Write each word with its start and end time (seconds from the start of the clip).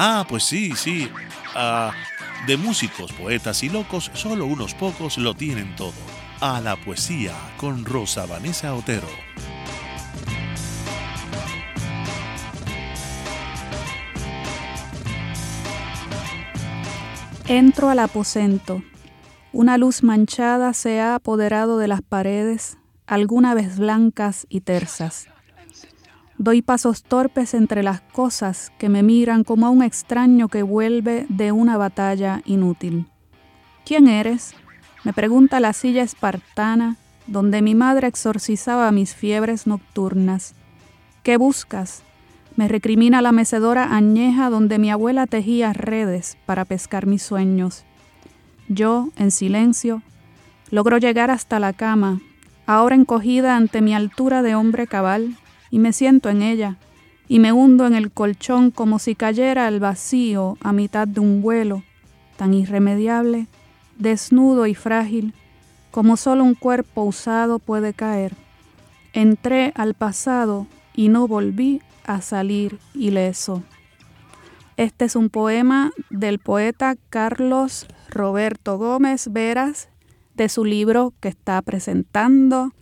Ah, 0.00 0.24
pues 0.28 0.44
sí, 0.44 0.70
sí. 0.76 1.10
Ah, 1.56 1.90
de 2.46 2.56
músicos, 2.56 3.12
poetas 3.12 3.64
y 3.64 3.68
locos, 3.68 4.12
solo 4.14 4.46
unos 4.46 4.72
pocos 4.72 5.18
lo 5.18 5.34
tienen 5.34 5.74
todo. 5.74 5.92
A 6.40 6.60
la 6.60 6.76
poesía 6.76 7.32
con 7.56 7.84
Rosa 7.84 8.24
Vanessa 8.24 8.76
Otero. 8.76 9.08
Entro 17.48 17.90
al 17.90 17.98
aposento. 17.98 18.84
Una 19.52 19.78
luz 19.78 20.04
manchada 20.04 20.74
se 20.74 21.00
ha 21.00 21.16
apoderado 21.16 21.76
de 21.76 21.88
las 21.88 22.02
paredes, 22.02 22.78
alguna 23.08 23.52
vez 23.54 23.80
blancas 23.80 24.46
y 24.48 24.60
tersas. 24.60 25.26
Doy 26.38 26.62
pasos 26.62 27.02
torpes 27.02 27.52
entre 27.52 27.82
las 27.82 28.00
cosas 28.00 28.72
que 28.78 28.88
me 28.88 29.02
miran 29.02 29.42
como 29.42 29.66
a 29.66 29.70
un 29.70 29.82
extraño 29.82 30.48
que 30.48 30.62
vuelve 30.62 31.26
de 31.28 31.50
una 31.50 31.76
batalla 31.76 32.42
inútil. 32.44 33.06
¿Quién 33.84 34.06
eres? 34.06 34.54
me 35.04 35.12
pregunta 35.12 35.58
la 35.58 35.72
silla 35.72 36.02
espartana 36.02 36.96
donde 37.26 37.60
mi 37.60 37.74
madre 37.74 38.06
exorcizaba 38.06 38.90
mis 38.92 39.14
fiebres 39.14 39.66
nocturnas. 39.66 40.54
¿Qué 41.22 41.36
buscas? 41.36 42.02
me 42.58 42.66
recrimina 42.66 43.22
la 43.22 43.30
mecedora 43.30 43.94
añeja 43.94 44.50
donde 44.50 44.80
mi 44.80 44.90
abuela 44.90 45.28
tejía 45.28 45.72
redes 45.72 46.36
para 46.44 46.64
pescar 46.64 47.06
mis 47.06 47.22
sueños. 47.22 47.84
Yo, 48.68 49.10
en 49.16 49.30
silencio, 49.30 50.02
logro 50.70 50.98
llegar 50.98 51.30
hasta 51.30 51.60
la 51.60 51.72
cama, 51.72 52.20
ahora 52.66 52.96
encogida 52.96 53.56
ante 53.56 53.80
mi 53.80 53.94
altura 53.94 54.42
de 54.42 54.56
hombre 54.56 54.88
cabal, 54.88 55.36
y 55.70 55.78
me 55.78 55.92
siento 55.92 56.28
en 56.28 56.42
ella 56.42 56.76
y 57.28 57.38
me 57.40 57.52
hundo 57.52 57.86
en 57.86 57.94
el 57.94 58.10
colchón 58.10 58.70
como 58.70 58.98
si 58.98 59.14
cayera 59.14 59.66
al 59.66 59.80
vacío 59.80 60.56
a 60.62 60.72
mitad 60.72 61.06
de 61.06 61.20
un 61.20 61.42
vuelo, 61.42 61.82
tan 62.36 62.54
irremediable, 62.54 63.46
desnudo 63.98 64.66
y 64.66 64.74
frágil, 64.74 65.34
como 65.90 66.16
solo 66.16 66.44
un 66.44 66.54
cuerpo 66.54 67.02
usado 67.02 67.58
puede 67.58 67.92
caer. 67.92 68.34
Entré 69.12 69.72
al 69.74 69.94
pasado 69.94 70.66
y 70.94 71.08
no 71.08 71.28
volví 71.28 71.82
a 72.06 72.22
salir 72.22 72.78
ileso. 72.94 73.62
Este 74.76 75.04
es 75.04 75.16
un 75.16 75.28
poema 75.28 75.92
del 76.08 76.38
poeta 76.38 76.96
Carlos 77.10 77.86
Roberto 78.08 78.78
Gómez 78.78 79.28
Veras 79.30 79.88
de 80.34 80.48
su 80.48 80.64
libro 80.64 81.12
que 81.20 81.28
está 81.28 81.60
presentando 81.62 82.72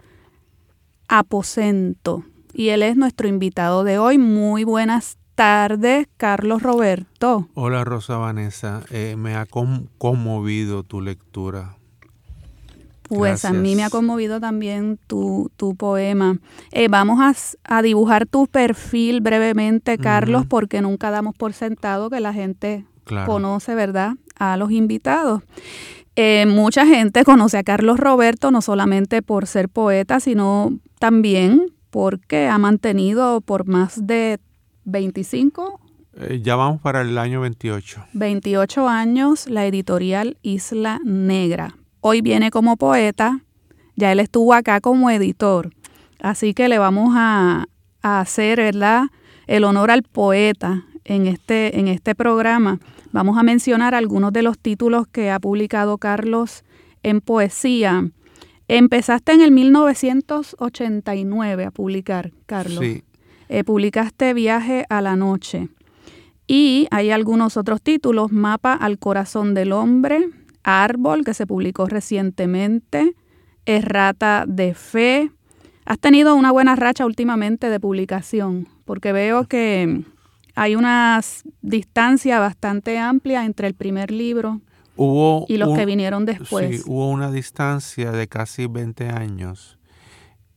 Aposento 1.08 2.24
y 2.56 2.70
él 2.70 2.82
es 2.82 2.96
nuestro 2.96 3.28
invitado 3.28 3.84
de 3.84 3.98
hoy. 3.98 4.16
Muy 4.16 4.64
buenas 4.64 5.18
tardes, 5.34 6.08
Carlos 6.16 6.62
Roberto. 6.62 7.48
Hola 7.52 7.84
Rosa 7.84 8.16
Vanessa, 8.16 8.82
eh, 8.90 9.14
me 9.18 9.36
ha 9.36 9.44
conmovido 9.44 10.82
tu 10.82 11.02
lectura. 11.02 11.76
Pues 13.08 13.44
a 13.44 13.52
mí 13.52 13.76
me 13.76 13.84
ha 13.84 13.90
conmovido 13.90 14.40
también 14.40 14.98
tu, 15.06 15.50
poema. 15.78 16.38
Eh, 16.72 16.88
vamos 16.88 17.20
a, 17.62 17.82
dibujar 17.82 18.26
tu 18.26 18.46
perfil 18.48 19.20
brevemente, 19.20 19.96
Carlos, 19.98 20.44
porque 20.46 20.80
nunca 20.80 21.10
damos 21.10 21.36
por 21.36 21.52
sentado 21.52 22.10
que 22.10 22.18
la 22.18 22.32
gente 22.32 22.84
conoce, 23.26 23.76
¿verdad?, 23.76 24.14
a 24.36 24.56
los 24.56 24.72
invitados. 24.72 25.42
Eh, 26.16 26.46
mucha 26.48 26.86
gente 26.86 27.22
conoce 27.24 27.58
a 27.58 27.62
Carlos 27.62 28.00
Roberto 28.00 28.50
no 28.50 28.62
solamente 28.62 29.22
por 29.22 29.46
ser 29.46 29.68
poeta, 29.68 30.18
sino 30.18 30.72
también 30.98 31.75
porque 31.96 32.46
ha 32.46 32.58
mantenido 32.58 33.40
por 33.40 33.66
más 33.66 34.06
de 34.06 34.38
25 34.84 35.80
eh, 36.18 36.40
ya 36.42 36.54
vamos 36.54 36.78
para 36.82 37.00
el 37.00 37.16
año 37.16 37.40
28. 37.40 38.04
28 38.12 38.86
años 38.86 39.48
la 39.48 39.64
editorial 39.64 40.36
Isla 40.42 41.00
Negra. 41.04 41.74
Hoy 42.02 42.20
viene 42.20 42.50
como 42.50 42.76
poeta, 42.76 43.40
ya 43.94 44.12
él 44.12 44.20
estuvo 44.20 44.52
acá 44.52 44.82
como 44.82 45.08
editor, 45.08 45.70
así 46.20 46.52
que 46.52 46.68
le 46.68 46.78
vamos 46.78 47.14
a, 47.16 47.64
hacer 48.02 48.60
el 48.60 49.64
honor 49.64 49.90
al 49.90 50.02
poeta 50.02 50.84
en 51.04 51.26
este, 51.26 51.80
en 51.80 51.88
este 51.88 52.14
programa. 52.14 52.78
Vamos 53.10 53.38
a 53.38 53.42
mencionar 53.42 53.94
algunos 53.94 54.34
de 54.34 54.42
los 54.42 54.58
títulos 54.58 55.06
que 55.06 55.30
ha 55.30 55.40
publicado 55.40 55.96
Carlos 55.96 56.62
en 57.02 57.22
poesía. 57.22 58.10
Empezaste 58.68 59.32
en 59.32 59.42
el 59.42 59.52
1989 59.52 61.64
a 61.64 61.70
publicar, 61.70 62.32
Carlos. 62.46 62.80
Sí. 62.80 63.04
Eh, 63.48 63.62
publicaste 63.62 64.34
Viaje 64.34 64.84
a 64.88 65.00
la 65.00 65.14
Noche. 65.14 65.68
Y 66.48 66.88
hay 66.90 67.10
algunos 67.10 67.56
otros 67.56 67.80
títulos, 67.82 68.32
Mapa 68.32 68.72
al 68.72 68.98
Corazón 68.98 69.54
del 69.54 69.70
Hombre, 69.72 70.28
Árbol, 70.62 71.24
que 71.24 71.34
se 71.34 71.46
publicó 71.46 71.86
recientemente, 71.86 73.14
Errata 73.66 74.44
de 74.46 74.74
Fe. 74.74 75.30
Has 75.84 75.98
tenido 75.98 76.34
una 76.34 76.50
buena 76.50 76.76
racha 76.76 77.06
últimamente 77.06 77.70
de 77.70 77.80
publicación, 77.80 78.68
porque 78.84 79.12
veo 79.12 79.46
que 79.46 80.04
hay 80.56 80.74
una 80.74 81.20
distancia 81.62 82.40
bastante 82.40 82.98
amplia 82.98 83.44
entre 83.44 83.68
el 83.68 83.74
primer 83.74 84.10
libro 84.10 84.60
y 84.96 85.56
los 85.56 85.76
que 85.76 85.86
vinieron 85.86 86.24
después. 86.24 86.82
Sí, 86.82 86.82
hubo 86.86 87.10
una 87.10 87.30
distancia 87.30 88.12
de 88.12 88.28
casi 88.28 88.66
20 88.66 89.08
años 89.10 89.78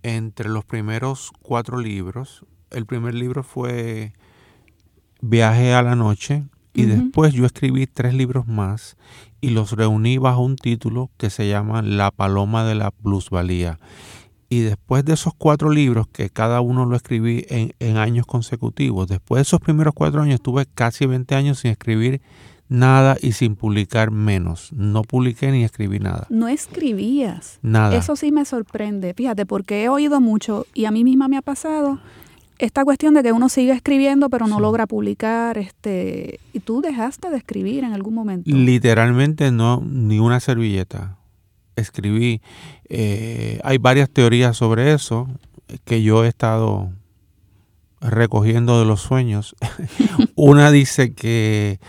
entre 0.04 0.50
los 0.50 0.66
primeros 0.66 1.32
cuatro 1.42 1.80
libros. 1.80 2.46
El 2.72 2.86
primer 2.86 3.16
libro 3.16 3.44
fue 3.44 4.14
Viaje 5.22 5.74
a 5.74 5.82
la 5.82 5.96
Noche 5.96 6.46
y 6.74 6.84
después 6.84 7.34
yo 7.34 7.46
escribí 7.46 7.88
tres 7.88 8.14
libros 8.14 8.48
más 8.48 8.96
y 9.42 9.50
los 9.50 9.74
reuní 9.74 10.18
bajo 10.18 10.42
un 10.42 10.56
título 10.56 11.10
que 11.18 11.30
se 11.30 11.50
llama 11.50 11.82
La 11.82 12.12
Paloma 12.12 12.64
de 12.64 12.76
la 12.76 12.92
Plusvalía. 12.92 13.80
Y 14.52 14.62
después 14.62 15.06
de 15.06 15.14
esos 15.14 15.34
cuatro 15.38 15.70
libros, 15.70 16.08
que 16.08 16.30
cada 16.30 16.62
uno 16.62 16.86
lo 16.86 16.96
escribí 16.96 17.46
en, 17.50 17.74
en 17.80 17.98
años 17.98 18.26
consecutivos, 18.26 19.08
después 19.08 19.40
de 19.40 19.42
esos 19.44 19.60
primeros 19.60 19.94
cuatro 19.94 20.22
años 20.22 20.42
tuve 20.42 20.66
casi 20.66 21.06
20 21.06 21.36
años 21.36 21.60
sin 21.60 21.72
escribir 21.72 22.22
nada 22.70 23.18
y 23.22 23.34
sin 23.34 23.56
publicar 23.56 24.12
menos. 24.12 24.72
No 24.72 25.02
publiqué 25.02 25.52
ni 25.52 25.64
escribí 25.64 26.00
nada. 26.00 26.28
No 26.30 26.48
escribías. 26.48 27.60
Nada. 27.62 27.98
Eso 27.98 28.16
sí 28.16 28.32
me 28.32 28.46
sorprende. 28.46 29.14
Fíjate, 29.14 29.46
porque 29.46 29.84
he 29.84 29.90
oído 29.90 30.22
mucho 30.22 30.66
y 30.74 30.86
a 30.86 30.92
mí 30.92 31.04
misma 31.04 31.28
me 31.28 31.38
ha 31.38 31.42
pasado 31.42 32.00
esta 32.60 32.84
cuestión 32.84 33.14
de 33.14 33.24
que 33.24 33.32
uno 33.32 33.50
sigue 33.50 33.72
escribiendo 33.72 34.30
pero 34.30 34.48
no 34.48 34.60
logra 34.60 34.86
publicar. 34.86 35.58
Este, 35.58 36.40
¿Y 36.54 36.60
tú 36.60 36.82
dejaste 36.82 37.30
de 37.30 37.38
escribir 37.38 37.84
en 37.84 37.94
algún 37.94 38.14
momento? 38.14 38.50
Literalmente 38.50 39.52
no, 39.52 39.82
ni 39.86 40.20
una 40.20 40.40
servilleta. 40.40 41.18
Escribí. 41.76 42.42
Eh, 42.90 43.60
hay 43.64 43.78
varias 43.78 44.10
teorías 44.10 44.56
sobre 44.58 44.94
eso 44.94 45.28
que 45.86 46.04
yo 46.04 46.26
he 46.26 46.28
estado 46.28 46.92
recogiendo 48.02 48.80
de 48.80 48.86
los 48.86 49.02
sueños. 49.02 49.56
una 50.36 50.72
dice 50.72 51.14
que 51.14 51.80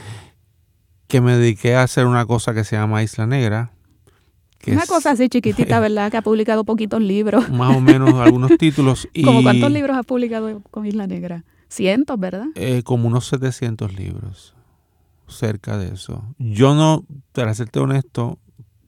que 1.11 1.21
me 1.21 1.37
dediqué 1.37 1.75
a 1.75 1.83
hacer 1.83 2.07
una 2.07 2.25
cosa 2.25 2.55
que 2.55 2.65
se 2.65 2.77
llama 2.77 3.03
Isla 3.03 3.27
Negra. 3.27 3.73
una 4.67 4.87
cosa 4.87 5.11
así 5.11 5.29
chiquitita, 5.29 5.81
¿verdad? 5.81 6.11
Que 6.11 6.17
ha 6.17 6.23
publicado 6.23 6.65
poquitos 6.65 7.03
libros. 7.03 7.51
Más 7.51 7.77
o 7.77 7.81
menos 7.81 8.15
algunos 8.21 8.57
títulos. 8.57 9.09
Y, 9.13 9.25
¿Como 9.25 9.43
cuántos 9.43 9.71
libros 9.73 9.97
ha 9.97 10.05
publicado 10.05 10.63
con 10.71 10.87
Isla 10.87 11.07
Negra? 11.07 11.45
Cientos, 11.69 12.19
¿verdad? 12.19 12.47
Eh, 12.55 12.83
como 12.85 13.09
unos 13.09 13.27
700 13.27 13.95
libros, 13.95 14.55
cerca 15.29 15.77
de 15.77 15.93
eso. 15.95 16.25
Yo 16.39 16.75
no, 16.75 17.05
para 17.33 17.55
serte 17.55 17.81
honesto... 17.81 18.39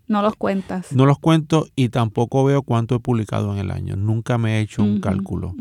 No 0.06 0.22
los 0.22 0.36
cuentas. 0.36 0.92
No 0.92 1.06
los 1.06 1.18
cuento 1.18 1.66
y 1.74 1.88
tampoco 1.88 2.44
veo 2.44 2.62
cuánto 2.62 2.94
he 2.96 3.00
publicado 3.00 3.52
en 3.52 3.58
el 3.58 3.70
año. 3.70 3.96
Nunca 3.96 4.36
me 4.36 4.58
he 4.58 4.60
hecho 4.60 4.82
un 4.82 5.00
cálculo. 5.00 5.54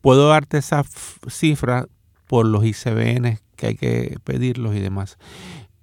Puedo 0.00 0.28
darte 0.28 0.58
esa 0.58 0.84
cifra 1.28 1.86
por 2.28 2.46
los 2.46 2.64
ICBN 2.64 3.38
que 3.58 3.66
hay 3.66 3.74
que 3.74 4.16
pedirlos 4.24 4.74
y 4.76 4.80
demás. 4.80 5.18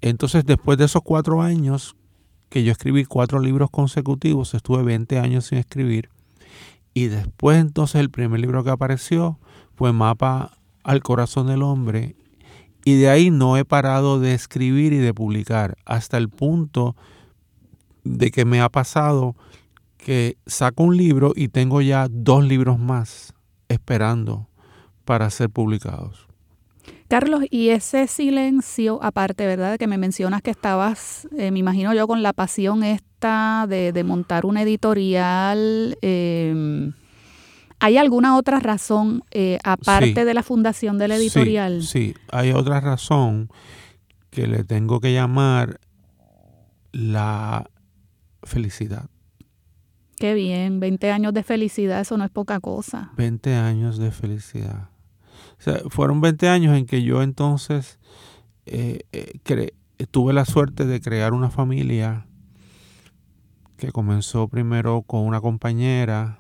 Entonces, 0.01 0.45
después 0.45 0.77
de 0.77 0.85
esos 0.85 1.03
cuatro 1.03 1.41
años 1.41 1.95
que 2.49 2.63
yo 2.63 2.71
escribí 2.71 3.03
cuatro 3.03 3.39
libros 3.39 3.69
consecutivos, 3.69 4.53
estuve 4.53 4.81
20 4.81 5.19
años 5.19 5.47
sin 5.47 5.57
escribir. 5.57 6.09
Y 6.93 7.07
después 7.07 7.59
entonces 7.59 7.99
el 7.99 8.09
primer 8.09 8.39
libro 8.39 8.63
que 8.63 8.69
apareció 8.69 9.37
fue 9.75 9.91
Mapa 9.91 10.57
al 10.83 11.03
Corazón 11.03 11.47
del 11.47 11.63
Hombre. 11.63 12.15
Y 12.85 12.95
de 12.95 13.09
ahí 13.09 13.29
no 13.29 13.57
he 13.57 13.65
parado 13.65 14.19
de 14.21 14.33
escribir 14.33 14.93
y 14.93 14.99
de 14.99 15.13
publicar 15.13 15.75
hasta 15.85 16.17
el 16.17 16.29
punto 16.29 16.95
de 18.05 18.31
que 18.31 18.45
me 18.45 18.61
ha 18.61 18.69
pasado 18.69 19.35
que 19.97 20.37
saco 20.45 20.83
un 20.83 20.95
libro 20.95 21.33
y 21.35 21.49
tengo 21.49 21.81
ya 21.81 22.07
dos 22.09 22.45
libros 22.45 22.79
más 22.79 23.33
esperando 23.67 24.47
para 25.03 25.29
ser 25.29 25.49
publicados. 25.49 26.24
Carlos, 27.07 27.43
y 27.51 27.69
ese 27.69 28.07
silencio, 28.07 28.99
aparte, 29.03 29.45
¿verdad? 29.45 29.77
Que 29.77 29.87
me 29.87 29.97
mencionas 29.97 30.41
que 30.41 30.51
estabas, 30.51 31.27
eh, 31.37 31.51
me 31.51 31.59
imagino 31.59 31.93
yo, 31.93 32.07
con 32.07 32.23
la 32.23 32.33
pasión 32.33 32.83
esta 32.83 33.65
de, 33.67 34.03
montar 34.03 34.45
una 34.45 34.63
editorial. 34.63 35.97
Em, 36.01 36.93
¿Hay 37.79 37.97
alguna 37.97 38.35
otra 38.37 38.59
razón 38.59 39.23
eh, 39.31 39.59
aparte 39.63 40.25
de 40.25 40.33
la 40.33 40.41
fundación 40.41 40.97
de 40.97 41.07
la 41.07 41.17
editorial? 41.17 41.83
Sí, 41.83 42.13
sí, 42.13 42.15
hay 42.31 42.51
otra 42.51 42.79
razón 42.79 43.49
que 44.31 44.47
le 44.47 44.63
tengo 44.63 44.99
que 44.99 45.13
llamar 45.13 45.79
la 46.91 47.69
felicidad. 48.43 49.09
Qué 50.17 50.33
bien, 50.33 50.79
20 50.79 51.11
años 51.11 51.33
de 51.33 51.43
felicidad, 51.43 51.99
eso 51.99 52.17
no 52.17 52.23
es 52.23 52.31
poca 52.31 52.59
cosa. 52.59 53.11
20 53.17 53.53
años 53.53 53.97
de 53.97 54.11
felicidad. 54.11 54.89
Fueron 55.89 56.21
20 56.21 56.49
años 56.49 56.77
en 56.77 56.85
que 56.85 57.03
yo 57.03 57.23
entonces 57.23 57.99
eh, 58.65 59.01
eh, 59.11 59.39
tuve 60.11 60.33
la 60.33 60.45
suerte 60.45 60.85
de 60.85 60.99
crear 60.99 61.33
una 61.33 61.49
familia 61.49 62.25
que 63.77 63.91
comenzó 63.91 64.47
primero 64.47 65.01
con 65.01 65.21
una 65.21 65.41
compañera, 65.41 66.39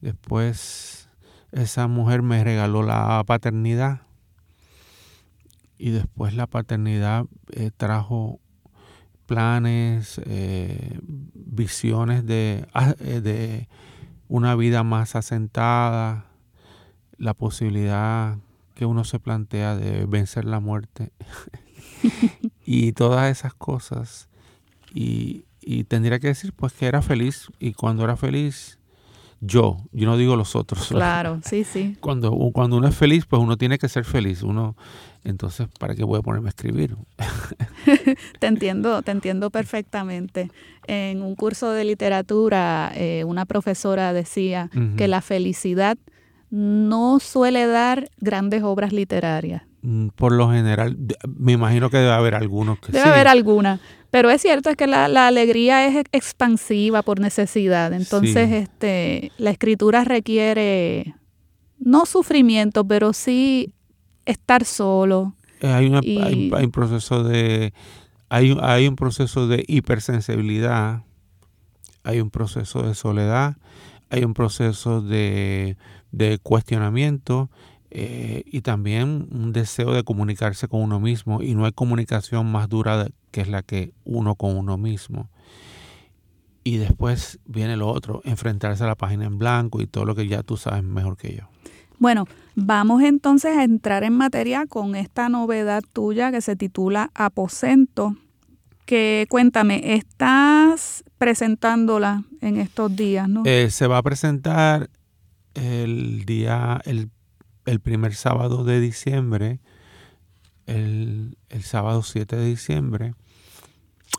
después 0.00 1.08
esa 1.52 1.86
mujer 1.86 2.22
me 2.22 2.42
regaló 2.42 2.82
la 2.82 3.22
paternidad 3.26 4.02
y 5.78 5.90
después 5.90 6.34
la 6.34 6.46
paternidad 6.46 7.26
eh, 7.52 7.70
trajo 7.76 8.40
planes, 9.26 10.20
visiones 11.34 12.26
de, 12.26 12.66
ah, 12.74 12.94
de 12.94 13.68
una 14.26 14.56
vida 14.56 14.82
más 14.82 15.14
asentada, 15.14 16.29
la 17.20 17.34
posibilidad 17.34 18.38
que 18.74 18.86
uno 18.86 19.04
se 19.04 19.20
plantea 19.20 19.76
de 19.76 20.06
vencer 20.06 20.46
la 20.46 20.58
muerte 20.58 21.12
y 22.64 22.92
todas 22.92 23.30
esas 23.30 23.54
cosas. 23.54 24.28
Y, 24.92 25.44
tendría 25.88 26.18
que 26.18 26.28
decir 26.28 26.52
pues 26.54 26.72
que 26.72 26.86
era 26.86 27.02
feliz 27.02 27.48
y 27.60 27.74
cuando 27.74 28.02
era 28.02 28.16
feliz 28.16 28.78
yo, 29.40 29.76
yo 29.92 30.06
no 30.06 30.16
digo 30.16 30.34
los 30.34 30.56
otros. 30.56 30.88
Claro, 30.88 31.40
sí, 31.44 31.64
sí. 31.64 31.96
Cuando, 32.00 32.32
cuando 32.52 32.76
uno 32.76 32.88
es 32.88 32.96
feliz, 32.96 33.26
pues 33.26 33.40
uno 33.40 33.56
tiene 33.56 33.78
que 33.78 33.88
ser 33.88 34.04
feliz. 34.04 34.42
Uno, 34.42 34.74
entonces, 35.22 35.68
¿para 35.78 35.94
qué 35.94 36.02
voy 36.04 36.18
a 36.18 36.22
ponerme 36.22 36.48
a 36.48 36.50
escribir? 36.50 36.96
te 38.40 38.46
entiendo, 38.46 39.02
te 39.02 39.10
entiendo 39.10 39.50
perfectamente. 39.50 40.50
En 40.86 41.22
un 41.22 41.36
curso 41.36 41.70
de 41.70 41.84
literatura, 41.84 42.92
eh, 42.94 43.24
una 43.24 43.44
profesora 43.44 44.12
decía 44.14 44.70
que 44.96 45.06
la 45.06 45.20
felicidad 45.20 45.98
no 46.50 47.20
suele 47.20 47.66
dar 47.66 48.10
grandes 48.18 48.62
obras 48.62 48.92
literarias. 48.92 49.62
Mm, 49.82 50.08
por 50.08 50.32
lo 50.32 50.50
general, 50.50 50.96
me 51.26 51.52
imagino 51.52 51.88
que 51.88 51.96
debe 51.96 52.12
haber 52.12 52.34
algunos 52.34 52.78
que 52.80 52.92
debe 52.92 53.08
haber 53.08 53.28
alguna, 53.28 53.80
pero 54.10 54.30
es 54.30 54.42
cierto 54.42 54.68
es 54.68 54.76
que 54.76 54.86
la, 54.86 55.04
alegría 55.26 55.86
es 55.86 56.04
expansiva 56.12 57.02
por 57.02 57.20
necesidad. 57.20 57.92
Entonces, 57.92 58.50
este, 58.50 59.32
la 59.38 59.50
escritura 59.50 60.04
requiere 60.04 61.14
no 61.78 62.04
sufrimiento, 62.04 62.84
pero 62.84 63.12
sí 63.12 63.72
estar 64.26 64.64
solo. 64.64 65.34
Eh, 65.60 65.68
hay, 65.68 66.50
hay, 66.52 66.64
un 66.64 66.70
proceso 66.70 67.22
de 67.22 67.72
hay, 68.28 68.56
hay 68.60 68.88
un 68.88 68.96
proceso 68.96 69.46
de 69.46 69.64
hipersensibilidad, 69.66 71.02
hay 72.02 72.20
un 72.20 72.30
proceso 72.30 72.82
de 72.82 72.94
soledad, 72.94 73.56
hay 74.10 74.24
un 74.24 74.34
proceso 74.34 75.00
de 75.00 75.76
de 76.12 76.38
cuestionamiento 76.38 77.50
eh, 77.90 78.42
y 78.46 78.60
también 78.60 79.28
un 79.32 79.52
deseo 79.52 79.92
de 79.92 80.04
comunicarse 80.04 80.68
con 80.68 80.82
uno 80.82 81.00
mismo 81.00 81.42
y 81.42 81.54
no 81.54 81.64
hay 81.64 81.72
comunicación 81.72 82.50
más 82.50 82.68
dura 82.68 83.08
que 83.32 83.40
es 83.40 83.48
la 83.48 83.62
que 83.62 83.92
uno 84.04 84.36
con 84.36 84.56
uno 84.56 84.76
mismo. 84.78 85.28
Y 86.62 86.76
después 86.76 87.40
viene 87.46 87.76
lo 87.76 87.88
otro, 87.88 88.20
enfrentarse 88.24 88.84
a 88.84 88.86
la 88.86 88.94
página 88.94 89.24
en 89.24 89.38
blanco 89.38 89.80
y 89.80 89.86
todo 89.86 90.04
lo 90.04 90.14
que 90.14 90.28
ya 90.28 90.42
tú 90.42 90.56
sabes 90.56 90.84
mejor 90.84 91.16
que 91.16 91.34
yo. 91.34 91.48
Bueno, 91.98 92.26
vamos 92.54 93.02
entonces 93.02 93.56
a 93.56 93.64
entrar 93.64 94.04
en 94.04 94.14
materia 94.14 94.66
con 94.66 94.94
esta 94.94 95.28
novedad 95.28 95.82
tuya 95.92 96.30
que 96.30 96.40
se 96.40 96.56
titula 96.56 97.10
Aposento, 97.14 98.16
que 98.86 99.26
cuéntame, 99.28 99.94
estás 99.94 101.04
presentándola 101.18 102.24
en 102.40 102.56
estos 102.56 102.94
días, 102.94 103.28
¿no? 103.28 103.42
Eh, 103.44 103.70
se 103.70 103.86
va 103.86 103.98
a 103.98 104.02
presentar 104.02 104.88
el 105.54 106.24
día, 106.24 106.80
el, 106.84 107.10
primer 107.80 108.14
sábado 108.14 108.64
de 108.64 108.80
diciembre, 108.80 109.60
el, 110.66 111.36
el, 111.48 111.62
sábado 111.62 112.02
7 112.02 112.36
de 112.36 112.46
diciembre, 112.46 113.14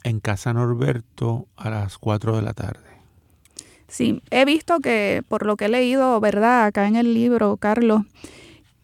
en 0.03 0.19
Casa 0.19 0.53
Norberto 0.53 1.47
a 1.55 1.69
las 1.69 1.97
4 1.97 2.35
de 2.35 2.41
la 2.41 2.53
tarde. 2.53 2.91
Sí, 3.87 4.21
he 4.31 4.45
visto 4.45 4.79
que, 4.79 5.21
por 5.27 5.45
lo 5.45 5.57
que 5.57 5.65
he 5.65 5.69
leído, 5.69 6.19
¿verdad? 6.21 6.65
Acá 6.65 6.87
en 6.87 6.95
el 6.95 7.13
libro, 7.13 7.57
Carlos, 7.57 8.03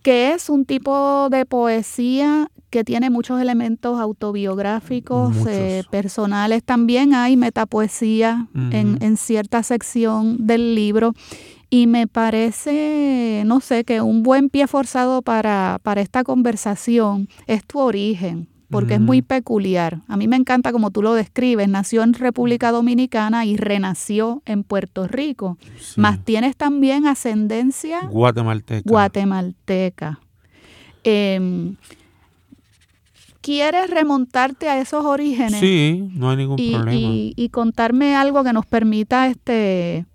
que 0.03 0.33
es 0.33 0.49
un 0.49 0.65
tipo 0.65 1.29
de 1.29 1.45
poesía 1.45 2.49
que 2.69 2.83
tiene 2.83 3.09
muchos 3.09 3.39
elementos 3.39 3.99
autobiográficos, 3.99 5.35
eh, 5.47 5.83
personales. 5.89 6.63
También 6.63 7.13
hay 7.13 7.37
metapoesía 7.37 8.47
en, 8.53 8.97
en 9.01 9.17
cierta 9.17 9.63
sección 9.63 10.45
del 10.45 10.75
libro. 10.75 11.13
Y 11.69 11.87
me 11.87 12.07
parece, 12.07 13.43
no 13.45 13.59
sé, 13.59 13.83
que 13.83 14.01
un 14.01 14.23
buen 14.23 14.49
pie 14.49 14.67
forzado 14.67 15.21
para, 15.21 15.79
para 15.83 16.01
esta 16.01 16.23
conversación 16.23 17.27
es 17.45 17.65
tu 17.65 17.79
origen, 17.79 18.47
porque 18.69 18.95
es 18.95 19.01
muy 19.01 19.21
peculiar. 19.21 19.99
A 20.07 20.15
mí 20.15 20.29
me 20.29 20.37
encanta 20.37 20.71
como 20.71 20.91
tú 20.91 21.01
lo 21.01 21.13
describes, 21.13 21.67
nació 21.67 22.03
en 22.03 22.13
República 22.13 22.71
Dominicana 22.71 23.45
y 23.45 23.57
renació 23.57 24.41
en 24.45 24.63
Puerto 24.63 25.07
Rico, 25.07 25.57
más 25.97 26.23
tienes 26.23 26.55
también 26.55 27.05
ascendencia 27.05 28.01
guatemalteca. 28.09 28.89
guatemalteca. 28.89 30.19
Em, 31.03 31.75
¿Quieres 33.41 33.89
remontarte 33.89 34.67
a 34.67 34.79
esos 34.79 35.05
orígenes? 35.05 35.59
Sí, 35.59 36.09
no 36.13 36.29
hay 36.29 36.37
ningún 36.37 36.57
problema. 36.57 36.93
Y, 36.93 37.33
y, 37.37 37.49
contarme 37.49 38.13
algo 38.15 38.43
que 38.43 38.51
nos 38.51 38.65
permita 38.65 39.27
este 39.27 40.05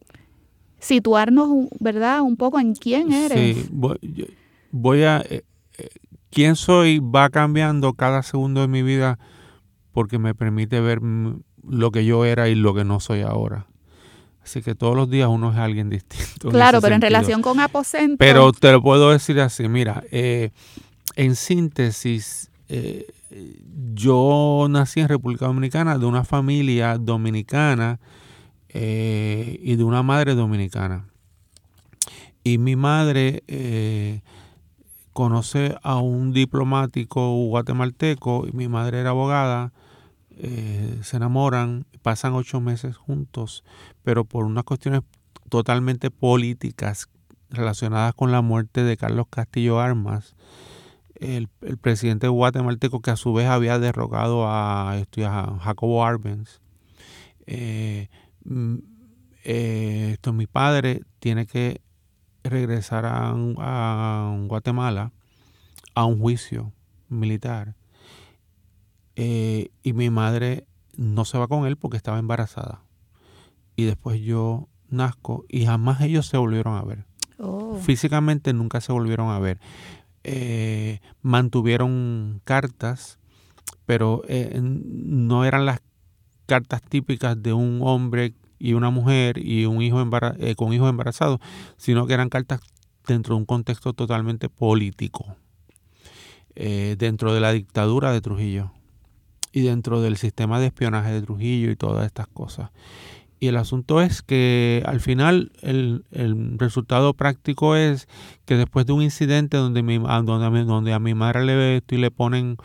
situarnos, 0.82 1.68
¿verdad? 1.80 2.20
Un 2.22 2.36
poco 2.36 2.60
en 2.60 2.74
quién 2.74 3.12
eres. 3.12 3.56
Sí, 3.56 3.68
voy, 3.70 5.02
a... 5.04 5.20
Eh, 5.20 5.44
eh, 5.78 5.88
quién 6.30 6.56
soy 6.56 6.98
va 6.98 7.30
cambiando 7.30 7.94
cada 7.94 8.22
segundo 8.22 8.60
de 8.62 8.68
mi 8.68 8.82
vida 8.82 9.18
porque 9.92 10.18
me 10.18 10.34
permite 10.34 10.80
ver 10.80 11.00
lo 11.62 11.90
que 11.92 12.04
yo 12.04 12.24
era 12.24 12.48
y 12.48 12.54
lo 12.54 12.74
que 12.74 12.84
no 12.84 13.00
soy 13.00 13.20
ahora. 13.20 13.66
Así 14.42 14.60
que 14.60 14.74
todos 14.74 14.96
los 14.96 15.08
días 15.08 15.28
uno 15.28 15.52
es 15.52 15.58
alguien 15.58 15.88
distinto. 15.88 16.48
Claro, 16.50 16.80
pero 16.80 16.96
en 16.96 17.00
relación 17.00 17.42
con 17.42 17.60
aposento. 17.60 18.16
Pero 18.18 18.52
te 18.52 18.72
lo 18.72 18.82
puedo 18.82 19.10
decir 19.12 19.38
así, 19.40 19.68
mira, 19.68 20.02
eh, 20.10 20.50
en 21.14 21.36
síntesis, 21.36 22.50
yo 23.94 24.66
nací 24.68 25.00
en 25.00 25.08
República 25.08 25.46
Dominicana 25.46 25.96
de 25.96 26.06
una 26.06 26.24
familia 26.24 26.98
dominicana 26.98 28.00
eh, 28.74 29.58
y 29.62 29.76
de 29.76 29.84
una 29.84 30.02
madre 30.02 30.34
dominicana. 30.34 31.06
Y 32.44 32.58
mi 32.58 32.74
madre 32.74 33.44
eh, 33.46 34.22
conoce 35.12 35.76
a 35.82 35.98
un 35.98 36.32
diplomático 36.32 37.46
guatemalteco, 37.46 38.46
y 38.48 38.52
mi 38.52 38.68
madre 38.68 39.00
era 39.00 39.10
abogada, 39.10 39.72
eh, 40.30 40.98
se 41.02 41.18
enamoran, 41.18 41.84
pasan 42.02 42.32
ocho 42.32 42.60
meses 42.60 42.96
juntos, 42.96 43.62
pero 44.02 44.24
por 44.24 44.44
unas 44.44 44.64
cuestiones 44.64 45.02
totalmente 45.48 46.10
políticas 46.10 47.08
relacionadas 47.50 48.14
con 48.14 48.32
la 48.32 48.40
muerte 48.40 48.82
de 48.82 48.96
Carlos 48.96 49.26
Castillo 49.28 49.78
Armas, 49.78 50.34
el, 51.16 51.48
presidente 51.80 52.26
guatemalteco 52.26 53.00
que 53.00 53.10
a 53.12 53.16
su 53.16 53.32
vez 53.32 53.46
había 53.46 53.78
derrocado 53.78 54.46
a, 54.48 54.96
Jacobo 55.60 56.04
Arbenz, 56.04 56.60
eh, 59.44 60.10
esto, 60.12 60.32
mi 60.32 60.46
padre 60.46 61.02
tiene 61.18 61.46
que 61.46 61.80
regresar 62.44 63.06
a, 63.06 63.32
Guatemala 64.46 65.12
a 65.94 66.04
un 66.04 66.18
juicio 66.20 66.72
militar. 67.08 67.74
Eh, 69.14 69.70
y 69.82 69.92
mi 69.92 70.10
madre 70.10 70.66
no 70.96 71.24
se 71.24 71.38
va 71.38 71.48
con 71.48 71.66
él 71.66 71.76
porque 71.76 71.96
estaba 71.96 72.18
embarazada. 72.18 72.82
Y 73.76 73.84
después 73.84 74.20
yo 74.20 74.68
nazco 74.88 75.44
y 75.48 75.66
jamás 75.66 76.00
ellos 76.00 76.26
se 76.26 76.36
volvieron 76.36 76.76
a 76.76 76.82
ver. 76.82 77.06
Oh. 77.38 77.76
Físicamente 77.76 78.52
nunca 78.52 78.80
se 78.80 78.92
volvieron 78.92 79.30
a 79.30 79.38
ver. 79.38 79.58
eh, 80.24 81.00
mantuvieron 81.20 82.40
cartas, 82.44 83.18
pero 83.86 84.22
eh, 84.28 84.58
no 84.62 85.44
eran 85.44 85.66
las 85.66 85.80
cartas 86.46 86.82
típicas 86.82 87.42
de 87.42 87.52
un 87.52 87.80
hombre 87.82 88.34
y 88.58 88.74
una 88.74 88.90
mujer 88.90 89.38
y 89.38 89.64
un 89.66 89.82
hijo 89.82 90.00
eh, 90.38 90.54
con 90.54 90.72
hijos 90.72 90.90
embarazados, 90.90 91.40
sino 91.76 92.06
que 92.06 92.14
eran 92.14 92.28
cartas 92.28 92.60
dentro 93.06 93.34
de 93.34 93.40
un 93.40 93.46
contexto 93.46 93.92
totalmente 93.92 94.48
político, 94.48 95.36
dentro 96.54 97.34
de 97.34 97.40
la 97.40 97.52
dictadura 97.52 98.12
de 98.12 98.20
Trujillo 98.20 98.70
y 99.52 99.62
dentro 99.62 100.00
del 100.00 100.16
sistema 100.16 100.60
de 100.60 100.66
espionaje 100.66 101.10
de 101.10 101.22
Trujillo 101.22 101.70
y 101.70 101.76
todas 101.76 102.06
estas 102.06 102.26
cosas. 102.28 102.70
Y 103.42 103.48
el 103.48 103.56
asunto 103.56 104.00
es 104.00 104.22
que 104.22 104.84
al 104.86 105.00
final 105.00 105.50
el, 105.62 106.04
resultado 106.58 107.12
práctico 107.14 107.74
es 107.74 108.06
que 108.44 108.56
después 108.56 108.86
de 108.86 108.92
un 108.92 109.02
incidente 109.02 109.56
donde, 109.56 109.82
mi, 109.82 109.98
donde, 109.98 110.64
donde 110.64 110.92
a 110.92 111.00
mi 111.00 111.14
madre 111.14 111.44
le, 111.44 111.82
le 111.84 112.10
ponen 112.12 112.56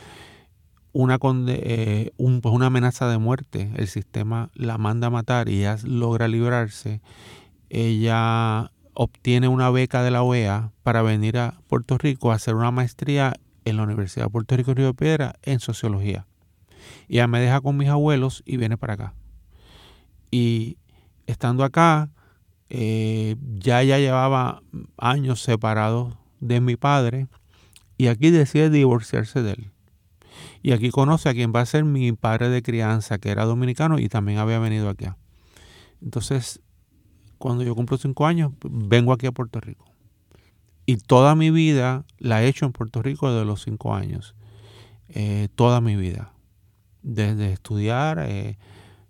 una, 0.93 1.19
eh, 1.21 2.11
pues 2.17 2.55
una 2.55 2.67
amenaza 2.67 3.07
de 3.09 3.17
muerte, 3.17 3.71
el 3.75 3.87
sistema 3.87 4.49
la 4.53 4.77
manda 4.77 5.07
a 5.07 5.11
matar 5.11 5.49
y 5.49 5.59
ella 5.59 5.77
logra 5.83 6.27
librarse, 6.27 7.01
ella 7.69 8.71
obtiene 8.93 9.47
una 9.47 9.69
beca 9.69 10.01
de 10.01 10.11
la 10.11 10.23
OEA 10.23 10.71
para 10.83 11.01
venir 11.01 11.37
a 11.37 11.59
Puerto 11.67 11.97
Rico 11.97 12.31
a 12.31 12.35
hacer 12.35 12.55
una 12.55 12.71
maestría 12.71 13.33
en 13.65 13.77
la 13.77 13.83
Universidad 13.83 14.25
de 14.25 14.31
Puerto 14.31 14.55
Rico 14.55 14.73
Río 14.73 14.93
Piedra 14.93 15.35
en 15.43 15.59
sociología. 15.59 16.25
Y 17.07 17.15
ella 17.15 17.27
me 17.27 17.39
deja 17.39 17.61
con 17.61 17.77
mis 17.77 17.89
abuelos 17.89 18.41
y 18.45 18.57
viene 18.57 18.77
para 18.77 18.93
acá. 18.93 19.13
Y 20.31 20.77
estando 21.27 21.63
acá, 21.63 22.09
eh, 22.69 23.35
ya 23.55 23.83
ya 23.83 23.97
llevaba 23.97 24.61
años 24.97 25.41
separado 25.41 26.17
de 26.39 26.59
mi 26.59 26.75
padre 26.75 27.27
y 27.97 28.07
aquí 28.07 28.29
decide 28.29 28.69
divorciarse 28.69 29.41
de 29.41 29.51
él. 29.51 29.71
Y 30.61 30.71
aquí 30.71 30.89
conoce 30.89 31.29
a 31.29 31.33
quien 31.33 31.53
va 31.55 31.61
a 31.61 31.65
ser 31.65 31.83
mi 31.85 32.11
padre 32.13 32.49
de 32.49 32.61
crianza, 32.61 33.17
que 33.17 33.29
era 33.29 33.45
dominicano 33.45 33.99
y 33.99 34.09
también 34.09 34.39
había 34.39 34.59
venido 34.59 34.89
aquí. 34.89 35.05
Entonces, 36.01 36.61
cuando 37.37 37.63
yo 37.63 37.75
cumplo 37.75 37.97
cinco 37.97 38.25
años, 38.25 38.51
vengo 38.63 39.13
aquí 39.13 39.27
a 39.27 39.31
Puerto 39.31 39.59
Rico. 39.59 39.85
Y 40.85 40.97
toda 40.97 41.35
mi 41.35 41.51
vida 41.51 42.05
la 42.17 42.43
he 42.43 42.47
hecho 42.47 42.65
en 42.65 42.71
Puerto 42.71 43.01
Rico 43.01 43.31
desde 43.31 43.45
los 43.45 43.61
cinco 43.61 43.93
años. 43.93 44.35
Eh, 45.09 45.49
toda 45.55 45.81
mi 45.81 45.95
vida. 45.95 46.31
Desde 47.01 47.51
estudiar, 47.51 48.19
eh, 48.27 48.57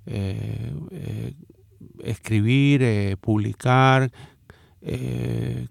eh, 0.06 1.34
escribir, 2.04 3.18
publicar, 3.20 4.12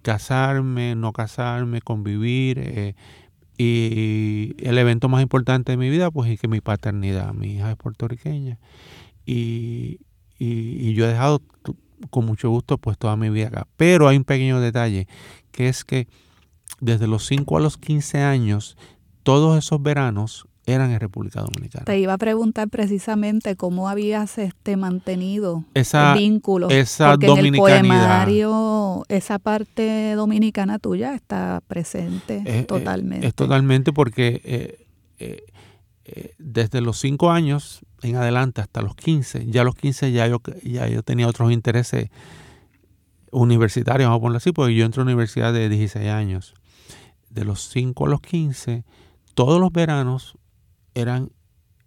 casarme, 0.02 0.94
no 0.94 1.12
casarme, 1.12 1.80
convivir. 1.80 2.94
Y 3.58 4.54
el 4.58 4.76
evento 4.78 5.08
más 5.08 5.22
importante 5.22 5.72
de 5.72 5.78
mi 5.78 5.88
vida, 5.88 6.10
pues 6.10 6.30
es 6.30 6.40
que 6.40 6.48
mi 6.48 6.60
paternidad, 6.60 7.32
mi 7.32 7.54
hija 7.54 7.70
es 7.70 7.76
puertorriqueña. 7.76 8.58
Y, 9.24 10.00
y, 10.38 10.92
yo 10.94 11.06
he 11.06 11.08
dejado 11.08 11.42
con 12.10 12.26
mucho 12.26 12.50
gusto 12.50 12.78
pues 12.78 12.98
toda 12.98 13.16
mi 13.16 13.30
vida 13.30 13.48
acá. 13.48 13.66
Pero 13.76 14.08
hay 14.08 14.16
un 14.16 14.24
pequeño 14.24 14.60
detalle, 14.60 15.08
que 15.52 15.68
es 15.68 15.84
que 15.84 16.06
desde 16.80 17.06
los 17.06 17.26
5 17.26 17.56
a 17.56 17.60
los 17.60 17.78
15 17.78 18.18
años, 18.18 18.76
todos 19.22 19.58
esos 19.58 19.82
veranos 19.82 20.46
eran 20.66 20.90
en 20.90 20.98
República 21.00 21.40
Dominicana. 21.40 21.84
Te 21.84 21.98
iba 21.98 22.12
a 22.12 22.18
preguntar 22.18 22.68
precisamente 22.68 23.56
cómo 23.56 23.88
habías 23.88 24.36
este, 24.36 24.76
mantenido 24.76 25.64
esa, 25.74 26.12
el 26.12 26.18
vínculo. 26.18 26.68
Esa 26.68 27.12
porque 27.12 27.26
en 27.26 27.46
el 27.46 27.56
poemario 27.56 29.04
esa 29.08 29.38
parte 29.38 30.14
dominicana 30.14 30.80
tuya 30.80 31.14
está 31.14 31.62
presente 31.68 32.42
eh, 32.44 32.64
totalmente. 32.64 33.28
Es, 33.28 33.34
totalmente 33.34 33.92
porque 33.92 34.40
eh, 34.44 35.46
eh, 36.04 36.34
desde 36.38 36.80
los 36.80 36.98
cinco 36.98 37.30
años 37.30 37.80
en 38.02 38.16
adelante 38.16 38.60
hasta 38.60 38.82
los 38.82 38.96
15, 38.96 39.46
ya 39.46 39.62
a 39.62 39.64
los 39.64 39.76
15 39.76 40.12
ya 40.12 40.26
yo, 40.26 40.42
ya 40.62 40.88
yo 40.88 41.02
tenía 41.02 41.28
otros 41.28 41.52
intereses 41.52 42.10
universitarios, 43.30 44.08
vamos 44.08 44.18
a 44.18 44.20
ponerlo 44.20 44.38
así, 44.38 44.52
porque 44.52 44.74
yo 44.74 44.84
entré 44.84 45.02
a 45.02 45.04
la 45.04 45.10
universidad 45.10 45.52
de 45.52 45.68
16 45.68 46.08
años. 46.08 46.54
De 47.30 47.44
los 47.44 47.68
5 47.68 48.06
a 48.06 48.08
los 48.08 48.20
15, 48.20 48.84
todos 49.34 49.60
los 49.60 49.70
veranos 49.70 50.38
eran 50.96 51.30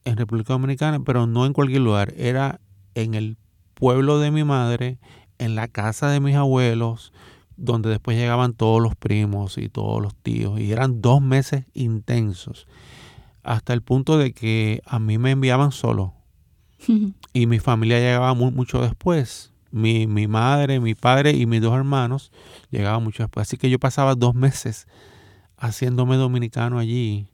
en 0.06 0.18
República 0.18 0.54
Dominicana, 0.54 1.00
pero 1.04 1.28
no 1.28 1.46
en 1.46 1.54
cualquier 1.54 1.82
lugar, 1.82 2.14
era 2.16 2.62
en 2.94 3.16
el 3.16 3.38
pueblo 3.74 4.20
de 4.20 4.32
mi 4.32 4.44
madre, 4.44 5.00
en 5.40 5.56
la 5.56 5.68
casa 5.68 6.10
de 6.10 6.20
mis 6.20 6.36
abuelos, 6.36 7.12
donde 7.58 7.90
después 7.90 8.18
llegaban 8.18 8.54
todos 8.54 8.82
los 8.82 8.96
primos 8.96 9.58
y 9.58 9.68
todos 9.68 10.02
los 10.02 10.16
tíos, 10.16 10.60
y 10.60 10.72
eran 10.72 11.02
dos 11.02 11.22
meses 11.22 11.66
intensos, 11.74 12.68
hasta 13.44 13.74
el 13.74 13.82
punto 13.82 14.18
de 14.18 14.32
que 14.32 14.82
a 14.86 15.00
mí 15.00 15.18
me 15.18 15.32
enviaban 15.32 15.72
solo, 15.72 16.14
y 17.34 17.48
mi 17.48 17.60
familia 17.60 18.00
llegaba 18.00 18.34
mucho 18.34 18.82
después. 18.82 19.52
Mi, 19.72 20.08
mi 20.08 20.28
madre, 20.28 20.80
mi 20.80 20.96
padre 20.96 21.32
y 21.32 21.46
mis 21.46 21.62
dos 21.62 21.76
hermanos 21.76 22.32
llegaban 22.72 23.04
mucho 23.04 23.22
después. 23.22 23.48
Así 23.48 23.56
que 23.56 23.70
yo 23.70 23.78
pasaba 23.78 24.16
dos 24.16 24.34
meses 24.34 24.88
haciéndome 25.58 26.16
dominicano 26.16 26.80
allí 26.80 27.28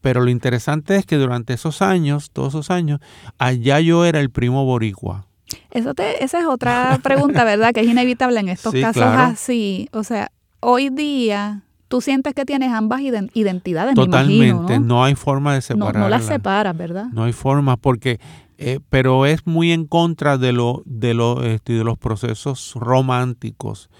pero 0.00 0.20
lo 0.20 0.30
interesante 0.30 0.96
es 0.96 1.06
que 1.06 1.16
durante 1.16 1.54
esos 1.54 1.82
años, 1.82 2.30
todos 2.30 2.48
esos 2.50 2.70
años, 2.70 3.00
allá 3.38 3.80
yo 3.80 4.04
era 4.04 4.20
el 4.20 4.30
primo 4.30 4.64
boricua. 4.64 5.26
Eso 5.70 5.94
te, 5.94 6.22
esa 6.22 6.40
es 6.40 6.46
otra 6.46 6.98
pregunta, 7.02 7.44
¿verdad? 7.44 7.72
Que 7.72 7.80
es 7.80 7.88
inevitable 7.88 8.40
en 8.40 8.48
estos 8.48 8.74
casos 8.74 9.02
así. 9.02 9.88
O 9.92 10.04
sea, 10.04 10.30
hoy 10.60 10.90
día 10.90 11.62
tú 11.88 12.00
sientes 12.00 12.34
que 12.34 12.44
tienes 12.44 12.72
ambas 12.72 13.00
identidades, 13.00 13.96
Totalmente, 13.96 14.78
¿no? 14.78 15.02
hay 15.02 15.16
forma 15.16 15.54
de 15.54 15.60
separarlas. 15.60 16.02
No, 16.02 16.08
las 16.08 16.24
separas, 16.24 16.76
¿verdad? 16.76 17.06
No 17.12 17.24
hay 17.24 17.32
forma, 17.32 17.76
porque, 17.76 18.20
eh, 18.58 18.78
pero 18.90 19.26
es 19.26 19.44
muy 19.44 19.72
en 19.72 19.86
contra 19.86 20.38
de, 20.38 20.52
lo, 20.52 20.82
de, 20.86 21.14
lo, 21.14 21.42
este, 21.42 21.72
de 21.72 21.82
los 21.82 21.98
procesos 21.98 22.74
románticos, 22.76 23.90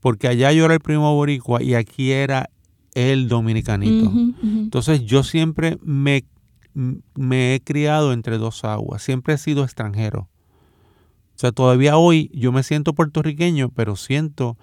porque 0.00 0.26
allá 0.26 0.50
yo 0.50 0.64
era 0.64 0.74
el 0.74 0.80
primo 0.80 1.14
boricua 1.14 1.62
y 1.62 1.74
aquí 1.74 2.10
era 2.10 2.50
el 2.96 3.28
dominicanito. 3.28 4.10
Entonces 4.42 5.04
yo 5.04 5.22
siempre 5.22 5.78
me, 5.82 6.24
me 6.72 7.54
he 7.54 7.60
criado 7.60 8.14
entre 8.14 8.38
dos 8.38 8.64
aguas, 8.64 9.02
siempre 9.02 9.34
he 9.34 9.38
sido 9.38 9.64
extranjero. 9.64 10.30
O 11.34 11.38
sea, 11.38 11.52
todavía 11.52 11.98
hoy 11.98 12.30
yo 12.32 12.52
me 12.52 12.62
siento 12.62 12.94
puertorriqueño, 12.94 13.68
pero 13.68 13.96
siento 13.96 14.56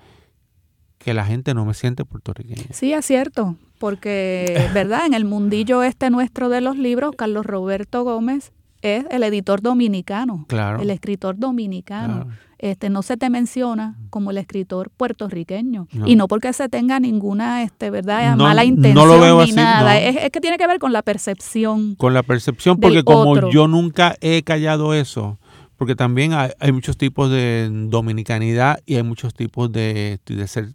que 0.97 1.13
la 1.13 1.25
gente 1.25 1.53
no 1.53 1.63
me 1.63 1.75
siente 1.75 2.05
puertorriqueño. 2.05 2.65
Sí, 2.71 2.91
es 2.91 3.05
cierto, 3.05 3.55
porque, 3.77 4.67
¿verdad? 4.73 5.05
En 5.05 5.13
el 5.13 5.25
mundillo 5.25 5.83
este 5.83 6.09
nuestro 6.09 6.49
de 6.49 6.61
los 6.61 6.75
libros, 6.75 7.13
Carlos 7.15 7.45
Roberto 7.45 8.03
Gómez 8.03 8.51
es 8.81 9.05
el 9.11 9.21
editor 9.21 9.61
dominicano, 9.61 10.45
claro. 10.47 10.81
el 10.81 10.89
escritor 10.89 11.37
dominicano. 11.37 12.29
Este, 12.63 12.89
no 12.89 13.01
se 13.01 13.17
te 13.17 13.29
menciona 13.29 13.97
como 14.09 14.31
el 14.31 14.37
escritor 14.37 14.89
puertorriqueño. 14.89 15.89
Y 16.05 16.15
no 16.15 16.29
porque 16.29 16.53
se 16.53 16.69
tenga 16.69 16.97
ninguna 17.01 17.61
este, 17.61 17.89
¿verdad? 17.89 18.37
mala 18.37 18.63
intención 18.63 19.45
ni 19.45 19.51
nada. 19.51 19.99
Es, 19.99 20.31
que 20.31 20.39
tiene 20.39 20.57
que 20.57 20.65
ver 20.65 20.79
con 20.79 20.93
la 20.93 21.01
percepción. 21.01 21.95
Con 21.95 22.13
la 22.13 22.23
percepción, 22.23 22.79
porque 22.79 23.03
como 23.03 23.49
yo 23.49 23.67
nunca 23.67 24.15
he 24.21 24.43
callado 24.43 24.93
eso, 24.93 25.39
porque 25.75 25.93
también 25.93 26.31
hay, 26.31 26.71
muchos 26.71 26.95
tipos 26.95 27.29
de 27.29 27.69
dominicanidad 27.89 28.79
y 28.85 28.95
hay 28.95 29.03
muchos 29.03 29.33
tipos 29.33 29.69
de, 29.69 30.21
de 30.25 30.47
ser 30.47 30.69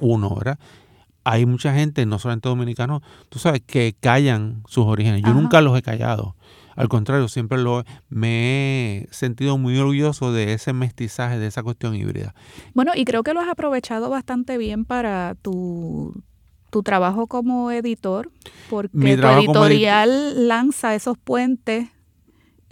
uno, 0.00 0.34
¿verdad? 0.34 0.58
Hay 1.24 1.46
mucha 1.46 1.72
gente, 1.72 2.04
no 2.04 2.18
solamente 2.18 2.50
dominicanos, 2.50 3.00
tú 3.30 3.38
sabes, 3.38 3.62
que 3.66 3.94
callan 3.98 4.64
sus 4.68 4.84
orígenes. 4.84 5.22
Yo 5.22 5.32
nunca 5.32 5.62
los 5.62 5.78
he 5.78 5.80
callado. 5.80 6.36
Al 6.76 6.88
contrario, 6.88 7.28
siempre 7.28 7.58
lo, 7.58 7.84
me 8.08 9.04
he 9.04 9.08
sentido 9.10 9.58
muy 9.58 9.78
orgulloso 9.78 10.32
de 10.32 10.52
ese 10.52 10.72
mestizaje, 10.72 11.38
de 11.38 11.46
esa 11.46 11.62
cuestión 11.62 11.94
híbrida. 11.94 12.34
Bueno, 12.74 12.92
y 12.94 13.04
creo 13.04 13.22
que 13.22 13.34
lo 13.34 13.40
has 13.40 13.48
aprovechado 13.48 14.10
bastante 14.10 14.58
bien 14.58 14.84
para 14.84 15.36
tu, 15.42 16.14
trabajo 16.84 17.26
como 17.26 17.70
editor, 17.70 18.30
porque 18.70 19.16
tu 19.16 19.26
editorial 19.26 20.48
lanza 20.48 20.94
esos 20.94 21.18
puentes 21.18 21.88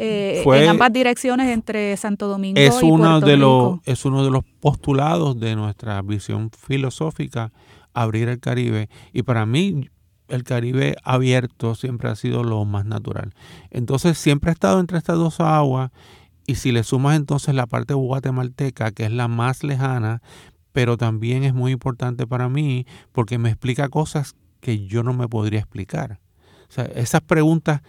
eh, 0.03 0.43
en 0.47 0.69
ambas 0.71 0.91
direcciones 0.95 1.49
entre 1.49 1.95
Santo 1.99 2.27
Domingo 2.27 2.59
es 2.59 2.83
y 2.83 2.87
uno 2.87 3.21
de 3.21 3.37
Los, 3.37 3.81
es 3.85 4.07
uno 4.07 4.25
de 4.25 4.31
los 4.31 4.45
postulados 4.59 5.39
de 5.39 5.55
nuestra 5.57 6.01
visión 6.01 6.51
filosófica, 6.51 7.53
abrir 7.93 8.31
el 8.31 8.41
Caribe. 8.41 8.89
Y 9.13 9.25
para 9.25 9.45
mí, 9.45 9.91
el 10.31 10.45
Caribe 10.45 10.97
abierto 11.05 11.75
siempre 11.75 12.09
ha 12.09 12.17
sido 12.17 12.45
lo 12.45 12.65
más 12.65 12.87
natural. 12.87 13.35
Entonces 13.71 14.19
siempre 14.19 14.51
ha 14.51 14.53
estado 14.53 14.81
entre 14.81 14.99
estas 14.99 15.17
dos 15.17 15.41
aguas 15.41 15.91
y 16.47 16.57
si 16.57 16.73
le 16.73 16.83
sumas 16.83 17.17
entonces 17.17 17.55
la 17.55 17.67
parte 17.67 17.95
guatemalteca, 17.95 18.91
que 18.93 19.05
es 19.05 19.13
la 19.13 19.29
más 19.29 19.63
lejana, 19.63 20.23
pero 20.73 20.97
también 20.97 21.45
es 21.45 21.55
muy 21.55 21.73
importante 21.73 22.27
para 22.27 22.49
mí 22.49 22.87
porque 23.13 23.39
me 23.39 23.51
explica 23.51 23.89
cosas 23.89 24.35
que 24.61 24.87
yo 24.87 25.03
no 25.03 25.13
me 25.13 25.29
podría 25.29 25.61
explicar. 25.61 26.21
O 26.69 26.73
sea, 26.73 26.85
esas 26.85 27.21
preguntas 27.21 27.83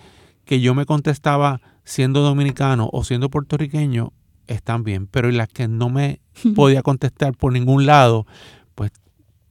que 0.46 0.60
yo 0.60 0.74
me 0.74 0.86
contestaba 0.86 1.62
siendo 1.84 2.22
dominicano 2.22 2.90
o 2.92 3.04
siendo 3.04 3.30
puertorriqueño 3.30 4.14
están 4.48 4.84
bien, 4.84 5.08
pero 5.08 5.30
las 5.32 5.48
que 5.48 5.68
no 5.68 5.90
me 5.90 6.22
podía 6.56 6.82
contestar 6.82 7.36
por 7.36 7.54
ningún 7.54 7.86
lado, 7.86 8.26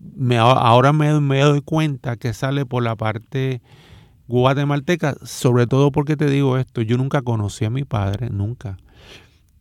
me, 0.00 0.38
ahora 0.38 0.92
me, 0.92 1.20
me 1.20 1.40
doy 1.40 1.60
cuenta 1.60 2.16
que 2.16 2.32
sale 2.32 2.66
por 2.66 2.82
la 2.82 2.96
parte 2.96 3.62
guatemalteca, 4.26 5.16
sobre 5.24 5.66
todo 5.66 5.90
porque 5.90 6.16
te 6.16 6.30
digo 6.30 6.56
esto, 6.56 6.82
yo 6.82 6.96
nunca 6.96 7.22
conocí 7.22 7.64
a 7.64 7.70
mi 7.70 7.84
padre, 7.84 8.30
nunca. 8.30 8.78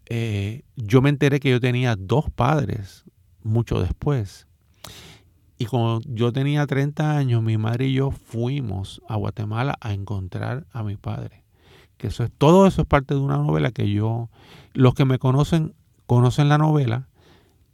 Eh, 0.05 0.63
yo 0.75 1.01
me 1.01 1.09
enteré 1.09 1.39
que 1.39 1.49
yo 1.49 1.59
tenía 1.59 1.95
dos 1.95 2.29
padres 2.29 3.03
mucho 3.43 3.81
después. 3.81 4.47
Y 5.57 5.65
cuando 5.65 6.01
yo 6.05 6.31
tenía 6.31 6.65
30 6.65 7.17
años, 7.17 7.43
mi 7.43 7.57
madre 7.57 7.87
y 7.87 7.93
yo 7.93 8.11
fuimos 8.11 9.01
a 9.09 9.17
Guatemala 9.17 9.75
a 9.81 9.93
encontrar 9.93 10.65
a 10.71 10.83
mi 10.83 10.95
padre. 10.95 11.43
Que 11.97 12.07
eso 12.07 12.23
es, 12.23 12.31
todo 12.31 12.65
eso 12.65 12.83
es 12.83 12.87
parte 12.87 13.13
de 13.13 13.19
una 13.19 13.37
novela 13.37 13.71
que 13.71 13.91
yo, 13.91 14.29
los 14.73 14.93
que 14.93 15.03
me 15.03 15.19
conocen, 15.19 15.73
conocen 16.05 16.47
la 16.47 16.57
novela, 16.57 17.08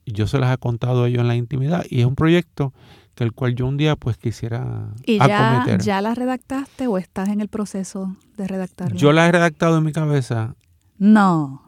yo 0.05 0.27
se 0.27 0.39
las 0.39 0.53
he 0.53 0.57
contado 0.57 1.03
a 1.03 1.07
ellos 1.07 1.21
en 1.21 1.27
la 1.27 1.35
intimidad, 1.35 1.85
y 1.89 2.01
es 2.01 2.05
un 2.05 2.15
proyecto 2.15 2.73
que 3.15 3.23
el 3.23 3.31
cual 3.31 3.55
yo 3.55 3.65
un 3.65 3.77
día 3.77 3.95
pues 3.95 4.17
quisiera 4.17 4.89
¿Y 5.05 5.17
ya, 5.19 5.77
ya 5.77 6.01
la 6.01 6.13
redactaste 6.13 6.87
o 6.87 6.97
estás 6.97 7.29
en 7.29 7.39
el 7.41 7.47
proceso 7.47 8.15
de 8.37 8.47
redactarla? 8.47 8.97
Yo 8.97 9.13
la 9.13 9.27
he 9.27 9.31
redactado 9.31 9.77
en 9.77 9.85
mi 9.85 9.93
cabeza. 9.93 10.55
No. 10.97 11.63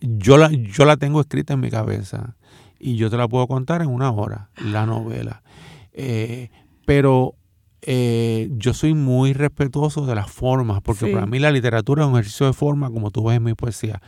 Yo 0.00 0.36
la, 0.38 0.50
yo 0.50 0.84
la 0.84 0.96
tengo 0.96 1.20
escrita 1.20 1.54
en 1.54 1.60
mi 1.60 1.70
cabeza 1.70 2.36
y 2.78 2.96
yo 2.96 3.10
te 3.10 3.16
la 3.16 3.28
puedo 3.28 3.46
contar 3.46 3.82
en 3.82 3.88
una 3.88 4.10
hora, 4.10 4.50
la 4.56 4.86
novela. 4.86 5.42
Eh, 5.92 6.50
pero 6.84 7.34
eh, 7.82 8.48
yo 8.52 8.74
soy 8.74 8.94
muy 8.94 9.32
respetuoso 9.32 10.06
de 10.06 10.14
las 10.14 10.30
formas, 10.30 10.80
porque 10.82 11.12
para 11.12 11.26
mí 11.26 11.38
la 11.38 11.50
literatura 11.50 12.04
es 12.04 12.08
un 12.08 12.14
ejercicio 12.14 12.46
de 12.46 12.52
forma, 12.52 12.90
como 12.90 13.10
tú 13.10 13.24
ves 13.24 13.36
en 13.36 13.44
mi 13.44 13.54
poesía. 13.54 14.00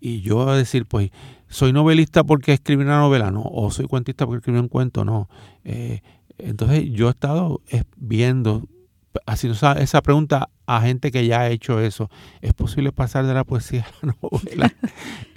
Y 0.00 0.20
yo 0.22 0.36
voy 0.36 0.50
a 0.50 0.56
decir, 0.56 0.86
pues, 0.86 1.10
soy 1.48 1.72
novelista 1.72 2.24
porque 2.24 2.52
escribí 2.52 2.82
una 2.82 2.98
novela, 2.98 3.30
no, 3.30 3.42
o 3.42 3.70
soy 3.70 3.86
cuentista 3.86 4.26
porque 4.26 4.38
escribí 4.38 4.58
un 4.58 4.68
cuento, 4.68 5.04
no. 5.04 5.28
Eh, 5.64 6.00
entonces 6.38 6.90
yo 6.90 7.08
he 7.08 7.10
estado 7.10 7.60
viendo, 7.96 8.68
haciendo 9.26 9.58
esa, 9.78 10.02
pregunta 10.02 10.50
a 10.66 10.80
gente 10.80 11.10
que 11.10 11.26
ya 11.26 11.40
ha 11.40 11.50
hecho 11.50 11.80
eso. 11.80 12.10
¿Es 12.40 12.52
posible 12.52 12.92
pasar 12.92 13.26
de 13.26 13.34
la 13.34 13.44
poesía 13.44 13.86
a 14.02 14.06
la 14.06 14.16
novela? 14.22 14.72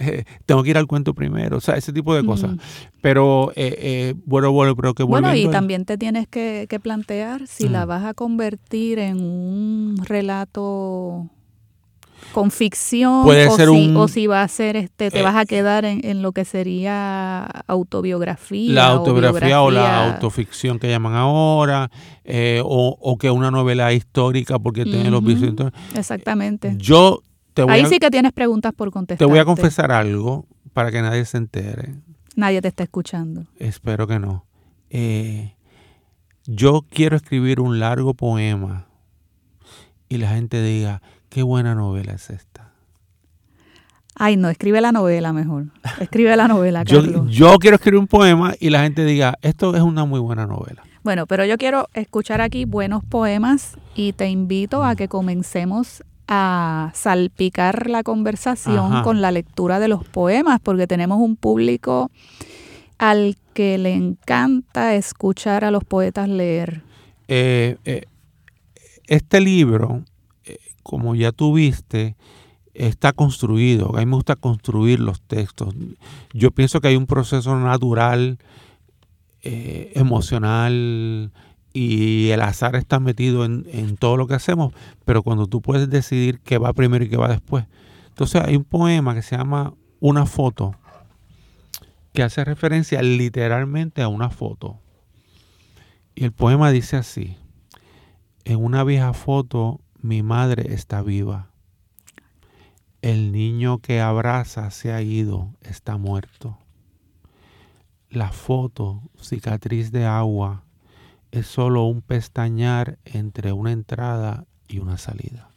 Eh, 0.02 0.24
tengo 0.46 0.62
que 0.62 0.70
ir 0.70 0.78
al 0.78 0.86
cuento 0.86 1.12
primero, 1.12 1.58
o 1.58 1.60
sea, 1.60 1.74
ese 1.74 1.92
tipo 1.92 2.14
de 2.14 2.24
cosas. 2.24 2.52
Pero 3.02 3.52
eh, 3.54 3.76
eh, 3.78 4.14
bueno, 4.24 4.50
bueno, 4.50 4.74
pero 4.74 4.94
que 4.94 5.02
Bueno, 5.02 5.36
y 5.36 5.46
también 5.48 5.84
te 5.84 5.98
tienes 5.98 6.26
que, 6.26 6.66
plantear 6.82 7.46
si 7.46 7.68
la 7.68 7.84
vas 7.84 8.06
a 8.06 8.14
convertir 8.14 8.98
en 8.98 9.20
un 9.20 10.00
relato 10.02 11.28
con 12.32 12.50
ficción 12.50 13.24
Puede 13.24 13.48
o, 13.48 13.56
ser 13.56 13.68
si, 13.68 13.88
un, 13.88 13.96
o 13.96 14.08
si 14.08 14.26
va 14.26 14.42
a 14.42 14.48
ser 14.48 14.76
este 14.76 15.10
te 15.10 15.22
vas 15.22 15.36
a 15.36 15.44
quedar 15.44 15.84
en, 15.84 16.22
lo 16.22 16.32
que 16.32 16.44
sería 16.44 17.44
autobiografía 17.66 18.72
la 18.72 18.86
autobiografía 18.88 19.62
o, 19.62 19.70
la 19.70 20.12
autoficción 20.12 20.78
que 20.78 20.88
llaman 20.88 21.14
ahora 21.14 21.90
o, 22.62 23.16
que 23.18 23.30
una 23.30 23.50
novela 23.50 23.92
histórica 23.92 24.58
porque 24.58 24.84
tiene 24.84 25.10
los 25.10 25.24
vicios. 25.24 25.54
exactamente. 25.94 26.74
Yo 26.76 27.22
te 27.54 27.62
voy 27.62 27.74
ahí 27.74 27.86
sí 27.86 27.98
que 27.98 28.10
tienes 28.10 28.32
preguntas 28.32 28.72
por 28.74 28.90
contestar 28.90 29.26
te 29.26 29.30
voy 29.30 29.40
a 29.40 29.44
confesar 29.44 29.90
algo 29.92 30.46
para 30.72 30.90
que 30.90 31.02
nadie 31.02 31.24
se 31.24 31.38
entere. 31.38 31.94
Nadie 32.36 32.62
te 32.62 32.68
está 32.68 32.84
escuchando. 32.84 33.46
Espero 33.58 34.06
que 34.06 34.18
no. 34.18 34.46
Yo 36.46 36.84
quiero 36.90 37.16
escribir 37.16 37.60
un 37.60 37.78
largo 37.78 38.14
poema 38.14 38.86
y 40.08 40.18
la 40.18 40.30
gente 40.30 40.62
diga 40.62 41.02
Qué 41.30 41.44
buena 41.44 41.76
novela 41.76 42.12
es 42.12 42.28
esta. 42.28 42.72
Ay, 44.16 44.36
no, 44.36 44.48
escribe 44.48 44.80
la 44.80 44.90
novela 44.90 45.32
mejor. 45.32 45.66
Escribe 46.00 46.36
la 46.36 46.48
novela, 46.48 46.84
Carlos. 46.84 47.30
yo, 47.30 47.56
quiero 47.58 47.76
escribir 47.76 48.00
un 48.00 48.08
poema 48.08 48.54
y 48.58 48.70
la 48.70 48.82
gente 48.82 49.04
diga, 49.04 49.38
esto 49.40 49.74
es 49.76 49.80
una 49.80 50.04
muy 50.04 50.18
buena 50.18 50.46
novela. 50.46 50.82
Bueno, 51.04 51.26
pero 51.26 51.44
yo 51.44 51.56
quiero 51.56 51.88
escuchar 51.94 52.40
aquí 52.40 52.64
buenos 52.64 53.04
poemas 53.04 53.78
y 53.94 54.12
te 54.12 54.28
invito 54.28 54.84
a 54.84 54.96
que 54.96 55.08
comencemos 55.08 56.02
a 56.26 56.90
salpicar 56.94 57.88
la 57.88 58.02
conversación 58.02 59.02
con 59.04 59.20
la 59.20 59.30
lectura 59.30 59.78
de 59.78 59.86
los 59.86 60.04
poemas, 60.04 60.60
porque 60.60 60.88
tenemos 60.88 61.18
un 61.18 61.36
público 61.36 62.10
al 62.98 63.36
que 63.54 63.78
le 63.78 63.94
encanta 63.94 64.96
escuchar 64.96 65.64
a 65.64 65.70
los 65.70 65.84
poetas 65.84 66.28
leer. 66.28 66.82
Eh, 67.28 67.78
eh, 67.84 68.04
este 69.06 69.40
libro 69.40 70.04
como 70.82 71.14
ya 71.14 71.32
tuviste, 71.32 72.16
está 72.74 73.12
construido. 73.12 73.96
A 73.96 74.00
mí 74.00 74.06
me 74.06 74.16
gusta 74.16 74.36
construir 74.36 75.00
los 75.00 75.20
textos. 75.22 75.74
Yo 76.32 76.50
pienso 76.50 76.80
que 76.80 76.88
hay 76.88 76.96
un 76.96 77.06
proceso 77.06 77.58
natural, 77.58 78.38
eh, 79.42 79.92
emocional, 79.94 81.32
y 81.72 82.30
el 82.30 82.42
azar 82.42 82.74
está 82.76 82.98
metido 82.98 83.44
en, 83.44 83.66
en, 83.72 83.96
todo 83.96 84.16
lo 84.16 84.26
que 84.26 84.34
hacemos, 84.34 84.72
pero 85.04 85.22
cuando 85.22 85.46
tú 85.46 85.62
puedes 85.62 85.88
decidir 85.88 86.40
qué 86.40 86.58
va 86.58 86.72
primero 86.72 87.04
y 87.04 87.08
qué 87.08 87.16
va 87.16 87.28
después. 87.28 87.66
Entonces 88.08 88.42
hay 88.42 88.56
un 88.56 88.64
poema 88.64 89.14
que 89.14 89.22
se 89.22 89.36
llama 89.36 89.74
Una 90.00 90.26
foto, 90.26 90.74
que 92.12 92.22
hace 92.22 92.44
referencia 92.44 93.02
literalmente 93.02 94.02
a 94.02 94.08
una 94.08 94.30
foto. 94.30 94.80
Y 96.14 96.24
el 96.24 96.32
poema 96.32 96.70
dice 96.70 96.96
así, 96.96 97.36
en 98.44 98.62
una 98.62 98.82
vieja 98.84 99.12
foto 99.12 99.80
mi 100.02 100.22
madre 100.22 100.74
está 100.74 101.02
viva. 101.02 101.50
El 103.02 103.32
niño 103.32 103.78
que 103.78 104.00
abraza 104.00 104.70
se 104.70 104.92
ha 104.92 105.00
ido, 105.02 105.48
está 105.62 105.96
muerto. 105.96 106.58
La 108.10 108.30
foto, 108.30 109.02
cicatriz 109.20 109.92
de 109.92 110.04
agua, 110.04 110.64
es 111.30 111.46
solo 111.46 111.84
un 111.84 112.02
pestañar 112.02 112.98
entre 113.04 113.52
una 113.52 113.72
entrada 113.72 114.44
y 114.68 114.80
una 114.80 114.98
salida. 114.98 115.48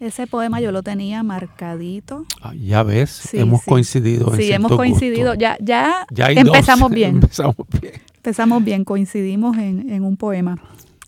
Ese 0.00 0.26
poema 0.26 0.60
yo 0.60 0.72
lo 0.72 0.82
tenía 0.82 1.22
marcadito. 1.22 2.24
Ah, 2.40 2.54
ya 2.54 2.82
ves, 2.82 3.34
hemos 3.34 3.62
coincidido. 3.62 4.34
sí, 4.34 4.50
hemos 4.50 4.72
coincidido. 4.72 5.34
Ya, 5.34 5.58
ya, 5.60 6.06
empezamos 6.30 6.90
bien. 6.90 7.10
empezamos 7.16 7.56
bien. 7.80 7.94
Empezamos 8.16 8.64
bien, 8.64 8.84
coincidimos 8.84 9.56
en, 9.58 9.90
en 9.90 10.04
un 10.04 10.16
poema. 10.16 10.58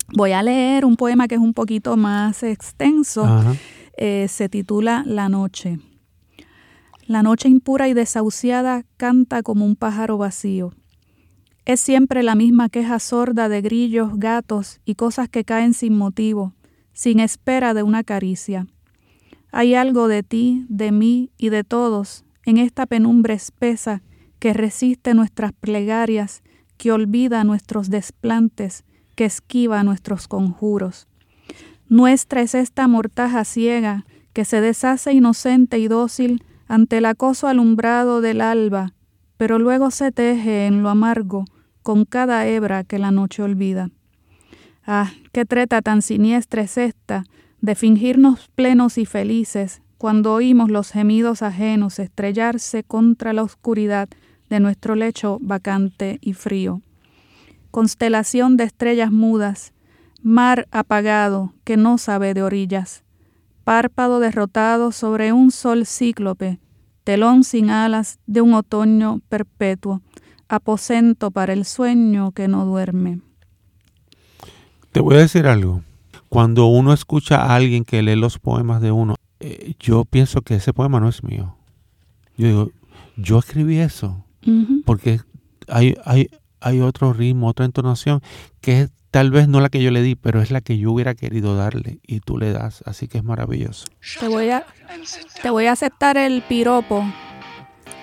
Voy 0.08 0.32
a 0.32 0.42
leer 0.42 0.84
un 0.84 0.96
poema 0.96 1.28
que 1.28 1.36
es 1.36 1.40
un 1.40 1.54
poquito 1.54 1.96
más 1.96 2.42
extenso. 2.42 3.26
Eh, 3.96 4.26
se 4.28 4.48
titula 4.48 5.02
La 5.06 5.28
noche. 5.28 5.78
La 7.06 7.22
noche 7.22 7.48
impura 7.48 7.88
y 7.88 7.94
desahuciada 7.94 8.84
canta 8.96 9.42
como 9.42 9.64
un 9.64 9.76
pájaro 9.76 10.18
vacío. 10.18 10.72
Es 11.64 11.80
siempre 11.80 12.22
la 12.22 12.34
misma 12.34 12.68
queja 12.68 12.98
sorda 12.98 13.48
de 13.48 13.60
grillos, 13.60 14.12
gatos 14.16 14.80
y 14.84 14.94
cosas 14.94 15.28
que 15.28 15.44
caen 15.44 15.74
sin 15.74 15.96
motivo, 15.96 16.54
sin 16.92 17.20
espera 17.20 17.74
de 17.74 17.82
una 17.82 18.02
caricia. 18.02 18.66
Hay 19.52 19.74
algo 19.74 20.08
de 20.08 20.22
ti, 20.22 20.64
de 20.68 20.90
mí 20.92 21.30
y 21.36 21.50
de 21.50 21.62
todos 21.62 22.24
en 22.44 22.58
esta 22.58 22.86
penumbra 22.86 23.34
espesa 23.34 24.02
que 24.38 24.52
resiste 24.52 25.14
nuestras 25.14 25.52
plegarias, 25.52 26.42
que 26.76 26.90
olvida 26.90 27.44
nuestros 27.44 27.90
desplantes, 27.90 28.84
que 29.14 29.24
esquiva 29.24 29.82
nuestros 29.84 30.28
conjuros. 30.28 31.06
Nuestra 31.88 32.40
es 32.40 32.54
esta 32.54 32.88
mortaja 32.88 33.44
ciega 33.44 34.04
que 34.32 34.44
se 34.44 34.60
deshace 34.60 35.12
inocente 35.12 35.78
y 35.78 35.88
dócil 35.88 36.44
ante 36.66 36.98
el 36.98 37.04
acoso 37.04 37.48
alumbrado 37.48 38.20
del 38.20 38.40
alba, 38.40 38.94
pero 39.36 39.58
luego 39.58 39.90
se 39.90 40.12
teje 40.12 40.66
en 40.66 40.82
lo 40.82 40.88
amargo 40.88 41.44
con 41.82 42.04
cada 42.04 42.46
hebra 42.46 42.84
que 42.84 42.98
la 42.98 43.10
noche 43.10 43.42
olvida. 43.42 43.90
Ah, 44.86 45.12
qué 45.32 45.44
treta 45.44 45.82
tan 45.82 46.00
siniestra 46.02 46.62
es 46.62 46.78
esta 46.78 47.24
de 47.60 47.74
fingirnos 47.74 48.48
plenos 48.54 48.98
y 48.98 49.04
felices 49.04 49.82
cuando 49.98 50.32
oímos 50.32 50.70
los 50.70 50.90
gemidos 50.90 51.42
ajenos 51.42 51.98
estrellarse 51.98 52.82
contra 52.82 53.32
la 53.32 53.42
oscuridad 53.42 54.08
de 54.48 54.60
nuestro 54.60 54.96
lecho 54.96 55.38
vacante 55.40 56.18
y 56.20 56.32
frío 56.32 56.82
constelación 57.72 58.56
de 58.56 58.64
estrellas 58.64 59.10
mudas, 59.10 59.72
mar 60.22 60.68
apagado 60.70 61.54
que 61.64 61.76
no 61.76 61.98
sabe 61.98 62.34
de 62.34 62.44
orillas, 62.44 63.02
párpado 63.64 64.20
derrotado 64.20 64.92
sobre 64.92 65.32
un 65.32 65.50
sol 65.50 65.86
cíclope, 65.86 66.60
telón 67.02 67.42
sin 67.42 67.70
alas 67.70 68.20
de 68.26 68.42
un 68.42 68.54
otoño 68.54 69.20
perpetuo, 69.28 70.02
aposento 70.48 71.30
para 71.30 71.54
el 71.54 71.64
sueño 71.64 72.32
que 72.32 72.46
no 72.46 72.64
duerme. 72.66 73.20
Te 74.92 75.00
voy 75.00 75.16
a 75.16 75.20
decir 75.20 75.46
algo. 75.46 75.82
Cuando 76.28 76.66
uno 76.66 76.92
escucha 76.92 77.42
a 77.42 77.56
alguien 77.56 77.84
que 77.84 78.02
lee 78.02 78.16
los 78.16 78.38
poemas 78.38 78.82
de 78.82 78.92
uno, 78.92 79.16
eh, 79.40 79.74
yo 79.80 80.04
pienso 80.04 80.42
que 80.42 80.56
ese 80.56 80.74
poema 80.74 81.00
no 81.00 81.08
es 81.08 81.24
mío. 81.24 81.56
Yo 82.36 82.46
digo, 82.46 82.70
yo 83.16 83.38
escribí 83.38 83.78
eso, 83.78 84.24
porque 84.84 85.20
hay, 85.68 85.94
hay, 86.04 86.28
hay 86.62 86.80
otro 86.80 87.12
ritmo, 87.12 87.48
otra 87.48 87.64
entonación, 87.64 88.22
que 88.60 88.82
es 88.82 88.90
tal 89.10 89.30
vez 89.30 89.46
no 89.46 89.60
la 89.60 89.68
que 89.68 89.82
yo 89.82 89.90
le 89.90 90.02
di, 90.02 90.14
pero 90.14 90.40
es 90.40 90.50
la 90.50 90.62
que 90.62 90.78
yo 90.78 90.90
hubiera 90.90 91.14
querido 91.14 91.54
darle 91.54 92.00
y 92.06 92.20
tú 92.20 92.38
le 92.38 92.50
das, 92.52 92.82
así 92.86 93.08
que 93.08 93.18
es 93.18 93.24
maravilloso. 93.24 93.86
Te 94.18 94.28
voy 94.28 94.50
a, 94.50 94.64
te 95.42 95.50
voy 95.50 95.66
a 95.66 95.72
aceptar 95.72 96.16
el 96.16 96.42
piropo 96.42 97.04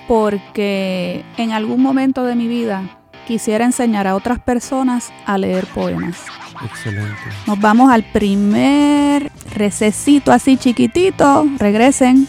porque 0.06 1.24
en 1.36 1.52
algún 1.52 1.82
momento 1.82 2.24
de 2.24 2.36
mi 2.36 2.46
vida 2.46 2.98
quisiera 3.26 3.64
enseñar 3.64 4.06
a 4.06 4.14
otras 4.14 4.38
personas 4.40 5.12
a 5.26 5.36
leer 5.36 5.66
poemas. 5.66 6.24
Excelente. 6.64 7.16
Nos 7.46 7.60
vamos 7.60 7.90
al 7.90 8.04
primer 8.04 9.30
recesito 9.54 10.32
así 10.32 10.56
chiquitito. 10.56 11.46
Regresen. 11.58 12.28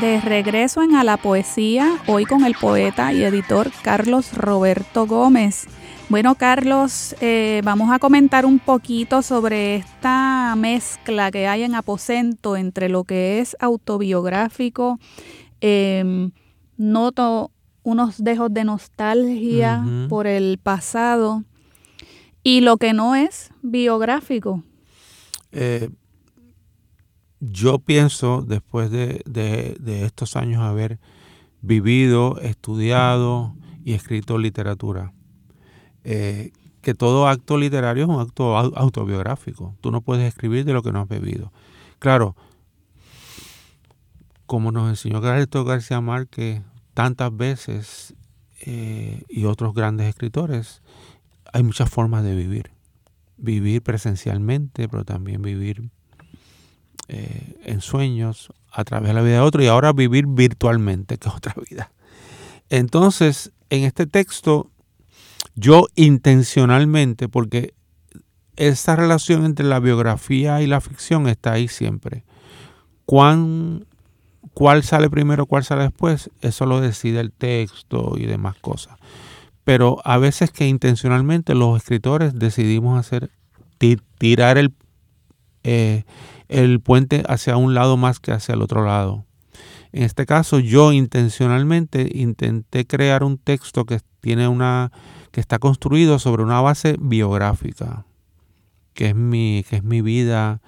De 0.00 0.18
regreso 0.22 0.82
en 0.82 0.94
A 0.94 1.04
la 1.04 1.18
Poesía, 1.18 1.98
hoy 2.06 2.24
con 2.24 2.44
el 2.44 2.54
poeta 2.54 3.12
y 3.12 3.22
editor 3.22 3.70
Carlos 3.82 4.32
Roberto 4.32 5.06
Gómez. 5.06 5.66
Bueno, 6.08 6.36
Carlos, 6.36 7.14
eh, 7.20 7.60
vamos 7.64 7.92
a 7.92 7.98
comentar 7.98 8.46
un 8.46 8.58
poquito 8.60 9.20
sobre 9.20 9.76
esta 9.76 10.54
mezcla 10.56 11.30
que 11.30 11.46
hay 11.46 11.64
en 11.64 11.74
Aposento 11.74 12.56
entre 12.56 12.88
lo 12.88 13.04
que 13.04 13.40
es 13.40 13.54
autobiográfico, 13.60 14.98
em, 15.60 16.30
noto 16.78 17.50
unos 17.82 18.24
dejos 18.24 18.54
de 18.54 18.64
nostalgia 18.64 19.84
por 20.08 20.26
el 20.26 20.58
pasado 20.62 21.44
y 22.42 22.62
lo 22.62 22.78
que 22.78 22.94
no 22.94 23.14
es 23.14 23.50
biográfico. 23.60 24.62
Eh, 25.52 25.90
yo 27.40 27.78
pienso, 27.78 28.42
después 28.42 28.90
de, 28.90 29.22
estos 30.04 30.36
años 30.36 30.62
haber 30.62 30.98
vivido, 31.62 32.38
estudiado 32.40 33.54
y 33.82 33.94
escrito 33.94 34.38
literatura, 34.38 35.12
eh, 36.04 36.52
que 36.82 36.94
todo 36.94 37.28
acto 37.28 37.58
literario 37.58 38.04
es 38.04 38.10
un 38.10 38.20
acto 38.20 38.56
autobiográfico. 38.56 39.74
Tú 39.80 39.90
no 39.90 40.02
puedes 40.02 40.28
escribir 40.28 40.64
de 40.64 40.74
lo 40.74 40.82
que 40.82 40.92
no 40.92 41.00
has 41.00 41.08
bebido. 41.08 41.52
Claro, 41.98 42.36
como 44.46 44.72
nos 44.72 44.88
enseñó 44.88 45.20
García 45.20 45.62
García 45.64 46.00
Márquez 46.00 46.62
tantas 46.94 47.34
veces 47.34 48.14
eh, 48.66 49.22
y 49.28 49.44
otros 49.44 49.74
grandes 49.74 50.08
escritores, 50.08 50.82
hay 51.52 51.62
muchas 51.62 51.88
formas 51.88 52.22
de 52.24 52.34
vivir. 52.34 52.70
Vivir 53.36 53.82
presencialmente, 53.82 54.88
pero 54.88 55.04
también 55.04 55.40
vivir 55.40 55.90
eh, 57.12 57.56
en 57.64 57.80
sueños, 57.80 58.52
a 58.70 58.84
través 58.84 59.08
de 59.08 59.14
la 59.14 59.22
vida 59.22 59.34
de 59.34 59.40
otro 59.40 59.60
y 59.64 59.66
ahora 59.66 59.92
vivir 59.92 60.26
virtualmente, 60.28 61.18
que 61.18 61.28
es 61.28 61.34
otra 61.34 61.56
vida. 61.68 61.90
Entonces, 62.68 63.50
en 63.68 63.82
este 63.82 64.06
texto, 64.06 64.70
yo 65.56 65.88
intencionalmente, 65.96 67.28
porque 67.28 67.74
esa 68.54 68.94
relación 68.94 69.44
entre 69.44 69.66
la 69.66 69.80
biografía 69.80 70.62
y 70.62 70.68
la 70.68 70.80
ficción 70.80 71.26
está 71.26 71.50
ahí 71.52 71.66
siempre. 71.66 72.22
¿Cuán, 73.06 73.86
¿Cuál 74.54 74.84
sale 74.84 75.10
primero, 75.10 75.46
cuál 75.46 75.64
sale 75.64 75.82
después? 75.82 76.30
Eso 76.42 76.64
lo 76.64 76.80
decide 76.80 77.18
el 77.18 77.32
texto 77.32 78.14
y 78.18 78.26
demás 78.26 78.54
cosas. 78.60 78.98
Pero 79.64 79.98
a 80.04 80.16
veces 80.18 80.52
que 80.52 80.68
intencionalmente 80.68 81.56
los 81.56 81.76
escritores 81.76 82.38
decidimos 82.38 83.00
hacer, 83.00 83.30
tirar 84.18 84.58
el, 84.58 84.72
eh, 85.64 86.04
el 86.50 86.80
puente 86.80 87.22
hacia 87.28 87.56
un 87.56 87.74
lado 87.74 87.96
más 87.96 88.20
que 88.20 88.32
hacia 88.32 88.54
el 88.54 88.62
otro 88.62 88.84
lado. 88.84 89.24
En 89.92 90.02
este 90.02 90.26
caso, 90.26 90.58
yo 90.58 90.92
intencionalmente 90.92 92.10
intenté 92.12 92.86
crear 92.86 93.24
un 93.24 93.38
texto 93.38 93.86
que 93.86 94.00
tiene 94.20 94.48
una 94.48 94.92
que 95.30 95.40
está 95.40 95.58
construido 95.58 96.18
sobre 96.18 96.42
una 96.42 96.60
base 96.60 96.96
biográfica, 97.00 98.04
que 98.94 99.10
es 99.10 99.14
mi 99.14 99.64
que 99.68 99.76
es 99.76 99.84
mi 99.84 100.02
vida, 100.02 100.60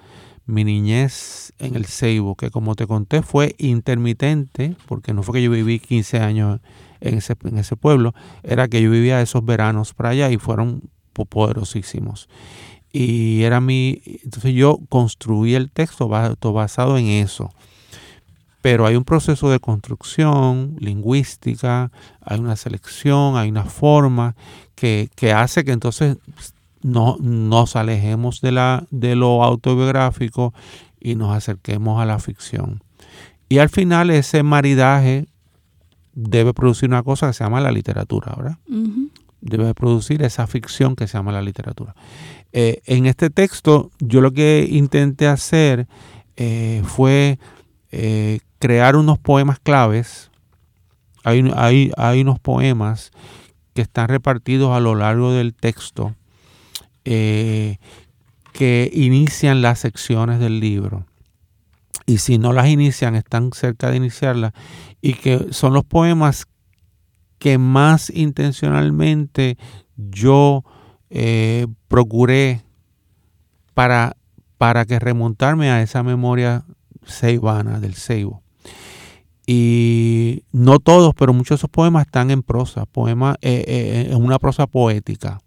mi 0.46 0.64
niñez 0.64 1.52
en 1.58 1.74
el 1.74 1.86
Ceibo, 1.86 2.36
que 2.36 2.50
como 2.50 2.74
te 2.74 2.86
conté 2.86 3.22
fue 3.22 3.54
intermitente, 3.58 4.76
porque 4.86 5.12
no 5.12 5.22
fue 5.22 5.34
que 5.34 5.42
yo 5.42 5.50
viví 5.50 5.80
15 5.80 6.20
años 6.20 6.60
en 7.00 7.18
ese, 7.18 7.34
en 7.44 7.58
ese 7.58 7.76
pueblo, 7.76 8.14
era 8.44 8.68
que 8.68 8.80
yo 8.80 8.90
vivía 8.90 9.20
esos 9.20 9.44
veranos 9.44 9.94
para 9.94 10.10
allá 10.10 10.30
y 10.30 10.38
fueron 10.38 10.82
poderosísimos 11.12 12.28
y 12.92 13.42
era 13.42 13.60
mi 13.60 14.02
entonces 14.22 14.52
yo 14.54 14.78
construí 14.88 15.54
el 15.54 15.70
texto 15.70 16.08
basado 16.08 16.98
en 16.98 17.06
eso. 17.06 17.50
Pero 18.60 18.86
hay 18.86 18.94
un 18.94 19.04
proceso 19.04 19.50
de 19.50 19.58
construcción 19.58 20.76
lingüística 20.78 21.90
hay 22.20 22.38
una 22.38 22.56
selección 22.56 23.36
hay 23.36 23.48
una 23.48 23.64
forma 23.64 24.36
que, 24.74 25.08
hace 25.34 25.64
que 25.64 25.72
entonces 25.72 26.18
no, 26.82 27.16
nos 27.20 27.76
alejemos 27.76 28.40
de 28.40 28.52
la 28.52 28.84
de 28.90 29.16
lo 29.16 29.42
autobiográfico 29.42 30.52
y 31.00 31.14
nos 31.14 31.34
acerquemos 31.34 32.00
a 32.00 32.04
la 32.04 32.18
ficción. 32.18 32.82
Y 33.48 33.58
al 33.58 33.68
final 33.68 34.10
ese 34.10 34.42
maridaje 34.42 35.26
debe 36.14 36.52
producir 36.52 36.88
una 36.88 37.02
cosa 37.02 37.28
que 37.28 37.32
se 37.32 37.44
llama 37.44 37.60
la 37.60 37.72
literatura 37.72 38.34
¿verdad? 38.36 38.58
Debe 39.42 39.74
producir 39.74 40.22
esa 40.22 40.46
ficción 40.46 40.96
que 40.96 41.06
se 41.06 41.18
llama 41.18 41.32
la 41.32 41.42
literatura. 41.42 41.94
Eh, 42.52 42.80
en 42.86 43.06
este 43.06 43.28
texto 43.28 43.90
yo 43.98 44.20
lo 44.20 44.32
que 44.32 44.66
intenté 44.70 45.26
hacer 45.26 45.86
eh, 46.36 46.82
fue 46.86 47.38
eh, 47.90 48.40
crear 48.58 48.96
unos 48.96 49.18
poemas 49.18 49.58
claves. 49.58 50.30
Hay, 51.24 51.50
hay, 51.54 51.92
hay, 51.96 52.20
unos 52.22 52.40
poemas 52.40 53.10
que 53.74 53.82
están 53.82 54.08
repartidos 54.08 54.74
a 54.74 54.80
lo 54.80 54.94
largo 54.94 55.32
del 55.32 55.54
texto 55.54 56.14
que 57.04 57.78
inician 58.92 59.60
las 59.60 59.80
secciones 59.80 60.38
del 60.38 60.60
libro. 60.60 61.04
Y 62.06 62.18
si 62.18 62.38
no 62.38 62.52
las 62.52 62.68
inician, 62.68 63.14
están 63.16 63.52
cerca 63.52 63.90
de 63.90 63.96
iniciarlas. 63.96 64.52
Y 65.00 65.14
que 65.14 65.48
son 65.50 65.72
los 65.72 65.84
poemas 65.84 66.46
que 67.42 67.58
más 67.58 68.08
intencionalmente 68.10 69.58
yo 69.96 70.62
eh, 71.10 71.66
procuré 71.88 72.62
para, 73.74 74.16
para 74.58 74.84
que 74.84 75.00
remontarme 75.00 75.68
a 75.68 75.82
esa 75.82 76.04
memoria 76.04 76.64
ceibana 77.04 77.80
del 77.80 77.94
ceibo. 77.96 78.44
Y 79.44 80.44
no 80.52 80.78
todos, 80.78 81.16
pero 81.16 81.32
muchos 81.32 81.48
de 81.48 81.62
esos 81.62 81.70
poemas 81.70 82.06
están 82.06 82.30
en 82.30 82.44
prosa, 82.44 82.86
poemas 82.86 83.38
eh, 83.42 83.64
eh, 83.66 84.12
en 84.12 84.22
una 84.22 84.38
prosa 84.38 84.68
poética. 84.68 85.40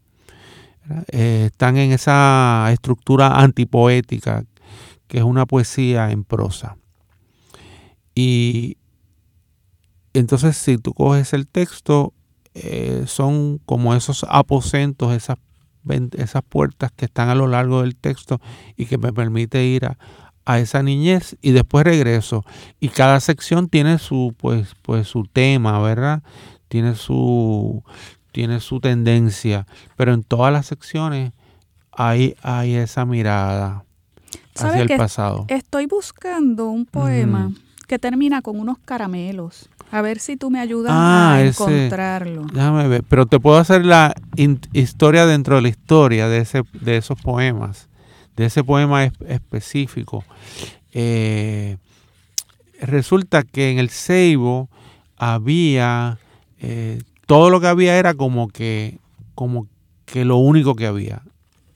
están 1.08 1.78
en 1.78 1.94
esa 1.94 2.68
estructura 2.74 3.40
antipoética, 3.40 4.44
que 5.08 5.20
es 5.20 5.24
una 5.24 5.46
poesía 5.46 6.12
en 6.12 6.26
prosa. 6.26 6.76
Y, 8.14 8.76
entonces, 10.20 10.58
si 10.58 10.78
tú 10.78 10.94
coges 10.94 11.34
el 11.34 11.48
texto, 11.48 12.14
eh, 12.54 13.04
son 13.06 13.60
como 13.66 13.94
esos 13.94 14.26
aposentos, 14.30 15.14
esas, 15.14 15.38
esas 16.14 16.42
puertas 16.44 16.92
que 16.96 17.06
están 17.06 17.30
a 17.30 17.36
lo 17.36 17.48
largo 17.48 17.82
del 17.82 17.96
texto 17.96 18.40
y 18.78 18.86
que 18.86 18.98
me 18.98 19.12
permite 19.12 19.66
ir 19.66 19.86
a, 19.86 19.98
esa 20.60 20.84
niñez 20.84 21.36
y 21.42 21.52
después 21.52 21.84
regreso. 21.84 22.46
Y 22.80 22.90
cada 22.90 23.20
sección 23.20 23.68
tiene 23.68 23.98
su, 23.98 24.34
pues, 24.38 24.76
pues 24.84 25.08
su 25.08 25.24
tema, 25.24 25.80
¿verdad? 25.82 26.24
Tiene 26.68 26.96
su, 26.96 27.84
tiene 28.32 28.60
su 28.60 28.80
tendencia, 28.80 29.66
pero 29.98 30.14
en 30.14 30.24
todas 30.24 30.54
las 30.54 30.68
secciones 30.68 31.34
hay, 31.92 32.36
hay 32.42 32.76
esa 32.76 33.06
mirada 33.06 33.86
hacia 34.56 34.82
el 34.82 34.98
pasado. 34.98 35.46
Estoy 35.50 35.88
buscando 35.88 36.68
un 36.68 36.86
poema 36.86 37.52
que 37.88 38.00
termina 38.00 38.42
con 38.42 38.60
unos 38.60 38.78
caramelos. 38.80 39.70
A 39.96 40.02
ver 40.02 40.20
si 40.20 40.36
tú 40.36 40.52
me 40.52 40.60
ayudas 40.60 40.92
ah, 40.94 41.36
a 41.36 41.42
encontrarlo. 41.42 42.48
Déjame 42.52 42.86
ver, 42.90 43.04
pero 43.08 43.28
te 43.28 43.40
puedo 43.40 43.58
hacer 43.58 43.86
la 43.86 44.14
historia 44.74 45.26
dentro 45.26 45.56
de 45.56 45.62
la 45.62 45.70
historia 45.70 46.28
de, 46.28 46.40
ese, 46.40 46.64
de 46.82 46.98
esos 46.98 47.18
poemas, 47.22 47.88
de 48.36 48.48
ese 48.48 48.62
poema 48.62 49.06
específico. 49.06 50.26
Eh, 50.92 51.78
resulta 52.82 53.44
que 53.44 53.72
en 53.72 53.80
el 53.80 53.90
Ceibo 53.90 54.68
había, 55.16 56.18
eh, 56.60 57.02
todo 57.26 57.50
lo 57.50 57.62
que 57.62 57.68
había 57.68 57.96
era 57.98 58.16
como 58.16 58.50
que, 58.50 59.00
como 59.34 59.66
que 60.04 60.26
lo 60.26 60.36
único 60.36 60.76
que 60.76 60.88
había. 60.88 61.22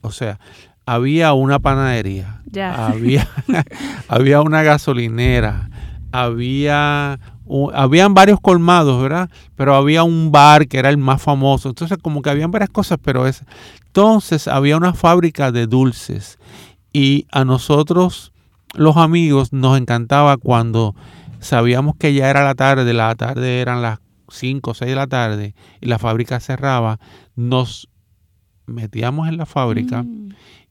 O 0.01 0.11
sea, 0.11 0.41
había 0.85 1.31
una 1.31 1.59
panadería, 1.59 2.41
Ya. 2.51 2.87
había, 2.87 3.29
había 4.09 4.41
una 4.41 4.61
gasolinera, 4.61 5.69
había 6.11 7.17
habían 7.73 8.13
varios 8.13 8.39
colmados, 8.39 9.01
¿verdad? 9.01 9.29
Pero 9.55 9.75
había 9.75 10.03
un 10.03 10.31
bar 10.31 10.67
que 10.67 10.77
era 10.79 10.89
el 10.89 10.97
más 10.97 11.21
famoso. 11.21 11.69
Entonces, 11.69 11.97
como 12.01 12.21
que 12.21 12.29
habían 12.29 12.51
varias 12.51 12.69
cosas, 12.69 12.97
pero 13.01 13.27
es. 13.27 13.43
Entonces, 13.87 14.47
había 14.47 14.77
una 14.77 14.93
fábrica 14.93 15.51
de 15.51 15.67
dulces. 15.67 16.37
Y 16.93 17.25
a 17.31 17.45
nosotros, 17.45 18.31
los 18.73 18.97
amigos, 18.97 19.53
nos 19.53 19.77
encantaba 19.77 20.37
cuando 20.37 20.95
sabíamos 21.39 21.95
que 21.97 22.13
ya 22.13 22.29
era 22.29 22.43
la 22.43 22.55
tarde, 22.55 22.93
la 22.93 23.13
tarde 23.15 23.61
eran 23.61 23.81
las 23.81 23.99
5 24.29 24.71
o 24.71 24.73
6 24.73 24.89
de 24.89 24.95
la 24.95 25.07
tarde 25.07 25.55
y 25.81 25.87
la 25.87 25.97
fábrica 25.97 26.39
cerraba, 26.39 26.99
nos 27.35 27.89
metíamos 28.67 29.27
en 29.27 29.37
la 29.37 29.45
fábrica 29.47 30.03
Mm. 30.03 30.29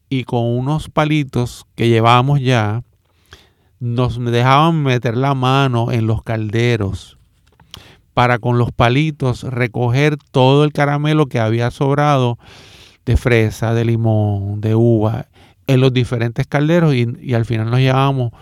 y 0.09 0.23
con 0.23 0.45
unos 0.45 0.89
palitos 0.89 1.65
que 1.75 1.89
llevábamos 1.89 2.39
ya, 2.39 2.83
nos 3.79 4.23
dejaban 4.23 4.83
meter 4.83 5.15
la 5.17 5.33
mano 5.33 5.91
en 5.91 6.07
los 6.07 6.23
calderos 6.23 7.17
para 8.13 8.39
con 8.39 8.57
los 8.57 8.71
palitos 8.71 9.43
recoger 9.43 10.17
todo 10.31 10.63
el 10.63 10.73
caramelo 10.73 11.27
que 11.27 11.39
había 11.39 11.71
sobrado 11.71 12.37
de 13.05 13.15
fresa, 13.15 13.73
de 13.73 13.85
limón, 13.85 14.61
de 14.61 14.75
uva, 14.75 15.27
en 15.67 15.81
los 15.81 15.93
diferentes 15.93 16.45
calderos 16.47 16.93
y, 16.93 17.07
y 17.21 17.33
al 17.33 17.45
final 17.45 17.69
nos 17.71 17.79
llevábamos 17.79 18.33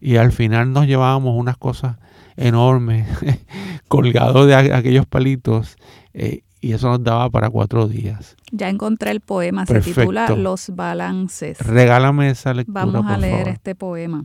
y 0.00 0.16
al 0.16 0.32
final 0.32 0.72
nos 0.72 0.86
llevábamos 0.86 1.36
unas 1.36 1.56
cosas 1.56 1.96
enormes 2.36 3.08
colgados 3.88 4.46
de 4.46 4.54
aquellos 4.54 5.06
palitos 5.06 5.76
eh, 6.14 6.42
y 6.60 6.72
eso 6.72 6.88
nos 6.88 7.02
daba 7.02 7.30
para 7.30 7.50
cuatro 7.50 7.86
días. 7.86 8.36
Ya 8.50 8.68
encontré 8.68 9.10
el 9.10 9.20
poema, 9.20 9.64
se 9.66 9.80
titula. 9.80 10.28
Los 10.30 10.70
balances. 10.74 11.58
Regálame 11.60 12.30
esa 12.30 12.52
lectura, 12.54 12.84
Vamos 12.84 13.06
a 13.06 13.14
por 13.14 13.18
leer 13.20 13.36
favor. 13.38 13.48
este 13.48 13.74
poema. 13.74 14.24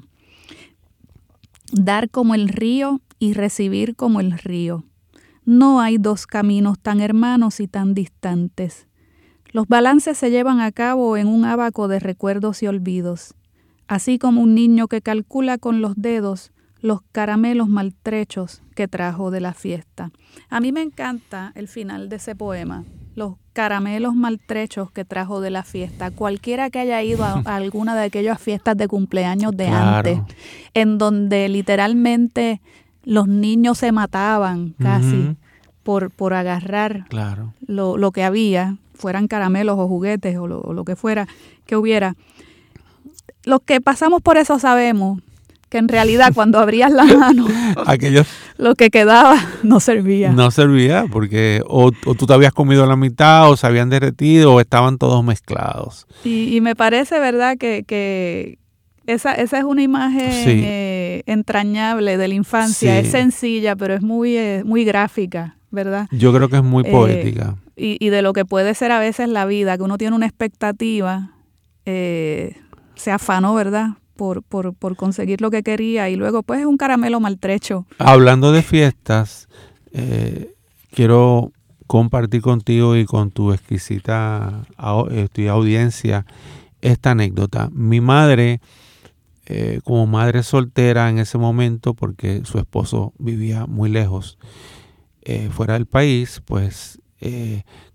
Dar 1.75 2.11
como 2.11 2.35
el 2.35 2.49
río 2.49 3.01
y 3.17 3.33
recibir 3.33 3.95
como 3.95 4.19
el 4.19 4.33
río. 4.33 4.83
No 5.43 5.81
hay 5.81 5.97
dos 5.97 6.27
caminos 6.27 6.79
tan 6.79 7.01
hermanos 7.01 7.59
y 7.59 7.67
tan 7.67 7.95
distantes. 7.95 8.87
Los 9.51 9.67
balances 9.67 10.17
se 10.17 10.29
llevan 10.29 10.61
a 10.61 10.71
cabo 10.71 11.17
en 11.17 11.27
un 11.27 11.45
abaco 11.45 11.87
de 11.87 11.99
recuerdos 11.99 12.61
y 12.61 12.67
olvidos, 12.67 13.33
así 13.87 14.19
como 14.19 14.41
un 14.41 14.53
niño 14.53 14.87
que 14.87 15.01
calcula 15.01 15.57
con 15.57 15.81
los 15.81 15.95
dedos 15.95 16.51
los 16.79 17.01
caramelos 17.11 17.69
maltrechos 17.69 18.61
que 18.75 18.87
trajo 18.87 19.31
de 19.31 19.39
la 19.39 19.53
fiesta. 19.53 20.11
A 20.49 20.59
mí 20.59 20.71
me 20.71 20.81
encanta 20.81 21.53
el 21.55 21.67
final 21.67 22.07
de 22.07 22.17
ese 22.17 22.35
poema, 22.35 22.83
los 23.15 23.35
caramelos 23.53 24.15
maltrechos 24.15 24.89
que 24.91 25.05
trajo 25.05 25.39
de 25.41 25.51
la 25.51 25.63
fiesta. 25.63 26.09
Cualquiera 26.11 26.69
que 26.69 26.79
haya 26.79 27.01
ido 27.03 27.23
a, 27.23 27.41
a 27.45 27.55
alguna 27.55 27.95
de 27.95 28.03
aquellas 28.05 28.41
fiestas 28.41 28.75
de 28.77 28.87
cumpleaños 28.87 29.55
de 29.55 29.67
Claro. 29.67 30.09
antes, 30.09 30.35
en 30.73 30.97
donde 30.97 31.47
literalmente 31.49 32.61
los 33.03 33.27
niños 33.27 33.77
se 33.77 33.91
mataban 33.91 34.73
casi 34.79 35.35
por, 35.83 36.09
por 36.09 36.33
agarrar 36.33 37.05
Claro. 37.09 37.53
lo, 37.67 37.97
lo 37.97 38.11
que 38.11 38.23
había, 38.23 38.77
fueran 38.95 39.27
caramelos 39.27 39.77
o 39.77 39.87
juguetes 39.87 40.37
o 40.37 40.47
lo, 40.47 40.61
o 40.61 40.73
lo 40.73 40.85
que 40.85 40.95
fuera 40.95 41.27
que 41.65 41.75
hubiera. 41.75 42.15
Los 43.43 43.61
que 43.61 43.81
pasamos 43.81 44.21
por 44.21 44.37
eso 44.37 44.57
sabemos 44.59 45.21
que 45.73 45.79
en 45.79 45.87
realidad 45.87 46.31
cuando 46.35 46.59
abrías 46.59 46.91
la 46.91 47.03
mano 47.03 47.47
Aquellos 47.87 48.27
lo 48.59 48.75
que 48.75 48.91
quedaba 48.91 49.35
no 49.63 49.79
servía. 49.79 50.31
no 50.31 50.51
servía 50.51 51.05
porque 51.11 51.63
o, 51.67 51.91
o 52.05 52.13
tú 52.13 52.27
te 52.27 52.33
habías 52.35 52.53
comido 52.53 52.85
la 52.85 52.95
mitad 52.95 53.49
o 53.49 53.57
se 53.57 53.65
habían 53.65 53.89
derretido 53.89 54.53
o 54.53 54.59
estaban 54.61 54.99
todos 54.99 55.23
mezclados. 55.23 56.05
Y, 56.23 56.55
y 56.55 56.61
me 56.61 56.75
parece, 56.75 57.19
¿verdad?, 57.19 57.57
que, 57.57 57.83
que 57.87 58.59
esa, 59.07 59.33
esa 59.33 59.57
es 59.57 59.63
una 59.63 59.81
imagen 59.81 60.31
Sí. 60.31 60.61
eh, 60.63 61.23
entrañable 61.25 62.17
de 62.17 62.27
la 62.27 62.35
infancia. 62.35 62.91
Sí. 63.01 63.07
Es 63.07 63.11
sencilla, 63.11 63.75
pero 63.75 63.95
es 63.95 64.03
muy, 64.03 64.37
eh, 64.37 64.61
muy 64.63 64.85
gráfica, 64.85 65.57
¿verdad? 65.71 66.07
Yo 66.11 66.31
creo 66.31 66.47
que 66.49 66.57
es 66.57 66.63
muy 66.63 66.83
Eh, 66.85 66.91
poética. 66.91 67.55
Y, 67.75 67.97
y 67.99 68.09
de 68.09 68.21
lo 68.21 68.33
que 68.33 68.45
puede 68.45 68.75
ser 68.75 68.91
a 68.91 68.99
veces 68.99 69.27
la 69.27 69.47
vida, 69.47 69.75
que 69.77 69.83
uno 69.83 69.97
tiene 69.97 70.15
una 70.15 70.27
expectativa, 70.27 71.31
se 72.95 73.11
afanó, 73.11 73.55
¿verdad?, 73.55 73.89
por, 74.23 74.41
por, 74.41 74.73
por 74.73 74.95
conseguir 74.95 75.41
lo 75.41 75.51
que 75.51 75.63
quería 75.63 76.09
y 76.09 76.15
luego 76.15 76.43
pues 76.43 76.61
es 76.61 76.65
un 76.65 76.77
caramelo 76.77 77.19
maltrecho. 77.19 77.85
Hablando 77.97 78.53
de 78.53 78.61
fiestas, 78.61 79.49
eh, 79.91 80.53
quiero 80.93 81.51
compartir 81.87 82.41
contigo 82.41 82.95
y 82.95 83.03
con 83.03 83.31
tu 83.31 83.51
exquisita 83.51 84.65
eh, 85.11 85.49
audiencia 85.49 86.25
esta 86.79 87.11
anécdota. 87.11 87.69
Mi 87.73 87.99
madre, 87.99 88.61
eh, 89.45 89.81
como 89.83 90.07
madre 90.07 90.41
soltera 90.43 91.09
en 91.09 91.19
ese 91.19 91.37
momento, 91.37 91.93
porque 91.93 92.43
su 92.45 92.59
esposo 92.59 93.11
vivía 93.19 93.65
muy 93.65 93.89
lejos, 93.89 94.37
fuera 95.51 95.73
del 95.73 95.85
país, 95.85 96.41
pues 96.45 97.01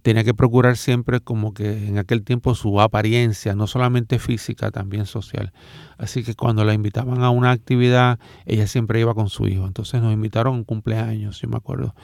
tenía 0.09 0.25
que 0.25 0.33
procurar 0.33 0.79
siempre 0.79 1.21
como 1.21 1.53
que 1.53 1.87
en 1.87 1.99
aquel 1.99 2.25
tiempo 2.25 2.55
su 2.55 2.81
apariencia, 2.81 3.55
no 3.55 3.67
solamente 3.67 4.19
física, 4.19 4.71
también 4.71 5.05
social. 5.05 5.53
Así 5.99 6.23
que 6.25 6.35
cuando 6.35 6.65
la 6.65 6.73
invitaban 6.73 7.23
a 7.23 7.29
una 7.31 7.51
actividad, 7.51 8.19
ella 8.47 8.67
siempre 8.67 9.01
iba 9.01 9.13
con 9.15 9.29
su 9.29 9.47
hijo. 9.49 9.67
Entonces 9.67 10.01
nos 10.01 10.13
invitaron 10.15 10.55
a 10.55 10.57
un 10.57 10.65
cumpleaños, 10.65 11.41
yo 11.43 11.49
me 11.49 11.57
acuerdo. 11.59 11.95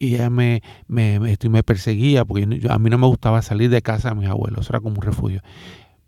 Y 0.00 0.16
ella 0.16 0.28
me, 0.28 0.60
me, 0.88 1.20
me, 1.20 1.36
me 1.48 1.62
perseguía 1.62 2.24
porque 2.24 2.46
yo- 2.58 2.72
a 2.72 2.78
mí 2.80 2.90
no 2.90 2.98
me 2.98 3.06
gustaba 3.06 3.40
salir 3.42 3.70
de 3.70 3.80
casa 3.80 4.08
de 4.10 4.16
mis 4.16 4.28
abuelos, 4.28 4.68
era 4.68 4.80
como 4.80 4.96
un 4.96 5.02
refugio. 5.02 5.40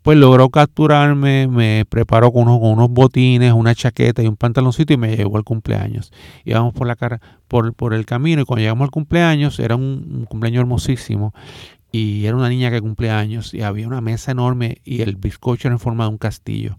Pues 0.05 0.19
logró 0.19 0.51
capturarme, 0.51 1.47
me 1.47 1.83
preparó 1.89 2.31
con 2.31 2.47
unos, 2.47 2.89
botines, 2.91 3.51
una 3.53 3.73
chaqueta 3.73 4.21
y 4.21 4.27
un 4.27 4.35
pantaloncito 4.35 4.93
y 4.93 4.97
me 4.97 5.17
llevó 5.17 5.37
al 5.37 5.43
cumpleaños. 5.43 6.13
Íbamos 6.43 6.75
por 6.75 6.85
la 6.85 6.95
cara, 6.95 7.19
por, 7.47 7.91
el 7.91 8.05
camino 8.05 8.39
y 8.43 8.45
cuando 8.45 8.61
llegamos 8.61 8.83
al 8.85 8.91
cumpleaños, 8.91 9.59
era 9.59 9.75
un, 9.75 10.27
cumpleaños 10.29 10.59
hermosísimo 10.61 11.33
y 11.91 12.27
era 12.27 12.37
una 12.37 12.49
niña 12.49 12.69
que 12.69 12.81
cumplía 12.81 13.17
años 13.17 13.55
y 13.55 13.63
había 13.63 13.87
una 13.87 13.99
mesa 13.99 14.31
enorme 14.31 14.77
y 14.83 15.01
el 15.01 15.15
bizcocho 15.15 15.69
era 15.69 15.73
en 15.73 15.79
forma 15.79 16.03
de 16.03 16.11
un 16.11 16.19
castillo. 16.19 16.77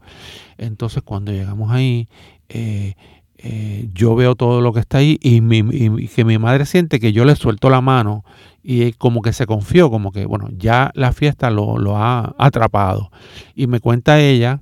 Entonces 0.57 1.03
cuando 1.03 1.33
llegamos 1.33 1.73
ahí, 1.73 2.09
eh, 2.49 2.95
eh, 3.39 3.89
yo 3.93 4.15
veo 4.15 4.37
todo 4.37 4.61
lo 4.61 4.73
que 4.73 4.79
está 4.79 4.99
ahí 4.99 5.19
y, 5.21 5.41
mi- 5.41 5.65
y 5.99 6.07
que 6.07 6.25
mi 6.25 6.39
madre 6.39 6.65
siente 6.65 7.01
que 7.01 7.13
yo 7.13 7.25
le 7.25 7.35
suelto 7.35 7.71
la 7.71 7.81
mano 7.81 8.25
y 8.69 8.95
como 8.95 9.23
que 9.23 9.33
se 9.33 9.47
confió, 9.47 9.91
como 9.91 10.11
que, 10.11 10.27
bueno, 10.27 10.49
ya 10.51 10.91
la 10.95 11.13
fiesta 11.13 11.51
lo, 11.51 11.79
lo 11.79 11.97
ha 11.99 12.35
atrapado. 12.37 13.13
Y 13.55 13.69
me 13.69 13.79
cuenta 13.79 14.19
ella, 14.19 14.61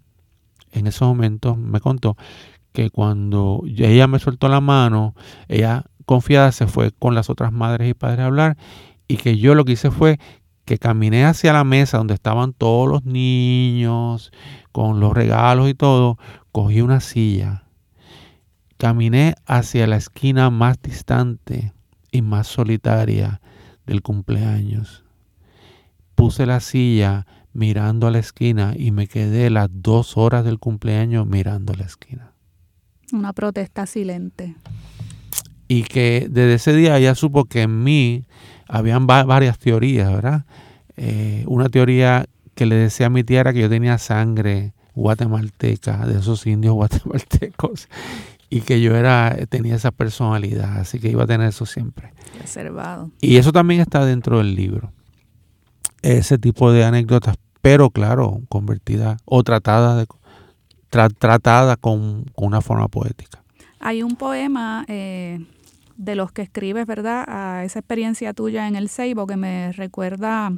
en 0.73 0.87
esos 0.87 1.09
momentos, 1.09 1.57
me 1.57 1.81
contó 1.81 2.15
que 2.73 2.91
cuando 2.91 3.63
ella 3.65 4.07
me 4.07 4.19
soltó 4.19 4.49
la 4.51 4.61
mano, 4.61 5.15
ella 5.49 5.85
confiada 6.05 6.53
se 6.53 6.67
fue 6.67 6.93
con 6.93 7.15
las 7.15 7.31
otras 7.31 7.51
madres 7.51 7.89
y 7.89 7.95
padres 7.95 8.21
a 8.21 8.27
hablar 8.27 8.59
y 9.09 9.17
que 9.17 9.39
yo 9.39 9.55
lo 9.55 9.65
que 9.65 9.73
hice 9.73 9.91
fue 9.91 10.19
que 10.67 10.77
caminé 10.77 11.25
hacia 11.25 11.55
la 11.55 11.65
mesa 11.65 11.97
donde 11.97 12.13
estaban 12.13 12.53
todos 12.53 12.87
los 12.87 13.07
niños, 13.07 14.33
con 14.71 15.01
los 15.01 15.15
regalos 15.15 15.71
y 15.71 15.75
todo, 15.75 16.19
cogí 16.53 16.83
una 16.83 17.01
silla, 17.01 17.65
caminé 18.77 19.35
hacia 19.47 19.87
la 19.87 19.97
esquina 19.97 20.51
más 20.51 20.77
distante 20.83 21.73
y 22.13 22.21
más 22.21 22.49
solitaria 22.49 23.41
del 23.87 24.03
cumpleaños. 24.03 25.05
Puse 26.15 26.47
la 26.47 26.61
silla 26.61 27.27
mirando 27.53 28.07
a 28.07 28.11
la 28.11 28.19
esquina 28.19 28.75
y 28.77 28.91
me 28.91 29.07
quedé 29.07 29.51
las 29.51 29.69
dos 29.71 30.17
horas 30.17 30.45
del 30.45 30.59
cumpleaños 30.59 31.27
mirando 31.27 31.73
a 31.73 31.77
la 31.77 31.85
esquina. 31.85 32.33
Una 33.13 33.33
protesta 33.33 33.87
silente. 33.87 34.55
Y 35.69 35.83
que 35.85 36.27
desde 36.31 36.55
ese 36.55 36.73
día 36.75 36.97
ella 36.99 37.15
supo 37.15 37.45
que 37.47 37.63
en 37.63 37.83
mí 37.85 38.25
habían 38.69 39.07
va- 39.09 39.25
varias 39.25 39.59
teorías, 39.59 40.11
¿verdad? 40.13 40.45
Eh, 40.97 41.45
una 41.49 41.69
teoría 41.69 42.27
que 42.55 42.67
le 42.67 42.77
decía 42.77 43.07
a 43.07 43.11
mi 43.11 43.25
tía 43.25 43.41
era 43.41 43.53
que 43.53 43.61
yo 43.61 43.69
tenía 43.69 43.99
sangre 43.99 44.73
guatemalteca, 44.95 46.07
de 46.07 46.19
esos 46.21 46.47
indios 46.47 46.75
guatemaltecos, 46.75 47.89
y 48.55 48.61
que 48.61 48.81
yo 48.81 48.95
era 48.95 49.37
tenía 49.49 49.75
esa 49.75 49.91
personalidad, 49.91 50.79
así 50.79 51.01
que 51.01 51.09
iba 51.09 51.25
a 51.25 51.27
tener 51.27 51.49
eso 51.49 51.67
siempre. 51.67 52.13
Reservado. 52.41 53.11
Y 53.21 53.37
eso 53.37 53.51
también 53.51 53.81
está 53.81 54.05
dentro 54.05 54.39
del 54.39 54.55
libro. 54.55 54.93
Ese 56.03 56.39
tipo 56.39 56.71
de 56.71 56.85
anécdotas, 56.85 57.37
pero 57.63 57.91
claro, 57.91 58.43
convertida 58.49 59.17
o 59.25 59.43
tratada, 59.43 59.97
de, 59.97 60.07
tra- 60.91 61.13
tratada 61.19 61.77
con, 61.77 62.25
con 62.35 62.47
una 62.47 62.61
forma 62.61 62.89
poética. 62.89 63.43
Hay 63.81 64.03
un 64.03 64.17
poema 64.17 64.85
eh, 64.89 65.45
de 65.97 66.15
los 66.15 66.31
que 66.31 66.43
escribes, 66.43 66.87
¿verdad? 66.87 67.25
A 67.27 67.65
esa 67.65 67.81
experiencia 67.81 68.35
tuya 68.35 68.69
en 68.69 68.77
el 68.77 68.89
Seibo 68.89 69.27
que 69.27 69.37
me 69.37 69.73
recuerda 69.73 70.53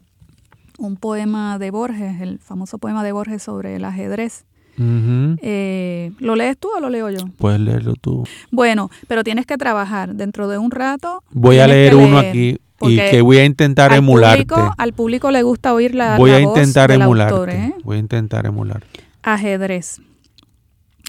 un 0.78 0.96
poema 0.96 1.58
de 1.58 1.70
Borges, 1.70 2.20
el 2.20 2.38
famoso 2.40 2.78
poema 2.78 3.02
de 3.02 3.12
Borges 3.12 3.42
sobre 3.42 3.76
el 3.76 3.84
ajedrez. 3.84 4.44
Eh, 4.78 6.12
¿Lo 6.18 6.36
lees 6.36 6.58
tú 6.58 6.68
o 6.76 6.80
lo 6.80 6.90
leo 6.90 7.10
yo? 7.10 7.20
Puedes 7.38 7.60
leerlo 7.60 7.94
tú. 7.94 8.24
Bueno, 8.50 8.90
pero 9.08 9.24
tienes 9.24 9.46
que 9.46 9.56
trabajar. 9.56 10.14
Dentro 10.14 10.48
de 10.48 10.58
un 10.58 10.70
rato. 10.70 11.22
Voy 11.30 11.58
a 11.58 11.66
leer 11.66 11.94
uno 11.94 12.18
aquí 12.18 12.58
y 12.82 12.96
que 12.96 13.22
voy 13.22 13.38
a 13.38 13.44
intentar 13.44 13.92
al 13.92 13.98
emularte. 13.98 14.44
Público, 14.46 14.74
al 14.76 14.92
público 14.92 15.30
le 15.30 15.42
gusta 15.42 15.72
oír 15.72 15.94
la, 15.94 16.18
voy 16.18 16.30
la 16.30 16.36
a 16.36 16.40
voz 16.40 16.56
intentar 16.56 16.90
del 16.90 17.02
emularte. 17.02 17.34
autor, 17.34 17.50
¿eh? 17.50 17.74
Voy 17.84 17.96
a 17.96 18.00
intentar 18.00 18.46
emularte. 18.46 19.00
Ajedrez. 19.22 20.00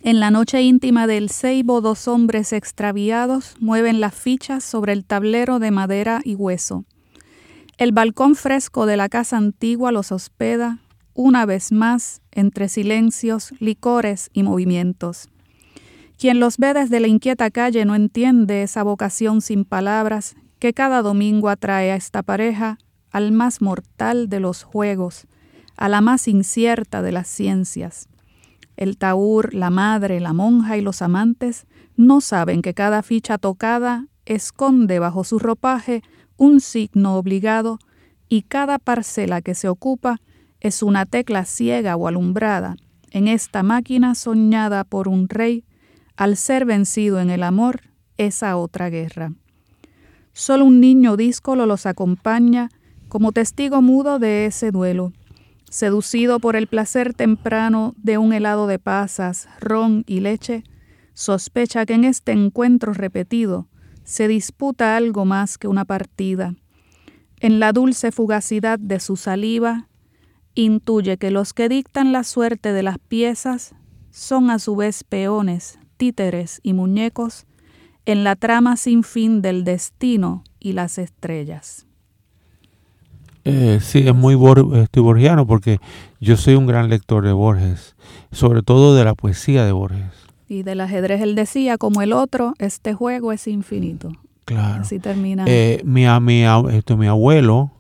En 0.04 0.20
la 0.20 0.32
noche 0.32 0.62
íntima 0.62 1.08
del 1.08 1.30
ceibo, 1.30 1.82
dos 1.82 2.08
hombres 2.08 2.54
extraviados 2.54 3.56
mueven 3.60 4.00
las 4.00 4.14
fichas 4.14 4.64
sobre 4.64 4.94
el 4.94 5.04
tablero 5.04 5.60
de 5.60 5.72
madera 5.72 6.22
y 6.24 6.36
hueso. 6.36 6.86
El 7.78 7.92
balcón 7.92 8.36
fresco 8.36 8.86
de 8.86 8.96
la 8.98 9.10
casa 9.10 9.38
antigua 9.38 9.92
los 9.92 10.12
hospeda, 10.12 10.80
una 11.14 11.46
vez 11.46 11.72
más, 11.72 12.22
entre 12.38 12.70
silencios, 12.70 13.54
licores 13.60 14.30
y 14.32 14.44
movimientos. 14.44 15.28
Quien 16.18 16.40
los 16.40 16.58
ve 16.58 16.74
desde 16.74 17.00
la 17.00 17.08
inquieta 17.08 17.52
calle 17.52 17.84
no 17.86 17.96
entiende 17.96 18.64
esa 18.64 18.84
vocación 18.84 19.42
sin 19.42 19.66
palabras 19.66 20.36
que 20.60 20.74
cada 20.74 21.02
domingo 21.02 21.50
atrae 21.50 21.92
a 21.92 21.96
esta 21.96 22.24
pareja 22.24 22.78
al 23.12 23.32
más 23.32 23.62
mortal 23.62 24.30
de 24.30 24.40
los 24.40 24.64
juegos, 24.64 25.28
a 25.76 25.90
la 25.90 26.02
más 26.02 26.28
incierta 26.28 27.02
de 27.02 27.12
las 27.12 27.28
ciencias. 27.28 28.08
El 28.76 28.98
taur, 28.98 29.54
la 29.54 29.70
madre, 29.70 30.20
la 30.20 30.34
monja 30.34 30.78
y 30.78 30.82
los 30.82 31.02
amantes 31.02 31.66
no 31.96 32.22
saben 32.22 32.62
que 32.62 32.74
cada 32.74 33.02
ficha 33.02 33.38
tocada 33.38 34.08
esconde 34.26 35.00
bajo 35.00 35.24
su 35.24 35.40
ropaje 35.40 36.04
un 36.38 36.62
signo 36.62 37.16
obligado 37.16 37.80
y 38.30 38.44
cada 38.44 38.78
parcela 38.78 39.42
que 39.42 39.56
se 39.56 39.70
ocupa 39.70 40.20
es 40.60 40.84
una 40.84 41.06
tecla 41.06 41.46
ciega 41.46 41.96
o 41.96 42.08
alumbrada 42.08 42.78
en 43.12 43.28
esta 43.28 43.64
máquina 43.64 44.16
soñada 44.16 44.84
por 44.84 45.08
un 45.08 45.30
rey 45.30 45.64
al 46.16 46.36
ser 46.36 46.66
vencido 46.66 47.20
en 47.20 47.30
el 47.30 47.44
amor 47.44 47.82
esa 48.18 48.58
otra 48.58 48.90
guerra. 48.90 49.34
Solo 50.34 50.66
un 50.66 50.80
niño 50.80 51.18
díscolo 51.18 51.66
los 51.66 51.86
acompaña 51.86 52.70
como 53.08 53.32
testigo 53.32 53.82
mudo 53.82 54.20
de 54.20 54.46
ese 54.46 54.72
duelo. 54.72 55.14
Seducido 55.70 56.40
por 56.40 56.56
el 56.56 56.68
placer 56.68 57.14
temprano 57.14 57.94
de 57.98 58.18
un 58.18 58.34
helado 58.34 58.68
de 58.68 58.80
pasas, 58.80 59.50
ron 59.60 60.04
y 60.08 60.20
leche, 60.20 60.64
sospecha 61.14 61.86
que 61.86 61.94
en 61.94 62.06
este 62.06 62.32
encuentro 62.32 62.94
repetido 62.94 63.68
se 64.04 64.28
disputa 64.28 64.96
algo 64.96 65.26
más 65.26 65.58
que 65.58 65.68
una 65.68 65.84
partida. 65.84 66.56
En 67.40 67.60
la 67.60 67.74
dulce 67.74 68.12
fugacidad 68.12 68.80
de 68.80 69.00
su 69.00 69.18
saliva, 69.18 69.87
intuye 70.64 71.18
que 71.18 71.32
los 71.32 71.54
que 71.54 71.70
dictan 71.70 72.12
la 72.12 72.24
suerte 72.24 72.74
de 72.74 72.84
las 72.84 72.98
piezas 73.00 73.76
son 74.12 74.50
a 74.50 74.60
su 74.60 74.76
vez 74.76 75.04
peones, 75.04 75.78
títeres 75.98 76.60
y 76.64 76.74
muñecos 76.74 77.46
en 78.06 78.24
la 78.24 78.36
trama 78.36 78.78
sin 78.78 79.04
fin 79.04 79.42
del 79.42 79.64
destino 79.64 80.44
y 80.60 80.74
las 80.74 80.98
estrellas. 80.98 81.86
Eh, 83.46 83.80
sí, 83.82 84.00
es 84.00 84.16
muy 84.16 84.36
bor 84.36 84.68
estoy 84.76 85.04
borgiano 85.04 85.46
porque 85.46 85.80
yo 86.20 86.36
soy 86.36 86.56
un 86.56 86.66
gran 86.66 86.90
lector 86.90 87.24
de 87.26 87.32
Borges, 87.32 87.96
sobre 88.32 88.62
todo 88.62 88.96
de 88.96 89.06
la 89.06 89.14
poesía 89.14 89.64
de 89.64 89.72
Borges. 89.72 90.12
Y 90.50 90.64
del 90.64 90.82
ajedrez 90.82 91.22
él 91.22 91.36
decía, 91.36 91.78
como 91.78 92.02
el 92.02 92.14
otro, 92.14 92.54
este 92.58 92.94
juego 92.94 93.32
es 93.32 93.48
infinito. 93.48 94.12
Claro. 94.46 94.82
Así 94.82 95.00
termina. 95.00 95.44
Eh, 95.46 95.82
mi, 95.86 96.06
mi, 96.22 96.44
esto, 96.72 96.98
mi 96.98 97.08
abuelo 97.08 97.72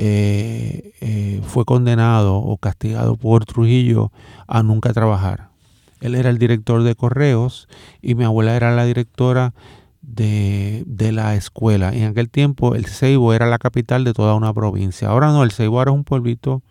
eh, 0.00 0.92
eh, 1.00 1.42
fue 1.44 1.64
condenado 1.64 2.36
o 2.36 2.56
castigado 2.56 3.16
por 3.16 3.44
Trujillo 3.44 4.12
a 4.46 4.62
nunca 4.62 4.92
trabajar. 4.92 5.48
Él 6.00 6.14
era 6.14 6.30
el 6.30 6.38
director 6.38 6.84
de 6.84 6.94
correos 6.94 7.66
y 8.00 8.14
mi 8.14 8.22
abuela 8.22 8.54
era 8.54 8.72
la 8.76 8.84
directora 8.84 9.54
de, 10.00 10.84
de, 10.86 11.10
la 11.10 11.34
escuela. 11.34 11.92
En 11.92 12.04
aquel 12.04 12.30
tiempo 12.30 12.76
el 12.76 12.86
Ceibo 12.86 13.34
era 13.34 13.46
la 13.46 13.58
capital 13.58 14.04
de 14.04 14.12
toda 14.12 14.36
una 14.36 14.54
provincia. 14.54 15.08
Ahora 15.08 15.32
no, 15.32 15.42
el 15.42 15.50
Ceibo 15.50 15.78
ahora 15.78 15.90
es 15.90 15.96
un 15.96 16.04
pueblito 16.04 16.62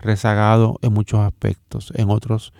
rezagado 0.00 0.78
en 0.80 0.94
muchos 0.94 1.20
aspectos, 1.20 1.92
en 1.94 2.08
otros 2.08 2.54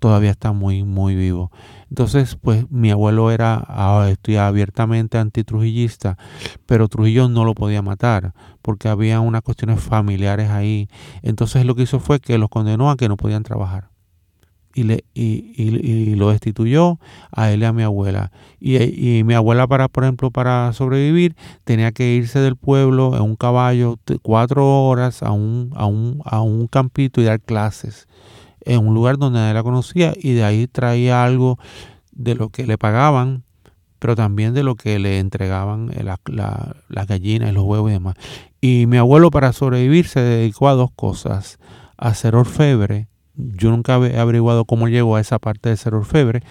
todavía 0.00 0.30
está 0.30 0.50
muy, 0.50 0.82
muy 0.82 1.14
vivo. 1.14 1.52
Entonces, 1.90 2.36
pues 2.40 2.70
mi 2.70 2.90
abuelo 2.90 3.30
era 3.30 3.56
abiertamente 3.58 5.18
antitrujillista, 5.18 6.16
pero 6.64 6.88
Trujillo 6.88 7.28
no 7.28 7.44
lo 7.44 7.54
podía 7.54 7.82
matar 7.82 8.32
porque 8.62 8.88
había 8.88 9.20
unas 9.20 9.42
cuestiones 9.42 9.80
familiares 9.80 10.50
ahí. 10.50 10.88
Entonces 11.22 11.66
lo 11.66 11.74
que 11.74 11.82
hizo 11.82 12.00
fue 12.00 12.20
que 12.20 12.38
los 12.38 12.48
condenó 12.48 12.90
a 12.90 12.96
que 12.96 13.08
no 13.08 13.16
podían 13.16 13.42
trabajar 13.42 13.90
y, 14.74 14.84
le, 14.84 15.04
y, 15.14 15.52
y, 15.56 16.14
lo 16.14 16.30
destituyó 16.30 16.98
a 17.32 17.50
él 17.50 17.62
y 17.62 17.64
a 17.64 17.72
mi 17.72 17.82
abuela. 17.82 18.30
Y, 18.60 18.76
y, 18.76 19.24
mi 19.24 19.34
abuela, 19.34 19.66
para, 19.66 19.88
por 19.88 20.04
ejemplo, 20.04 20.30
para 20.30 20.72
sobrevivir, 20.72 21.34
tenía 21.64 21.92
que 21.92 22.14
irse 22.14 22.38
del 22.38 22.56
pueblo 22.56 23.16
en 23.16 23.22
un 23.22 23.36
caballo 23.36 23.98
cuatro 24.22 24.84
horas 24.84 25.22
a 25.22 25.32
un, 25.32 25.72
a 25.74 25.86
un, 25.86 26.22
a 26.24 26.40
un 26.40 26.66
campito 26.66 27.20
y 27.20 27.24
dar 27.24 27.40
clases 27.40 28.06
en 28.64 28.86
un 28.86 28.94
lugar 28.94 29.18
donde 29.18 29.38
nadie 29.38 29.54
la 29.54 29.62
conocía 29.62 30.12
y 30.16 30.32
de 30.32 30.44
ahí 30.44 30.66
traía 30.66 31.24
algo 31.24 31.58
de 32.12 32.34
lo 32.34 32.50
que 32.50 32.66
le 32.66 32.78
pagaban, 32.78 33.44
pero 33.98 34.16
también 34.16 34.54
de 34.54 34.62
lo 34.62 34.76
que 34.76 34.98
le 34.98 35.18
entregaban 35.18 35.90
las 36.02 36.18
la, 36.26 37.04
gallinas 37.06 37.50
y 37.50 37.52
los 37.52 37.64
huevos 37.64 37.90
y 37.90 37.94
demás. 37.94 38.16
Y 38.60 38.86
mi 38.86 38.96
abuelo 38.96 39.30
para 39.30 39.52
sobrevivir 39.52 40.06
se 40.06 40.20
dedicó 40.20 40.68
a 40.68 40.74
dos 40.74 40.90
cosas, 40.92 41.58
a 41.96 42.14
ser 42.14 42.34
orfebre 42.34 43.10
yo 43.34 43.70
nunca 43.70 43.96
he 43.96 44.18
averiguado 44.18 44.64
cómo 44.64 44.88
llegó 44.88 45.16
a 45.16 45.20
esa 45.20 45.38
parte 45.38 45.68
de 45.68 45.76
ser 45.76 45.94
orfebre 45.94 46.42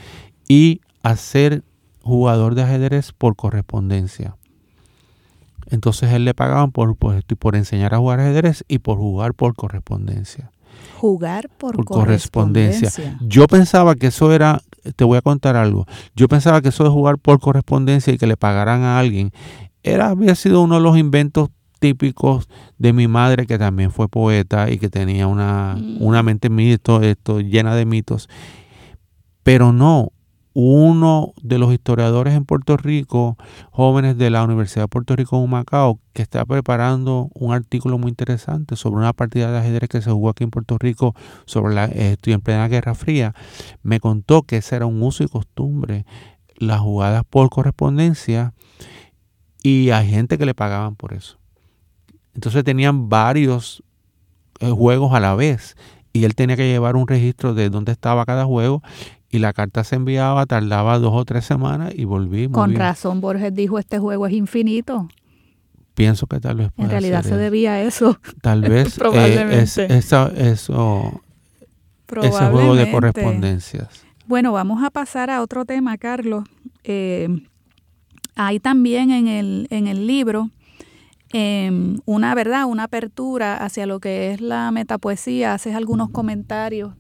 y 0.48 0.82
a 1.04 1.16
ser 1.16 1.64
jugador 2.02 2.56
de 2.56 2.64
ajedrez 2.64 3.12
por 3.12 3.36
correspondencia. 3.36 4.36
Entonces 5.70 6.12
él 6.14 6.26
le 6.26 6.34
pagaban 6.34 6.72
por, 6.72 6.96
por, 6.96 7.24
por 7.38 7.56
enseñar 7.56 7.94
a 7.94 8.00
jugar 8.00 8.20
ajedrez 8.20 8.64
y 8.68 8.80
por 8.80 8.98
jugar 8.98 9.34
por 9.34 9.56
correspondencia. 9.56 10.52
Jugar 10.98 11.50
por, 11.50 11.84
correspondencia. 11.86 12.90
correspondencia. 12.90 13.28
Yo 13.28 13.48
pensaba 13.48 13.96
que 13.96 14.08
eso 14.08 14.34
era, 14.34 14.62
te 14.96 15.04
voy 15.04 15.18
a 15.18 15.22
contar 15.22 15.56
algo, 15.56 15.86
yo 16.16 16.28
pensaba 16.28 16.62
que 16.62 16.70
eso 16.70 16.84
de 16.84 16.90
jugar 16.90 17.18
por 17.18 17.40
correspondencia 17.40 18.14
y 18.14 18.18
que 18.18 18.28
le 18.28 18.38
pagaran 18.38 18.82
a 18.82 19.00
alguien, 19.00 19.32
era, 19.84 20.10
había 20.10 20.36
sido 20.36 20.62
uno 20.62 20.76
de 20.76 20.82
los 20.82 20.98
inventos 20.98 21.50
típicos 21.80 22.48
de 22.78 22.94
mi 22.94 23.08
madre, 23.08 23.48
que 23.48 23.58
también 23.58 23.92
fue 23.92 24.08
poeta 24.08 24.70
y 24.70 24.78
que 24.78 24.90
tenía 24.90 25.28
una, 25.28 25.76
mm. 25.80 26.02
una 26.02 26.22
mente 26.24 26.50
mito, 26.50 27.02
esto, 27.02 27.40
llena 27.40 27.76
de 27.76 27.86
mitos. 27.86 28.30
Pero 29.44 29.72
no, 29.72 30.12
uno 30.54 31.34
de 31.42 31.60
los 31.60 31.72
historiadores 31.72 32.34
en 32.34 32.46
Puerto 32.46 32.76
Rico, 32.76 33.38
jóvenes 33.72 34.18
de 34.18 34.30
la 34.30 34.44
Universidad 34.44 34.84
de 34.84 34.88
Puerto 34.88 35.16
Rico 35.16 35.42
en 35.44 35.50
Macao, 35.50 36.00
que 36.14 36.22
está 36.22 36.44
preparando 36.46 37.30
un 37.34 37.54
artículo 37.54 37.98
muy 37.98 38.10
interesante 38.10 38.76
sobre 38.76 38.98
una 38.98 39.14
partida 39.14 39.52
de 39.52 39.60
ajedrez 39.60 39.90
que 39.90 40.02
se 40.02 40.12
jugó 40.12 40.30
aquí 40.30 40.44
en 40.44 40.50
Puerto 40.50 40.78
Rico 40.78 41.16
sobre 41.46 41.76
la 41.76 41.86
estoy 41.86 42.34
en 42.34 42.42
plena 42.42 42.68
Guerra 42.68 42.96
Fría, 42.96 43.36
me 43.84 44.00
contó 44.00 44.44
que 44.44 44.58
ese 44.58 44.76
era 44.76 44.86
un 44.86 45.02
uso 45.02 45.24
y 45.24 45.28
costumbre, 45.28 46.06
las 46.58 46.80
jugadas 46.80 47.24
por 47.30 47.50
correspondencia, 47.50 48.54
y 49.62 49.92
hay 49.92 50.10
gente 50.10 50.38
que 50.38 50.46
le 50.46 50.56
pagaban 50.56 50.96
por 50.96 51.14
eso. 51.14 51.38
Entonces 52.34 52.64
tenían 52.64 53.10
varios 53.10 53.84
eh, 54.60 54.70
juegos 54.70 55.14
a 55.14 55.20
la 55.20 55.36
vez 55.36 55.76
y 56.14 56.24
él 56.24 56.36
tenía 56.36 56.56
que 56.56 56.68
llevar 56.68 56.96
un 56.96 57.08
registro 57.08 57.54
de 57.54 57.70
dónde 57.70 57.92
estaba 57.92 58.26
cada 58.26 58.46
juego 58.46 58.82
y 59.30 59.40
la 59.40 59.54
carta 59.54 59.84
se 59.84 59.96
enviaba, 59.96 60.46
tardaba 60.46 61.00
dos 61.00 61.14
o 61.14 61.26
tres 61.26 61.46
semanas 61.46 61.94
y 61.96 62.06
volví. 62.06 62.50
Con 62.50 62.76
razón, 62.76 63.22
Borges 63.22 63.54
dijo, 63.54 63.80
este 63.80 64.00
juego 64.00 64.28
es 64.28 64.34
infinito. 64.34 65.08
Pienso 65.94 66.28
que 66.28 66.40
tal 66.40 66.58
vez... 66.58 66.72
En 66.78 66.90
realidad 66.90 67.24
se 67.24 67.36
debía 67.36 67.74
a 67.74 67.82
eso. 67.82 68.18
Tal 68.42 68.62
vez 68.62 68.96
eh, 68.96 69.00
Probablemente. 69.00 69.98
eso, 69.98 70.32
eso, 70.32 71.22
ese 72.22 72.46
juego 72.52 72.76
de 72.76 72.90
correspondencias. 72.90 74.06
Bueno, 74.26 74.54
vamos 74.54 74.82
a 74.84 74.92
pasar 74.92 75.30
a 75.30 75.42
otro 75.42 75.66
tema, 75.66 75.98
Carlos. 75.98 76.46
Eh, 76.86 77.28
hay 78.36 78.60
también 78.62 79.12
en 79.12 79.28
el, 79.28 79.68
en 79.72 79.88
el 79.88 80.08
libro 80.08 80.52
Em, 81.32 82.00
una 82.06 82.34
verdad, 82.34 82.66
una 82.66 82.86
apertura 82.86 83.58
hacia 83.58 83.86
lo 83.86 84.00
que 84.00 84.32
es 84.32 84.42
la 84.42 84.72
metapoesía, 84.72 85.54
haces 85.54 85.76
algunos 85.76 86.10
comentarios 86.10 86.94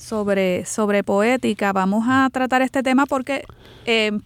sobre, 0.00 0.64
sobre 0.64 1.04
poética. 1.04 1.72
Vamos 1.72 2.04
a 2.08 2.28
tratar 2.32 2.62
este 2.62 2.82
tema 2.82 3.06
porque 3.06 3.44
em, 3.84 4.20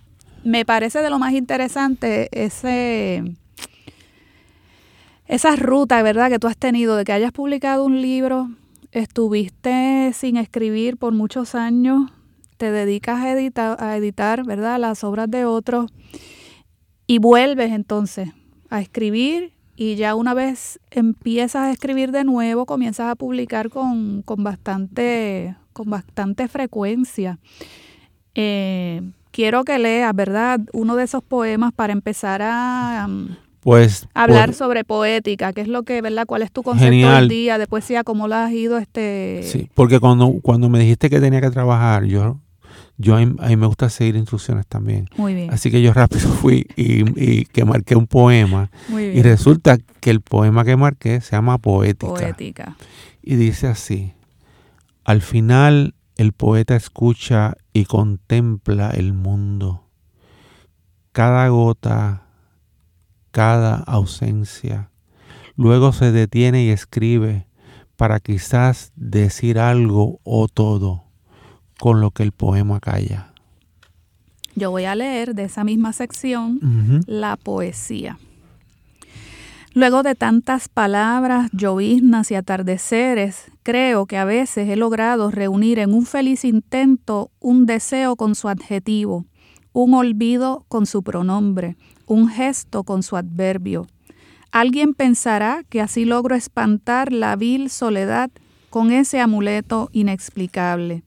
me 0.44 0.64
parece 0.64 1.00
de 1.00 1.10
lo 1.10 1.18
más 1.18 1.32
interesante 1.32 2.28
ese 2.32 3.22
esa 5.26 5.56
ruta, 5.56 6.02
¿verdad?, 6.02 6.28
que 6.28 6.38
tú 6.38 6.46
has 6.48 6.56
tenido 6.56 6.96
de 6.96 7.04
que 7.04 7.12
hayas 7.12 7.32
publicado 7.32 7.84
un 7.84 8.02
libro, 8.02 8.50
estuviste 8.92 10.12
sin 10.12 10.36
escribir 10.36 10.98
por 10.98 11.14
muchos 11.14 11.54
años, 11.54 12.10
te 12.58 12.70
dedicas 12.70 13.22
a 13.22 13.32
editar, 13.32 13.82
a 13.82 13.96
editar 13.96 14.44
¿verdad?, 14.44 14.78
las 14.78 15.02
obras 15.02 15.30
de 15.30 15.46
otros 15.46 15.90
y 17.06 17.18
vuelves 17.18 17.72
entonces 17.72 18.30
a 18.68 18.80
escribir 18.80 19.54
y 19.76 19.96
ya 19.96 20.14
una 20.14 20.34
vez 20.34 20.78
empiezas 20.90 21.62
a 21.62 21.70
escribir 21.72 22.12
de 22.12 22.24
nuevo, 22.24 22.66
comienzas 22.66 23.10
a 23.10 23.16
publicar 23.16 23.70
con, 23.70 24.22
bastante, 24.24 25.56
con 25.74 25.90
bastante 25.90 26.48
frecuencia. 26.48 27.38
Eh, 28.34 29.02
quiero 29.30 29.64
que 29.64 29.78
leas, 29.78 30.14
¿verdad? 30.14 30.60
Uno 30.72 30.96
de 30.96 31.04
esos 31.04 31.22
poemas 31.22 31.72
para 31.72 31.92
empezar 31.92 32.40
a, 32.42 33.06
Pues 33.60 34.08
hablar 34.14 34.46
pues, 34.50 34.56
sobre 34.56 34.84
poética, 34.84 35.52
qué 35.52 35.60
es 35.60 35.68
lo 35.68 35.82
que, 35.82 36.00
¿verdad? 36.00 36.24
¿Cuál 36.26 36.42
es 36.42 36.50
tu 36.52 36.62
concepto 36.62 36.90
Genial. 36.90 37.20
del 37.20 37.28
día 37.28 37.58
de 37.58 37.66
poesía? 37.66 38.04
¿Cómo 38.04 38.28
lo 38.28 38.34
has 38.36 38.52
ido 38.52 38.78
este 38.78 39.40
sí, 39.44 39.68
porque 39.74 40.00
cuando, 40.00 40.32
cuando 40.42 40.68
me 40.68 40.78
dijiste 40.78 41.10
que 41.10 41.20
tenía 41.20 41.40
que 41.40 41.50
trabajar, 41.50 42.04
yo, 42.04 42.38
yo 42.98 43.16
a 43.16 43.20
mí, 43.24 43.34
a 43.38 43.48
mí 43.48 43.56
me 43.56 43.66
gusta 43.66 43.88
seguir 43.88 44.16
instrucciones 44.16 44.66
también. 44.66 45.08
Muy 45.16 45.34
bien. 45.34 45.52
Así 45.52 45.70
que 45.70 45.80
yo 45.82 45.92
rápido 45.92 46.28
fui 46.40 46.66
y, 46.76 47.04
y 47.20 47.44
que 47.46 47.64
marqué 47.64 47.96
un 47.96 48.06
poema. 48.06 48.70
muy 48.88 49.04
Y 49.04 49.10
bien. 49.10 49.24
resulta 49.24 49.78
que 50.00 50.10
el 50.10 50.20
poema 50.20 50.64
que 50.64 50.76
marqué 50.76 51.20
se 51.20 51.32
llama 51.36 51.58
Poética. 51.58 52.06
Poética. 52.12 52.76
Y 53.22 53.36
dice 53.36 53.68
así, 53.68 54.12
al 55.04 55.20
final 55.20 55.94
el 56.16 56.32
poeta 56.32 56.76
escucha 56.76 57.54
y 57.72 57.84
contempla 57.84 58.90
el 58.90 59.12
mundo. 59.12 59.84
Cada 61.12 61.48
gota, 61.48 62.22
cada 63.30 63.76
ausencia. 63.76 64.90
Luego 65.56 65.92
se 65.92 66.10
detiene 66.10 66.64
y 66.64 66.70
escribe 66.70 67.46
para 67.96 68.18
quizás 68.20 68.92
decir 68.96 69.58
algo 69.58 70.20
o 70.24 70.48
todo 70.48 71.04
con 71.78 72.00
lo 72.00 72.10
que 72.10 72.22
el 72.22 72.32
poema 72.32 72.80
calla. 72.80 73.32
Yo 74.56 74.70
voy 74.70 74.84
a 74.84 74.94
leer 74.94 75.34
de 75.34 75.44
esa 75.44 75.64
misma 75.64 75.92
sección 75.92 76.60
la 77.06 77.36
poesía. 77.36 78.18
Luego 79.74 80.04
de 80.04 80.14
tantas 80.14 80.68
palabras, 80.68 81.50
lloviznas 81.52 82.30
y 82.30 82.36
atardeceres, 82.36 83.50
creo 83.64 84.06
que 84.06 84.18
a 84.18 84.24
veces 84.24 84.68
he 84.68 84.76
logrado 84.76 85.32
reunir 85.32 85.80
en 85.80 85.92
un 85.94 86.06
feliz 86.06 86.44
intento 86.44 87.32
un 87.40 87.66
deseo 87.66 88.14
con 88.14 88.36
su 88.36 88.48
adjetivo, 88.48 89.24
un 89.72 89.94
olvido 89.94 90.64
con 90.68 90.86
su 90.86 91.02
pronombre, 91.02 91.76
un 92.06 92.28
gesto 92.28 92.84
con 92.84 93.02
su 93.02 93.16
adverbio. 93.16 93.86
Alguien 94.52 94.94
pensará 94.94 95.64
que 95.68 95.80
así 95.80 96.04
logro 96.04 96.36
espantar 96.36 97.12
la 97.12 97.34
vil 97.34 97.70
soledad 97.70 98.30
con 98.70 98.92
ese 98.92 99.18
amuleto 99.18 99.88
inexplicable. 99.92 101.02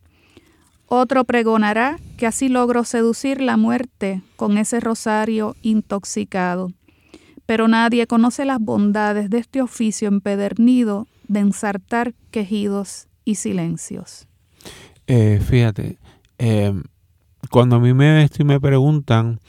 Otro 0.87 1.25
pregonará 1.25 1.99
que 2.17 2.25
así 2.25 2.49
logro 2.49 2.83
seducir 2.83 3.39
la 3.39 3.55
muerte 3.55 4.21
con 4.35 4.57
ese 4.57 4.79
rosario 4.79 5.55
intoxicado. 5.61 6.71
Pero 7.45 7.67
nadie 7.67 8.07
conoce 8.07 8.45
las 8.45 8.59
bondades 8.59 9.29
de 9.29 9.37
este 9.37 9.61
oficio 9.61 10.07
empedernido 10.07 11.07
de 11.27 11.39
ensartar 11.41 12.13
quejidos 12.31 13.07
y 13.25 13.35
silencios. 13.35 14.27
Eh, 15.07 15.41
fíjate, 15.45 15.97
eh, 16.37 16.73
cuando 17.49 17.77
a 17.77 17.79
mí 17.79 17.93
me, 17.93 18.23
esto 18.23 18.41
y 18.41 18.45
me 18.45 18.59
preguntan 18.59 19.39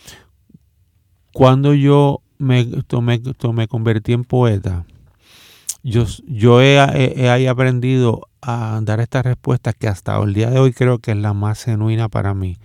cuando 1.32 1.74
yo 1.74 2.20
me, 2.38 2.64
tomé, 2.64 3.20
me 3.52 3.68
convertí 3.68 4.12
en 4.12 4.24
poeta, 4.24 4.84
yo, 5.82 6.04
yo 6.26 6.60
he, 6.60 6.76
he- 6.76 7.48
aprendido 7.48 8.28
a 8.42 8.80
dar 8.82 9.00
esta 9.00 9.22
respuesta 9.22 9.72
que 9.72 9.88
hasta 9.88 10.20
el 10.22 10.34
día 10.34 10.50
de 10.50 10.58
hoy 10.58 10.72
creo 10.72 10.98
que 10.98 11.12
es 11.12 11.16
la 11.16 11.32
más 11.34 11.64
genuina 11.64 12.08
para 12.08 12.34
mí. 12.34 12.58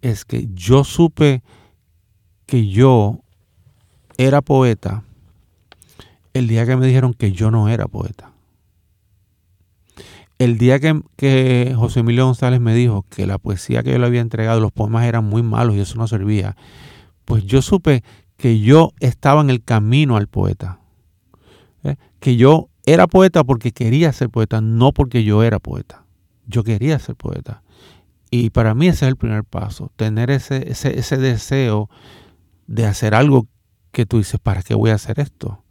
Es 0.00 0.24
que 0.24 0.48
yo 0.54 0.84
supe 0.84 1.42
que 2.46 2.68
yo 2.68 3.20
era 4.16 4.40
poeta 4.42 5.04
el 6.34 6.48
día 6.48 6.66
que 6.66 6.76
me 6.76 6.86
dijeron 6.86 7.14
que 7.14 7.32
yo 7.32 7.50
no 7.50 7.68
era 7.68 7.86
poeta. 7.88 8.32
El 10.38 10.56
día 10.56 10.78
que, 10.78 11.00
que 11.16 11.74
José 11.76 12.00
Emilio 12.00 12.24
González 12.24 12.60
me 12.60 12.74
dijo 12.74 13.04
que 13.10 13.26
la 13.26 13.38
poesía 13.38 13.82
que 13.82 13.90
yo 13.92 13.98
le 13.98 14.06
había 14.06 14.20
entregado, 14.20 14.60
los 14.60 14.72
poemas 14.72 15.04
eran 15.04 15.24
muy 15.24 15.42
malos 15.42 15.74
y 15.76 15.80
eso 15.80 15.96
no 15.98 16.06
servía, 16.06 16.56
pues 17.24 17.44
yo 17.44 17.60
supe 17.60 18.04
que 18.36 18.60
yo 18.60 18.92
estaba 19.00 19.40
en 19.40 19.50
el 19.50 19.62
camino 19.62 20.16
al 20.16 20.28
poeta. 20.28 20.78
¿eh? 21.82 21.96
Que 22.20 22.36
yo 22.36 22.68
era 22.86 23.06
poeta 23.06 23.44
porque 23.44 23.72
quería 23.72 24.12
ser 24.12 24.30
poeta, 24.30 24.60
no 24.60 24.92
porque 24.92 25.24
yo 25.24 25.42
era 25.42 25.58
poeta. 25.58 26.04
Yo 26.46 26.64
quería 26.64 26.98
ser 26.98 27.16
poeta. 27.16 27.62
Y 28.30 28.50
para 28.50 28.74
mí 28.74 28.88
ese 28.88 29.06
es 29.06 29.08
el 29.10 29.16
primer 29.16 29.44
paso, 29.44 29.90
tener 29.96 30.30
ese, 30.30 30.70
ese, 30.70 30.98
ese 30.98 31.16
deseo 31.16 31.90
de 32.66 32.86
hacer 32.86 33.14
algo 33.14 33.48
que 33.90 34.06
tú 34.06 34.18
dices, 34.18 34.38
¿para 34.40 34.62
qué 34.62 34.74
voy 34.74 34.90
a 34.90 34.94
hacer 34.94 35.18
esto? 35.18 35.64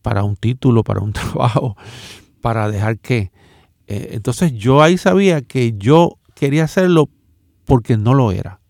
Para 0.00 0.24
un 0.24 0.36
título, 0.36 0.82
para 0.82 1.00
un 1.00 1.12
trabajo, 1.12 1.76
para 2.40 2.70
dejar 2.70 2.98
qué. 2.98 3.30
Eh, 3.88 4.10
entonces 4.12 4.52
yo 4.52 4.82
ahí 4.82 4.98
sabía 4.98 5.40
que 5.42 5.74
yo 5.76 6.18
quería 6.34 6.64
hacerlo 6.64 7.08
porque 7.64 7.96
no 7.96 8.14
lo 8.14 8.30
era. 8.32 8.60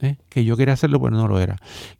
¿eh? 0.00 0.16
Que 0.28 0.44
yo 0.44 0.56
quería 0.56 0.74
hacerlo 0.74 1.00
pero 1.00 1.16
no 1.16 1.28
lo 1.28 1.40
era. 1.40 1.56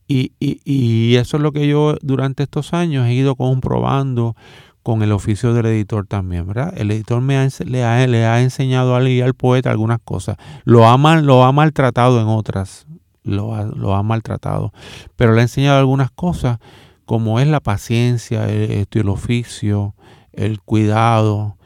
Y, 0.06 0.32
y- 0.40 1.16
eso 1.16 1.36
es 1.38 1.42
lo 1.42 1.52
que 1.52 1.66
yo 1.66 1.96
durante 2.02 2.42
estos 2.42 2.72
años 2.74 3.06
he 3.06 3.14
ido 3.14 3.36
comprobando 3.36 4.36
con 4.82 5.02
el 5.02 5.10
oficio 5.12 5.52
del 5.52 5.66
editor 5.66 6.06
también, 6.06 6.46
¿verdad? 6.46 6.72
El 6.76 6.90
editor 6.92 7.20
me 7.20 7.36
ha, 7.38 7.48
le, 7.64 7.84
ha, 7.84 8.06
le 8.06 8.24
ha 8.26 8.40
enseñado 8.42 8.94
al, 8.94 9.06
al 9.22 9.34
poeta 9.34 9.70
algunas 9.70 9.98
cosas. 10.04 10.36
Lo 10.64 10.86
ha, 10.86 10.96
mal- 10.96 11.24
lo 11.26 11.42
ha 11.44 11.50
maltratado 11.52 12.20
en 12.20 12.28
otras. 12.28 12.86
Lo 13.24 13.54
ha, 13.56 13.64
lo 13.64 13.94
ha 13.96 14.02
maltratado. 14.04 14.72
Pero 15.16 15.32
le 15.32 15.40
ha 15.40 15.42
enseñado 15.42 15.78
algunas 15.80 16.12
cosas 16.12 16.58
como 17.04 17.40
es 17.40 17.48
la 17.48 17.58
paciencia, 17.60 18.48
el, 18.48 18.86
el 18.88 19.08
oficio, 19.08 19.94
el 20.36 20.60
cuidado. 20.60 21.56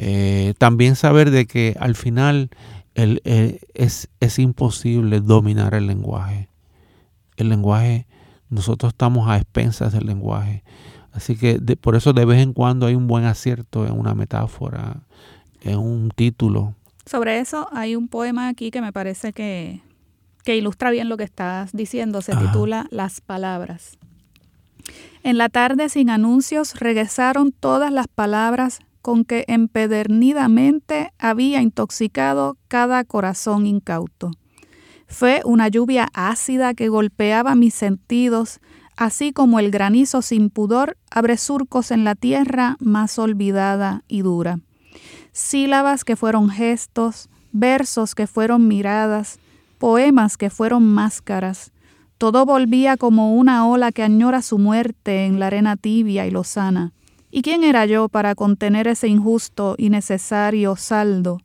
eh, 0.00 0.54
también 0.58 0.94
saber 0.94 1.32
de 1.32 1.46
que 1.46 1.74
al 1.80 1.96
final 1.96 2.50
el- 2.94 3.20
eh, 3.24 3.58
es, 3.74 4.08
es 4.20 4.38
imposible 4.38 5.20
dominar 5.20 5.74
el 5.74 5.88
lenguaje. 5.88 6.48
El 7.36 7.48
lenguaje, 7.48 8.06
nosotros 8.48 8.92
estamos 8.92 9.28
a 9.28 9.38
expensas 9.38 9.92
del 9.92 10.06
lenguaje. 10.06 10.62
Así 11.12 11.34
que 11.36 11.58
de- 11.58 11.74
por 11.76 11.96
eso 11.96 12.12
de 12.12 12.24
vez 12.24 12.38
en 12.40 12.52
cuando 12.52 12.86
hay 12.86 12.94
un 12.94 13.08
buen 13.08 13.24
acierto 13.24 13.86
en 13.86 13.98
una 13.98 14.14
metáfora, 14.14 15.00
en 15.62 15.78
un 15.80 16.10
título. 16.14 16.74
Sobre 17.04 17.40
eso 17.40 17.68
hay 17.72 17.96
un 17.96 18.06
poema 18.06 18.46
aquí 18.46 18.70
que 18.70 18.80
me 18.80 18.92
parece 18.92 19.32
que, 19.32 19.80
que 20.44 20.56
ilustra 20.56 20.92
bien 20.92 21.08
lo 21.08 21.16
que 21.16 21.24
estás 21.24 21.72
diciendo. 21.72 22.22
Se 22.22 22.32
Ajá. 22.34 22.42
titula 22.52 22.86
Las 22.92 23.20
palabras. 23.20 23.97
En 25.22 25.38
la 25.38 25.48
tarde 25.48 25.88
sin 25.88 26.10
anuncios 26.10 26.78
regresaron 26.78 27.52
todas 27.52 27.92
las 27.92 28.08
palabras 28.08 28.80
con 29.02 29.24
que 29.24 29.44
empedernidamente 29.48 31.12
había 31.18 31.62
intoxicado 31.62 32.56
cada 32.68 33.04
corazón 33.04 33.66
incauto. 33.66 34.32
Fue 35.06 35.40
una 35.44 35.68
lluvia 35.68 36.08
ácida 36.12 36.74
que 36.74 36.88
golpeaba 36.88 37.54
mis 37.54 37.74
sentidos, 37.74 38.60
así 38.96 39.32
como 39.32 39.58
el 39.58 39.70
granizo 39.70 40.20
sin 40.20 40.50
pudor 40.50 40.98
abre 41.10 41.38
surcos 41.38 41.90
en 41.90 42.04
la 42.04 42.14
tierra 42.14 42.76
más 42.80 43.18
olvidada 43.18 44.02
y 44.08 44.22
dura. 44.22 44.60
Sílabas 45.32 46.04
que 46.04 46.16
fueron 46.16 46.50
gestos, 46.50 47.30
versos 47.52 48.14
que 48.14 48.26
fueron 48.26 48.68
miradas, 48.68 49.38
poemas 49.78 50.36
que 50.36 50.50
fueron 50.50 50.84
máscaras. 50.84 51.72
Todo 52.18 52.44
volvía 52.44 52.96
como 52.96 53.34
una 53.36 53.66
ola 53.66 53.92
que 53.92 54.02
añora 54.02 54.42
su 54.42 54.58
muerte 54.58 55.24
en 55.24 55.38
la 55.38 55.46
arena 55.46 55.76
tibia 55.76 56.26
y 56.26 56.30
lozana. 56.30 56.92
¿Y 57.30 57.42
quién 57.42 57.62
era 57.62 57.86
yo 57.86 58.08
para 58.08 58.34
contener 58.34 58.88
ese 58.88 59.06
injusto 59.06 59.76
y 59.78 59.90
necesario 59.90 60.74
saldo? 60.76 61.40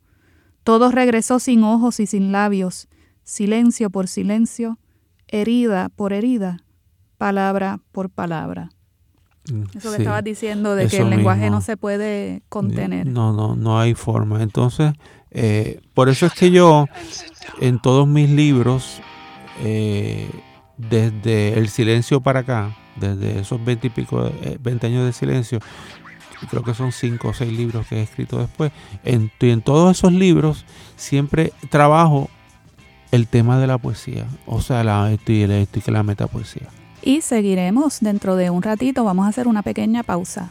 Todo 0.64 0.90
regresó 0.90 1.38
sin 1.38 1.62
ojos 1.62 2.00
y 2.00 2.06
sin 2.06 2.32
labios, 2.32 2.88
silencio 3.22 3.90
por 3.90 4.08
silencio, 4.08 4.78
herida 5.28 5.90
por 5.90 6.12
herida, 6.12 6.64
palabra 7.18 7.80
por 7.92 8.10
palabra. 8.10 8.70
Mm, 9.52 9.64
Eso 9.76 9.90
que 9.90 9.96
sí. 9.96 10.02
estabas 10.02 10.24
diciendo 10.24 10.74
de 10.74 10.88
que 10.88 10.98
el 10.98 11.10
lenguaje 11.10 11.42
mismo. 11.42 11.56
no 11.56 11.60
se 11.60 11.76
puede 11.76 12.42
contener. 12.48 13.06
No, 13.06 13.32
no, 13.32 13.54
no 13.54 13.78
hay 13.78 13.94
forma. 13.94 14.42
Entonces, 14.42 14.94
eh, 15.30 15.80
por 15.92 16.08
eso 16.08 16.26
es 16.26 16.32
que 16.32 16.50
yo 16.50 16.86
en 17.60 17.78
todos 17.78 18.08
mis 18.08 18.30
libros, 18.30 19.00
eh, 19.62 20.30
desde 20.76 21.58
el 21.58 21.68
silencio 21.68 22.20
para 22.20 22.40
acá, 22.40 22.76
desde 22.96 23.40
esos 23.40 23.64
20 23.64 23.86
y 23.86 23.90
pico, 23.90 24.26
eh, 24.42 24.58
20 24.60 24.86
años 24.86 25.04
de 25.04 25.12
silencio, 25.12 25.58
creo 26.50 26.62
que 26.62 26.74
son 26.74 26.92
5 26.92 27.28
o 27.28 27.34
6 27.34 27.52
libros 27.52 27.86
que 27.86 27.96
he 27.96 28.02
escrito 28.02 28.38
después, 28.38 28.72
en, 29.04 29.30
en 29.40 29.62
todos 29.62 29.96
esos 29.96 30.12
libros 30.12 30.64
siempre 30.96 31.52
trabajo 31.70 32.28
el 33.12 33.26
tema 33.28 33.58
de 33.58 33.66
la 33.68 33.78
poesía, 33.78 34.26
o 34.46 34.60
sea, 34.60 34.82
la, 34.84 35.10
esto 35.12 35.32
y, 35.32 35.42
el- 35.42 35.52
esto 35.52 35.78
y 35.78 35.82
que 35.82 35.90
la 35.92 36.02
metapoesía. 36.02 36.68
Y 37.02 37.20
seguiremos 37.20 38.00
dentro 38.00 38.34
de 38.34 38.48
un 38.50 38.62
ratito. 38.62 39.04
Vamos 39.04 39.26
a 39.26 39.28
hacer 39.28 39.46
una 39.46 39.62
pequeña 39.62 40.02
pausa. 40.02 40.50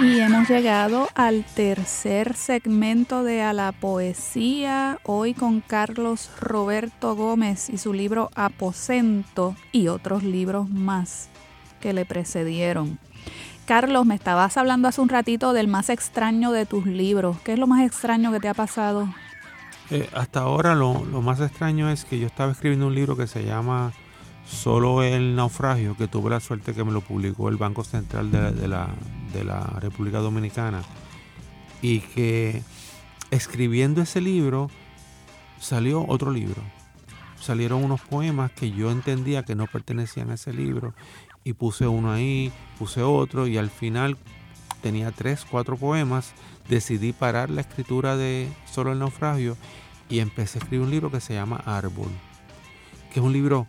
Y 0.00 0.20
hemos 0.20 0.48
llegado 0.48 1.08
al 1.14 1.44
tercer 1.44 2.34
segmento 2.34 3.22
de 3.22 3.42
A 3.42 3.52
la 3.52 3.72
Poesía, 3.72 4.98
hoy 5.04 5.34
con 5.34 5.60
Carlos 5.60 6.30
Roberto 6.40 7.14
Gómez 7.14 7.68
y 7.68 7.78
su 7.78 7.92
libro 7.92 8.30
Aposento 8.34 9.54
y 9.72 9.88
otros 9.88 10.22
libros 10.22 10.68
más 10.68 11.28
que 11.80 11.92
le 11.92 12.04
precedieron. 12.04 12.98
Carlos, 13.66 14.06
me 14.06 14.14
estabas 14.14 14.56
hablando 14.56 14.88
hace 14.88 15.00
un 15.00 15.08
ratito 15.08 15.52
del 15.52 15.68
más 15.68 15.90
extraño 15.90 16.52
de 16.52 16.64
tus 16.64 16.86
libros. 16.86 17.36
¿Qué 17.44 17.52
es 17.52 17.58
lo 17.58 17.66
más 17.66 17.84
extraño 17.86 18.32
que 18.32 18.40
te 18.40 18.48
ha 18.48 18.54
pasado? 18.54 19.08
Eh, 19.90 20.08
hasta 20.14 20.40
ahora 20.40 20.74
lo, 20.74 21.04
lo 21.04 21.22
más 21.22 21.40
extraño 21.40 21.90
es 21.90 22.04
que 22.04 22.18
yo 22.18 22.26
estaba 22.26 22.52
escribiendo 22.52 22.86
un 22.86 22.94
libro 22.94 23.16
que 23.16 23.26
se 23.26 23.44
llama 23.44 23.92
Solo 24.48 25.02
el 25.02 25.36
naufragio, 25.36 25.96
que 25.96 26.08
tuve 26.08 26.30
la 26.30 26.40
suerte 26.40 26.72
que 26.72 26.82
me 26.82 26.90
lo 26.90 27.02
publicó 27.02 27.48
el 27.48 27.56
Banco 27.56 27.84
Central 27.84 28.30
de 28.32 28.66
la, 28.66 28.88
de 29.32 29.44
la, 29.44 29.60
República 29.80 30.18
Dominicana. 30.18 30.82
Y 31.82 32.00
que 32.00 32.62
escribiendo 33.30 34.00
ese 34.00 34.20
libro 34.20 34.70
salió 35.60 36.04
otro 36.08 36.30
libro. 36.30 36.62
Salieron 37.38 37.84
unos 37.84 38.00
poemas 38.00 38.50
que 38.50 38.70
yo 38.70 38.90
entendía 38.90 39.44
que 39.44 39.54
no 39.54 39.66
pertenecían 39.66 40.30
a 40.30 40.34
ese 40.34 40.52
libro. 40.52 40.94
Y 41.44 41.52
puse 41.52 41.86
uno 41.86 42.10
ahí, 42.10 42.50
puse 42.78 43.02
otro 43.02 43.46
y 43.46 43.58
al 43.58 43.70
final 43.70 44.16
tenía 44.80 45.12
tres, 45.12 45.46
cuatro 45.48 45.76
poemas. 45.76 46.32
Decidí 46.68 47.12
parar 47.12 47.50
la 47.50 47.60
escritura 47.60 48.16
de 48.16 48.48
Solo 48.66 48.92
el 48.92 48.98
naufragio 48.98 49.56
y 50.08 50.20
empecé 50.20 50.58
a 50.58 50.62
escribir 50.62 50.84
un 50.84 50.90
libro 50.90 51.10
que 51.10 51.20
se 51.20 51.34
llama 51.34 51.62
Árbol. 51.64 52.08
Que 53.12 53.20
es 53.20 53.24
un 53.24 53.32
libro 53.32 53.66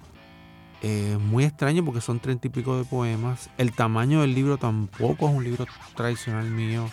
eh, 0.82 1.18
muy 1.20 1.44
extraño 1.44 1.84
porque 1.84 2.02
son 2.02 2.20
treinta 2.20 2.48
y 2.48 2.50
pico 2.50 2.78
de 2.78 2.86
poemas. 2.86 3.50
El 3.58 3.74
tamaño 3.74 4.22
del 4.22 4.34
libro 4.34 4.58
tampoco 4.58 5.28
es 5.28 5.36
un 5.36 5.44
libro 5.44 5.66
tradicional 5.96 6.50
mío. 6.50 6.90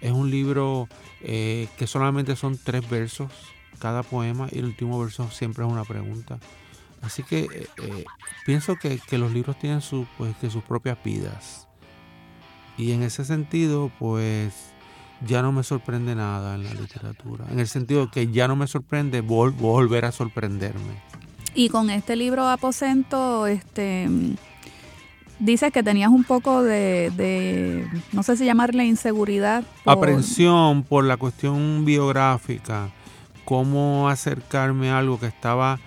Es 0.00 0.12
un 0.12 0.30
libro 0.30 0.88
eh, 1.20 1.68
que 1.78 1.86
solamente 1.86 2.36
son 2.36 2.58
tres 2.58 2.88
versos 2.88 3.30
cada 3.78 4.02
poema 4.02 4.48
y 4.50 4.58
el 4.58 4.66
último 4.66 5.00
verso 5.00 5.30
siempre 5.30 5.64
es 5.64 5.70
una 5.70 5.84
pregunta. 5.84 6.38
Así 7.00 7.22
que 7.22 7.68
eh, 7.78 8.04
pienso 8.46 8.76
que, 8.76 8.98
que, 8.98 9.18
los 9.18 9.32
libros 9.32 9.58
tienen 9.58 9.80
su, 9.80 10.06
pues, 10.18 10.36
que 10.36 10.50
sus 10.50 10.62
propias 10.62 10.98
vidas. 11.02 11.68
Y 12.76 12.92
en 12.92 13.02
ese 13.02 13.24
sentido, 13.24 13.90
pues 13.98 14.72
ya 15.26 15.42
no 15.42 15.52
me 15.52 15.62
sorprende 15.62 16.14
nada 16.14 16.54
en 16.54 16.64
la 16.64 16.74
literatura. 16.74 17.46
En 17.50 17.58
el 17.58 17.68
sentido 17.68 18.10
que 18.10 18.30
ya 18.30 18.48
no 18.48 18.56
me 18.56 18.66
sorprende 18.66 19.20
vol 19.20 19.50
volver 19.50 20.04
a 20.04 20.12
sorprenderme. 20.12 21.02
Y 21.54 21.68
con 21.68 21.90
este 21.90 22.16
libro 22.16 22.48
Aposento, 22.48 23.46
este, 23.46 24.08
dices 25.38 25.72
que 25.72 25.82
tenías 25.82 26.10
un 26.10 26.24
poco 26.24 26.62
de, 26.62 27.86
no 28.12 28.22
sé 28.22 28.36
si 28.36 28.44
llamarle 28.44 28.84
inseguridad. 28.86 29.64
Por... 29.84 29.98
Aprensión 29.98 30.82
por 30.82 31.04
la 31.04 31.16
cuestión 31.16 31.84
biográfica, 31.84 32.90
cómo 33.44 34.08
acercarme 34.08 34.90
a 34.90 34.98
algo 34.98 35.20
que 35.20 35.26
estaba 35.26 35.78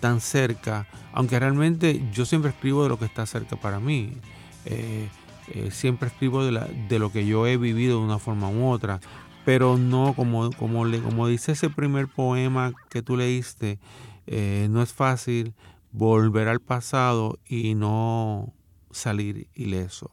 tan 0.00 0.20
cerca, 0.20 0.86
aunque 1.12 1.38
realmente 1.38 2.02
yo 2.12 2.24
siempre 2.24 2.50
escribo 2.50 2.82
de 2.82 2.88
lo 2.88 2.98
que 2.98 3.04
está 3.04 3.24
cerca 3.26 3.56
para 3.56 3.78
mí. 3.78 4.14
Eh, 4.64 5.08
eh, 5.54 5.70
siempre 5.70 6.08
escribo 6.08 6.44
de, 6.44 6.52
la, 6.52 6.68
de, 6.88 6.98
lo 6.98 7.12
que 7.12 7.26
yo 7.26 7.46
he 7.46 7.56
vivido 7.56 7.98
de 7.98 8.04
una 8.04 8.18
forma 8.18 8.48
u 8.48 8.68
otra, 8.68 9.00
pero 9.44 9.76
no 9.76 10.14
como, 10.14 10.50
como, 10.52 10.84
le, 10.84 11.00
como 11.00 11.28
dice 11.28 11.52
ese 11.52 11.68
primer 11.68 12.08
poema 12.08 12.72
que 12.88 13.02
tú 13.02 13.16
leíste, 13.16 13.78
eh, 14.32 14.68
no 14.70 14.82
es 14.82 14.92
fácil 14.92 15.54
volver 15.90 16.48
al 16.48 16.60
pasado 16.60 17.38
y 17.46 17.74
no 17.74 18.54
salir 18.90 19.48
ileso. 19.54 20.10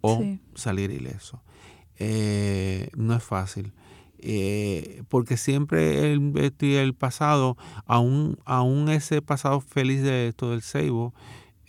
O 0.00 0.18
sí. 0.18 0.40
salir 0.54 0.90
ileso. 0.90 1.42
Eh, 1.98 2.90
no 2.96 3.14
es 3.14 3.22
fácil. 3.22 3.72
Eh, 4.18 5.04
porque 5.08 5.36
siempre 5.36 6.12
el, 6.12 6.52
el 6.60 6.94
pasado, 6.94 7.56
aún, 7.86 8.38
aún, 8.44 8.88
ese 8.88 9.22
pasado 9.22 9.60
feliz 9.60 10.02
de 10.02 10.28
esto 10.28 10.50
del 10.50 10.62
ceibo, 10.62 11.14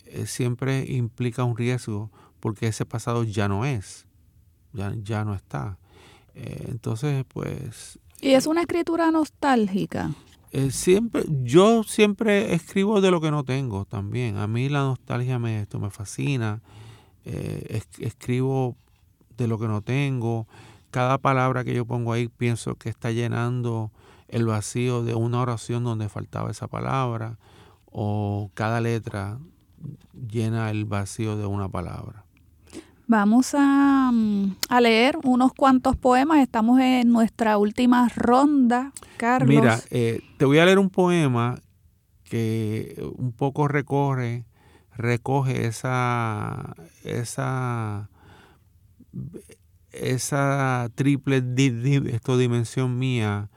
eh, 0.06 0.26
siempre 0.26 0.84
implica 0.88 1.44
un 1.44 1.56
riesgo, 1.56 2.10
porque 2.40 2.66
ese 2.66 2.86
pasado 2.86 3.22
ya 3.22 3.46
no 3.48 3.64
es, 3.64 4.06
ya, 4.72 4.92
ya 5.02 5.24
no 5.24 5.34
está. 5.34 5.78
Eh, 6.34 6.66
entonces, 6.68 7.24
pues... 7.28 8.00
¿Y 8.20 8.32
es 8.32 8.46
una 8.46 8.62
escritura 8.62 9.10
nostálgica? 9.12 10.10
Eh, 10.56 10.70
siempre, 10.70 11.24
yo 11.42 11.82
siempre 11.82 12.54
escribo 12.54 13.00
de 13.00 13.10
lo 13.10 13.20
que 13.20 13.32
no 13.32 13.42
tengo 13.42 13.86
también. 13.86 14.36
A 14.36 14.46
mí 14.46 14.68
la 14.68 14.82
nostalgia 14.82 15.40
me, 15.40 15.62
esto 15.62 15.80
me 15.80 15.90
fascina. 15.90 16.62
Eh, 17.24 17.66
es, 17.70 17.88
escribo 17.98 18.76
de 19.36 19.48
lo 19.48 19.58
que 19.58 19.66
no 19.66 19.82
tengo. 19.82 20.46
Cada 20.92 21.18
palabra 21.18 21.64
que 21.64 21.74
yo 21.74 21.84
pongo 21.86 22.12
ahí 22.12 22.28
pienso 22.28 22.76
que 22.76 22.88
está 22.88 23.10
llenando 23.10 23.90
el 24.28 24.46
vacío 24.46 25.02
de 25.02 25.16
una 25.16 25.40
oración 25.40 25.82
donde 25.82 26.08
faltaba 26.08 26.52
esa 26.52 26.68
palabra. 26.68 27.36
O 27.86 28.52
cada 28.54 28.80
letra 28.80 29.40
llena 30.12 30.70
el 30.70 30.84
vacío 30.84 31.36
de 31.36 31.46
una 31.46 31.68
palabra. 31.68 32.23
Vamos 33.06 33.54
a, 33.54 34.10
a, 34.68 34.80
leer 34.80 35.18
unos 35.24 35.52
cuantos 35.52 35.96
poemas. 35.96 36.38
Estamos 36.38 36.80
en 36.80 37.10
nuestra 37.10 37.58
última 37.58 38.08
ronda, 38.08 38.92
Carlos. 39.18 39.48
Mira, 39.48 39.80
eh, 39.90 40.22
te 40.38 40.44
voy 40.46 40.58
a 40.58 40.64
leer 40.64 40.78
un 40.78 40.88
poema 40.88 41.60
que 42.24 42.96
un 43.18 43.32
poco 43.32 43.68
recorre, 43.68 44.46
recoge 44.96 45.66
esa, 45.66 46.74
esa, 47.04 48.08
esa 49.92 50.88
triple 50.94 51.42
esto, 52.06 52.38
dimensión 52.38 52.98
mía, 52.98 53.50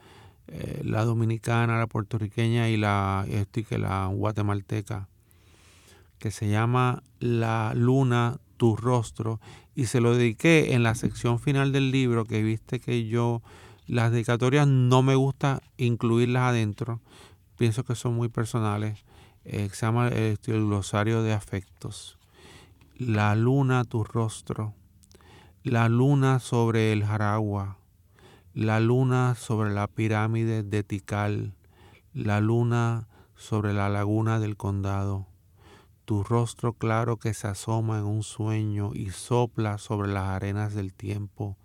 eh, 0.48 0.82
la 0.84 1.04
dominicana, 1.04 1.78
la 1.78 1.86
puertorriqueña 1.86 2.68
y 2.68 2.76
la, 2.76 3.26
que 3.52 3.78
la 3.78 4.06
guatemalteca, 4.08 5.08
que 6.18 6.30
se 6.30 6.48
llama 6.48 7.02
La 7.18 7.72
Luna 7.74 8.38
tu 8.58 8.76
rostro 8.76 9.40
y 9.74 9.86
se 9.86 10.00
lo 10.00 10.14
dediqué 10.14 10.74
en 10.74 10.82
la 10.82 10.94
sección 10.94 11.38
final 11.38 11.72
del 11.72 11.90
libro 11.90 12.26
que 12.26 12.42
viste 12.42 12.80
que 12.80 13.06
yo 13.06 13.40
las 13.86 14.12
dedicatorias 14.12 14.68
no 14.68 15.02
me 15.02 15.14
gusta 15.14 15.62
incluirlas 15.78 16.42
adentro. 16.42 17.00
Pienso 17.56 17.84
que 17.84 17.94
son 17.94 18.14
muy 18.14 18.28
personales. 18.28 19.04
Eh, 19.44 19.70
se 19.72 19.86
llama 19.86 20.08
el, 20.08 20.38
el 20.44 20.66
glosario 20.66 21.22
de 21.22 21.32
afectos. 21.32 22.18
La 22.98 23.34
luna 23.34 23.84
tu 23.84 24.04
rostro. 24.04 24.74
La 25.62 25.88
luna 25.88 26.38
sobre 26.38 26.92
el 26.92 27.04
jaragua. 27.04 27.78
La 28.52 28.80
luna 28.80 29.34
sobre 29.36 29.70
la 29.70 29.86
pirámide 29.86 30.62
de 30.62 30.82
Tikal. 30.82 31.54
La 32.12 32.40
luna 32.40 33.08
sobre 33.36 33.72
la 33.72 33.88
laguna 33.88 34.38
del 34.38 34.56
condado 34.56 35.28
tu 36.08 36.24
rostro 36.24 36.72
claro 36.72 37.18
que 37.18 37.34
se 37.34 37.48
asoma 37.48 37.98
en 37.98 38.06
un 38.06 38.22
sueño 38.22 38.92
y 38.94 39.10
sopla 39.10 39.76
sobre 39.76 40.10
las 40.10 40.24
arenas 40.24 40.72
del 40.72 40.94
tiempo 40.94 41.58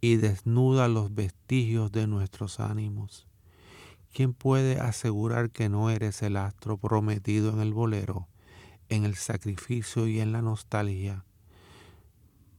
y 0.00 0.16
desnuda 0.16 0.88
los 0.88 1.14
vestigios 1.14 1.92
de 1.92 2.08
nuestros 2.08 2.58
ánimos. 2.58 3.28
¿Quién 4.12 4.34
puede 4.34 4.80
asegurar 4.80 5.50
que 5.50 5.68
no 5.68 5.88
eres 5.88 6.20
el 6.22 6.36
astro 6.36 6.78
prometido 6.78 7.50
en 7.50 7.60
el 7.60 7.72
bolero, 7.72 8.26
en 8.88 9.04
el 9.04 9.14
sacrificio 9.14 10.08
y 10.08 10.18
en 10.18 10.32
la 10.32 10.42
nostalgia? 10.42 11.24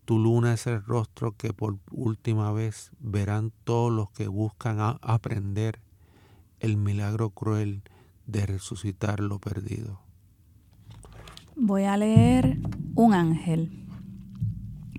Tu 0.05 0.19
luna 0.19 0.53
es 0.53 0.65
el 0.65 0.81
rostro 0.81 1.33
que 1.33 1.51
por 1.51 1.77
última 1.91 2.53
vez 2.53 2.91
verán 2.99 3.51
todos 3.65 3.91
los 3.91 4.11
que 4.11 4.29
buscan 4.29 4.77
aprender 5.01 5.81
el 6.61 6.77
milagro 6.77 7.31
cruel 7.31 7.83
de 8.27 8.45
resucitar 8.45 9.19
lo 9.19 9.39
perdido. 9.39 10.06
Voy 11.59 11.85
a 11.85 11.97
leer 11.97 12.59
un 12.93 13.15
ángel. 13.15 13.71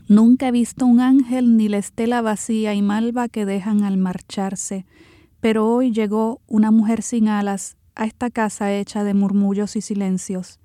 Nunca 0.09 0.49
he 0.49 0.51
visto 0.51 0.87
un 0.87 0.99
ángel 0.99 1.57
ni 1.57 1.69
la 1.69 1.79
estela 1.79 2.21
vacía 2.21 2.75
y 2.75 2.83
malva 2.83 3.29
que 3.29 3.47
dejan 3.47 3.85
al 3.85 3.97
marcharse, 3.97 4.85
pero 5.39 5.73
hoy 5.73 5.93
llegó 5.93 6.41
una 6.49 6.73
mujer 6.73 7.03
sin 7.03 7.29
alas 7.29 7.77
a 7.95 8.07
esta 8.07 8.29
casa 8.29 8.75
hecha 8.75 9.05
de 9.05 9.15
murmullos 9.15 9.77
y 9.77 9.83
silencios. 9.83 10.59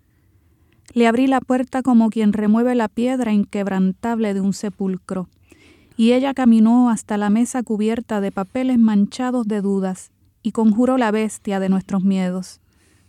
Le 0.95 1.05
abrí 1.05 1.27
la 1.27 1.41
puerta 1.41 1.83
como 1.83 2.09
quien 2.09 2.33
remueve 2.33 2.73
la 2.73 2.87
piedra 2.87 3.31
inquebrantable 3.31 4.33
de 4.33 4.41
un 4.41 4.53
sepulcro, 4.53 5.29
y 5.95 6.13
ella 6.13 6.33
caminó 6.33 6.89
hasta 6.89 7.17
la 7.17 7.29
mesa 7.29 7.61
cubierta 7.61 8.19
de 8.19 8.31
papeles 8.31 8.79
manchados 8.79 9.47
de 9.47 9.61
dudas, 9.61 10.11
y 10.41 10.53
conjuró 10.53 10.97
la 10.97 11.11
bestia 11.11 11.59
de 11.59 11.69
nuestros 11.69 12.03
miedos. 12.03 12.61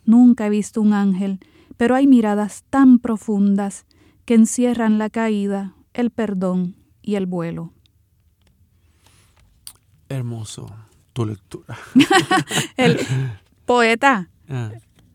Nunca 0.05 0.47
he 0.47 0.51
visto 0.51 0.83
un 0.83 0.93
ángel, 0.93 1.41
pero 1.77 1.95
hay 1.95 2.07
miradas 2.07 2.65
tan 2.71 2.99
profundas 2.99 3.87
que 4.25 4.35
encierran 4.35 4.99
la 4.99 5.11
caída, 5.11 5.75
el 5.93 6.11
perdón 6.11 6.77
y 7.03 7.15
el 7.17 7.27
vuelo. 7.27 7.73
Hermoso. 10.09 10.67
tu 11.13 11.25
lectura. 11.27 11.77
El 12.77 12.99
poeta, 13.67 14.29
Ah, 14.49 14.73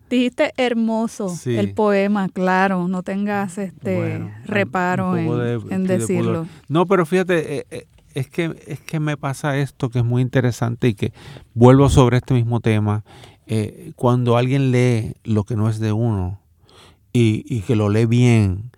dijiste 0.09 0.53
hermoso 0.57 1.29
Sí. 1.29 1.55
el 1.57 1.73
poema, 1.73 2.29
claro, 2.29 2.87
no 2.87 3.03
tengas 3.03 3.57
este 3.57 3.97
bueno, 3.97 4.31
reparo 4.45 5.15
en, 5.17 5.25
poco 5.25 5.37
de- 5.37 5.53
en 5.55 5.81
sí, 5.81 5.87
de 5.87 5.97
decirlo. 5.99 6.47
No, 6.69 6.85
pero 6.87 7.05
fíjate, 7.05 7.57
eh, 7.59 7.65
eh, 7.69 7.85
es 8.15 8.27
que, 8.29 8.55
es 8.65 8.79
que 8.79 8.99
me 9.01 9.17
pasa 9.17 9.57
esto 9.57 9.89
que 9.89 9.99
es 9.99 10.05
muy 10.05 10.21
interesante 10.21 10.87
y 10.87 10.93
que 10.95 11.11
vuelvo 11.53 11.89
sobre 11.89 12.17
este 12.17 12.33
mismo 12.33 12.59
tema. 12.61 13.03
Eh, 13.45 13.91
cuando 13.97 14.37
alguien 14.37 14.71
lee 14.71 15.13
lo 15.25 15.43
que 15.43 15.55
no 15.57 15.69
es 15.69 15.79
de 15.79 15.91
uno 15.91 16.39
y, 17.13 17.43
y 17.47 17.61
que 17.61 17.75
lo 17.75 17.89
lee 17.89 18.05
bien, 18.05 18.71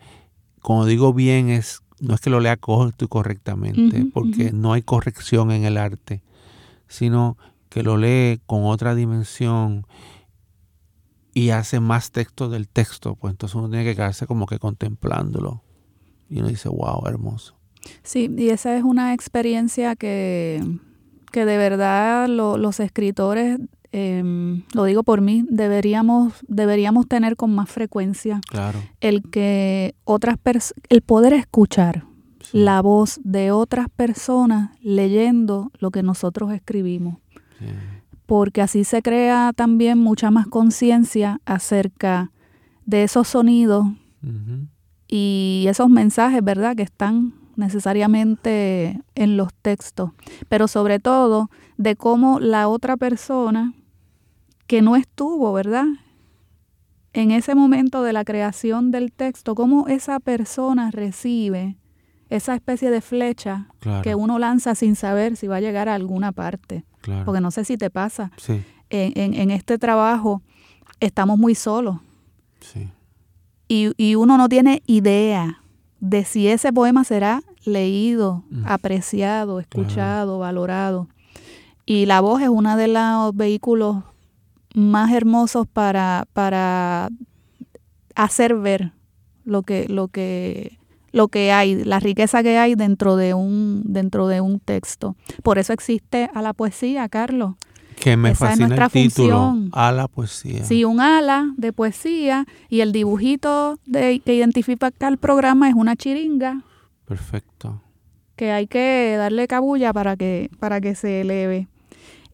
cuando 0.61 0.85
digo 0.85 1.13
bien 1.13 1.49
es 1.49 1.81
no 1.99 2.15
es 2.15 2.21
que 2.21 2.31
lo 2.31 2.39
lea 2.39 2.57
correcto 2.57 3.05
y 3.05 3.07
correctamente, 3.07 4.05
porque 4.11 4.51
no 4.51 4.73
hay 4.73 4.81
corrección 4.81 5.51
en 5.51 5.65
el 5.65 5.77
arte, 5.77 6.23
sino 6.87 7.37
que 7.69 7.83
lo 7.83 7.95
lee 7.97 8.41
con 8.47 8.63
otra 8.65 8.95
dimensión 8.95 9.85
y 11.33 11.51
hace 11.51 11.79
más 11.79 12.11
texto 12.11 12.49
del 12.49 12.67
texto, 12.67 13.15
pues 13.15 13.31
entonces 13.33 13.55
uno 13.55 13.69
tiene 13.69 13.85
que 13.85 13.95
quedarse 13.95 14.27
como 14.27 14.45
que 14.47 14.59
contemplándolo. 14.59 15.63
Y 16.29 16.39
uno 16.39 16.47
dice, 16.49 16.69
wow, 16.69 17.03
hermoso. 17.07 17.55
Sí, 18.03 18.33
y 18.37 18.49
esa 18.49 18.75
es 18.75 18.83
una 18.83 19.13
experiencia 19.13 19.95
que, 19.95 20.61
que 21.31 21.45
de 21.45 21.57
verdad 21.57 22.27
lo- 22.27 22.57
los 22.57 22.79
escritores, 22.79 23.59
em, 23.91 24.63
lo 24.73 24.83
digo 24.85 25.03
por 25.03 25.21
mí, 25.21 25.45
deberíamos, 25.49 26.33
deberíamos 26.47 27.07
tener 27.07 27.35
con 27.35 27.53
más 27.53 27.69
frecuencia 27.69 28.39
Claro. 28.49 28.79
el 29.01 29.21
que 29.23 29.95
otras 30.05 30.37
el 30.89 31.01
poder 31.01 31.33
escuchar 31.33 32.05
sí, 32.41 32.57
la 32.59 32.81
voz 32.81 33.19
de 33.23 33.51
otras 33.51 33.87
personas 33.89 34.71
leyendo 34.81 35.71
lo 35.79 35.91
que 35.91 36.03
nosotros 36.03 36.51
escribimos, 36.53 37.17
sí, 37.59 37.65
porque 38.25 38.61
así 38.61 38.83
se 38.85 39.01
crea 39.01 39.51
también 39.53 39.97
mucha 39.97 40.31
más 40.31 40.47
conciencia 40.47 41.41
acerca 41.45 42.31
de 42.85 43.03
esos 43.03 43.27
sonidos 43.27 43.85
y 45.07 45.65
esos 45.67 45.89
mensajes, 45.89 46.41
¿verdad?, 46.43 46.75
que 46.75 46.83
están 46.83 47.33
necesariamente 47.57 49.01
en 49.15 49.35
los 49.37 49.53
textos, 49.61 50.11
pero 50.47 50.67
sobre 50.67 50.99
todo 50.99 51.49
de 51.77 51.95
cómo 51.95 52.39
la 52.39 52.67
otra 52.69 52.95
persona 52.97 53.73
que 54.71 54.81
no 54.81 54.95
estuvo, 54.95 55.51
¿verdad?, 55.51 55.83
en 57.11 57.31
ese 57.31 57.55
momento 57.55 58.03
de 58.03 58.13
la 58.13 58.23
creación 58.23 58.89
del 58.91 59.11
texto, 59.11 59.53
cómo 59.53 59.89
esa 59.89 60.21
persona 60.21 60.91
recibe 60.91 61.75
esa 62.29 62.55
especie 62.55 62.89
de 62.89 63.01
flecha 63.01 63.67
claro, 63.81 64.01
que 64.01 64.15
uno 64.15 64.39
lanza 64.39 64.73
sin 64.75 64.95
saber 64.95 65.35
si 65.35 65.47
va 65.47 65.57
a 65.57 65.59
llegar 65.59 65.89
a 65.89 65.95
alguna 65.95 66.31
parte. 66.31 66.85
claro. 67.01 67.25
Porque 67.25 67.41
no 67.41 67.51
sé 67.51 67.65
si 67.65 67.75
te 67.75 67.89
pasa, 67.89 68.31
Sí, 68.37 68.63
en, 68.89 69.11
en- 69.17 69.33
en 69.33 69.51
este 69.51 69.77
trabajo 69.77 70.41
estamos 71.01 71.37
muy 71.37 71.53
solos 71.53 71.97
sí, 72.61 72.87
y, 73.67 73.91
y 73.97 74.15
uno 74.15 74.37
no 74.37 74.47
tiene 74.47 74.81
idea 74.87 75.59
de 75.99 76.23
si 76.23 76.47
ese 76.47 76.71
poema 76.71 77.03
será 77.03 77.41
leído, 77.65 78.43
Mm. 78.49 78.63
apreciado, 78.65 79.59
escuchado, 79.59 80.39
valorado. 80.39 81.09
Y 81.85 82.05
la 82.05 82.21
voz 82.21 82.41
es 82.41 82.47
uno 82.47 82.77
de 82.77 82.87
los 82.87 83.35
vehículos 83.35 84.03
más 84.75 85.11
hermosos 85.11 85.67
para, 85.67 86.27
para 86.33 87.09
hacer 88.15 88.55
ver 88.55 88.91
lo 89.43 89.63
que, 89.63 89.87
lo 89.89 90.07
que, 90.07 90.77
lo 91.11 91.27
que 91.27 91.51
hay, 91.51 91.83
la 91.83 91.99
riqueza 91.99 92.43
que 92.43 92.57
hay 92.57 92.75
dentro 92.75 93.15
de 93.15 93.33
un, 93.33 93.81
dentro 93.85 94.27
de 94.27 94.41
un 94.41 94.59
texto. 94.59 95.15
Por 95.43 95.57
eso 95.57 95.73
existe 95.73 96.29
a 96.33 96.41
la 96.41 96.53
poesía, 96.53 97.07
Carlos. 97.09 97.55
que 97.99 98.17
me 98.17 98.31
Esa 98.31 98.45
es 98.45 98.49
fascina 98.51 98.67
nuestra 98.67 98.85
el 98.85 98.91
título, 98.91 99.37
función. 99.39 99.69
a 99.73 99.91
la 99.91 100.07
poesía. 100.07 100.63
Sí, 100.63 100.85
un 100.85 100.99
ala 101.01 101.53
de 101.57 101.73
poesía 101.73 102.45
y 102.69 102.81
el 102.81 102.91
dibujito 102.91 103.77
de, 103.85 104.19
que 104.23 104.35
identifica 104.35 104.91
el 105.07 105.17
programa 105.17 105.67
es 105.69 105.75
una 105.75 105.95
chiringa 105.95 106.63
Perfecto. 107.05 107.81
que 108.35 108.51
hay 108.51 108.67
que 108.67 109.15
darle 109.17 109.47
cabulla 109.47 109.91
para 109.93 110.15
que, 110.15 110.49
para 110.59 110.79
que 110.81 110.95
se 110.95 111.21
eleve. 111.21 111.67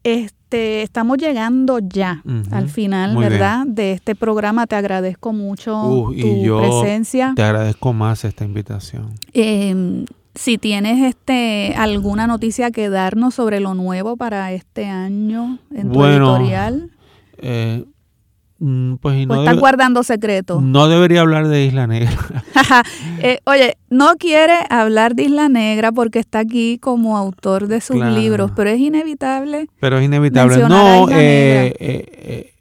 Este, 0.04 0.37
estamos 0.52 1.18
llegando 1.18 1.80
ya 1.80 2.24
al 2.52 2.70
final, 2.70 3.14
muy 3.14 3.22
bien. 3.22 3.32
¿verdad? 3.34 3.66
De 3.68 3.92
este 3.92 4.16
programa. 4.16 4.68
Te 4.68 4.76
agradezco 4.76 5.34
mucho 5.34 5.82
Uh, 5.84 6.14
y 6.14 6.22
tu 6.22 6.44
yo 6.44 6.60
presencia. 6.60 7.34
Te 7.36 7.44
agradezco 7.44 7.94
más 7.94 8.24
esta 8.26 8.46
invitación. 8.46 9.14
Eh, 9.34 10.06
si 10.36 10.58
tienes 10.58 11.04
este 11.04 11.74
alguna 11.76 12.28
noticia 12.28 12.70
que 12.72 12.90
darnos 12.90 13.34
sobre 13.36 13.60
lo 13.60 13.74
nuevo 13.74 14.18
para 14.18 14.52
este 14.54 14.86
año 14.86 15.58
en 15.74 15.92
tu 15.92 16.00
Bueno, 16.00 16.36
editorial, 16.38 16.92
Eh, 17.40 17.86
pues 18.60 19.18
y 19.20 19.26
no, 19.26 19.36
estás 19.36 19.54
debe- 19.56 19.60
guardando 19.60 20.02
secretos. 20.04 20.62
no 20.64 20.88
debería 20.88 21.22
hablar 21.22 21.48
de 21.48 21.66
Isla 21.66 21.88
Negra. 21.88 22.12
Eh, 23.20 23.40
oye, 23.46 23.78
no 23.90 24.16
quiere 24.18 24.54
hablar 24.70 25.16
de 25.16 25.24
Isla 25.24 25.48
Negra 25.50 25.92
porque 25.92 26.20
está 26.20 26.40
aquí 26.40 26.78
como 26.80 27.18
autor 27.18 27.68
de 27.68 27.82
sus 27.82 27.96
Claro. 27.96 28.16
libros, 28.16 28.52
pero 28.56 28.70
es 28.70 28.80
inevitable. 28.80 29.68
Pero 29.80 29.98
es 30.00 30.06
inevitable. 30.06 30.58
No, 30.68 31.08
eh, 31.12 31.74
eh, 31.80 32.54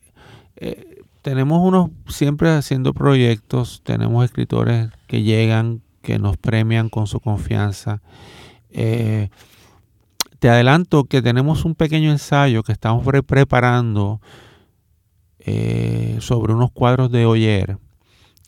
eh, 0.57 1.03
tenemos 1.23 1.61
unos 1.63 1.91
siempre 2.09 2.51
haciendo 2.51 2.95
proyectos, 2.95 3.81
tenemos 3.85 4.25
escritores 4.25 4.89
que 5.07 5.23
llegan, 5.23 5.81
que 6.03 6.19
nos 6.19 6.37
premian 6.37 6.89
con 6.89 7.07
su 7.07 7.21
confianza. 7.21 8.01
Eh, 8.71 9.29
te 10.39 10.49
adelanto 10.51 11.05
que 11.05 11.21
tenemos 11.23 11.65
un 11.65 11.75
pequeño 11.75 12.11
ensayo 12.11 12.63
que 12.63 12.73
estamos 12.73 13.05
pre- 13.05 13.23
preparando 13.23 14.21
eh, 15.49 16.17
sobre 16.19 16.53
unos 16.53 16.73
cuadros 16.73 17.13
de 17.13 17.25
Oyer 17.25 17.79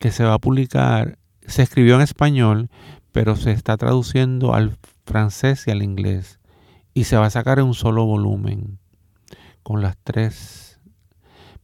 que 0.00 0.10
se 0.10 0.24
va 0.24 0.34
a 0.34 0.38
publicar. 0.40 1.16
Se 1.46 1.62
escribió 1.62 1.94
en 1.94 2.00
español, 2.02 2.70
pero 3.12 3.36
se 3.36 3.52
está 3.52 3.76
traduciendo 3.76 4.52
al 4.52 4.76
francés 5.06 5.68
y 5.68 5.70
al 5.70 5.82
inglés 5.82 6.40
y 6.94 7.04
se 7.04 7.16
va 7.16 7.26
a 7.26 7.30
sacar 7.30 7.60
en 7.60 7.66
un 7.66 7.74
solo 7.74 8.04
volumen 8.04 8.80
con 9.62 9.80
las 9.80 9.96
tres 10.02 10.80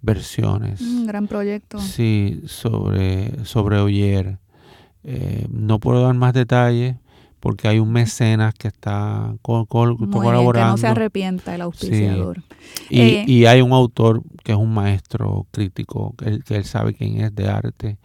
versiones. 0.03 0.81
Un 0.81 1.07
gran 1.07 1.27
proyecto. 1.27 1.81
Sí, 1.81 2.43
sobre, 2.47 3.45
sobre 3.45 3.81
Oyer. 3.81 4.39
Eh, 5.03 5.47
no 5.51 5.81
puedo 5.81 6.03
dar 6.03 6.15
más 6.15 6.33
detalles 6.33 6.97
porque 7.45 7.69
hay 7.69 7.79
un 7.79 7.93
mecenas 7.93 8.55
que 8.55 8.69
está 8.69 9.35
co- 9.43 9.67
co- 9.67 9.85
Muy 9.85 9.97
bien, 9.99 10.09
que 10.09 10.13
colaborando. 10.13 10.71
no 10.73 10.77
se 10.79 10.87
arrepienta 10.87 11.55
el 11.55 11.61
auspiciador. 11.61 12.43
y, 12.89 13.01
Eh, 13.03 13.25
y 13.27 13.45
hay 13.45 13.61
un 13.61 13.73
autor 13.73 14.23
que 14.43 14.53
es 14.53 14.59
un 14.59 14.73
maestro 14.73 15.47
crítico, 15.51 16.15
que 16.17 16.25
él, 16.31 16.43
que 16.45 16.57
él 16.57 16.65
sabe 16.65 16.95
quién 16.95 17.21
es 17.21 17.35
de 17.35 17.47
arte, 17.51 17.99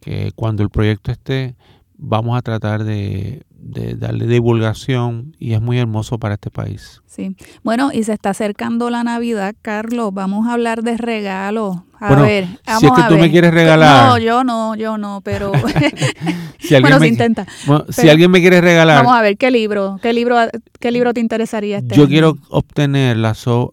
que 0.00 0.32
cuando 0.34 0.62
el 0.62 0.68
proyecto 0.68 1.10
esté, 1.10 1.54
vamos 1.96 2.36
a 2.36 2.42
tratar 2.42 2.84
de, 2.84 3.42
de 3.58 3.94
darle 3.94 4.26
divulgación 4.26 5.34
y 5.38 5.52
es 5.54 5.60
muy 5.60 5.78
hermoso 5.78 6.18
para 6.18 6.34
este 6.34 6.50
país. 6.50 7.02
Sí. 7.06 7.36
Bueno, 7.64 7.90
y 7.92 8.04
se 8.04 8.12
está 8.12 8.30
acercando 8.30 8.88
la 8.90 9.02
Navidad, 9.04 9.54
Carlos. 9.62 10.14
Vamos 10.14 10.46
a 10.46 10.52
hablar 10.52 10.82
de 10.82 10.96
regalos. 10.96 11.78
A 12.00 12.08
Bueno, 12.08 12.22
ver, 12.22 12.46
si 12.46 12.56
vamos 12.66 12.82
es 12.84 12.92
que 12.92 13.00
a 13.02 13.08
tú 13.08 13.18
me 13.18 13.30
quieres 13.30 13.52
regalar. 13.52 14.06
No, 14.06 14.18
yo 14.18 14.44
no, 14.44 14.76
yo 14.76 14.96
no, 14.98 15.20
pero 15.24 15.50
Si 16.60 16.74
alguien, 16.76 16.82
bueno, 16.82 16.98
me, 17.00 17.06
se 17.06 17.08
intenta. 17.08 17.46
bueno, 17.66 17.86
si 17.88 18.08
alguien 18.08 18.30
me 18.30 18.40
quiere 18.40 18.60
regalar, 18.60 18.98
Vamos 19.04 19.18
a 19.18 19.22
ver 19.22 19.36
qué 19.36 19.50
libro, 19.50 19.98
qué 20.00 20.12
libro, 20.12 20.36
qué 20.78 20.92
libro 20.92 21.12
te 21.12 21.20
interesaría 21.20 21.78
este 21.78 21.96
yo 21.96 22.02
año? 22.02 22.08
quiero 22.10 22.36
obtener 22.50 23.16
las, 23.16 23.46
o- 23.48 23.72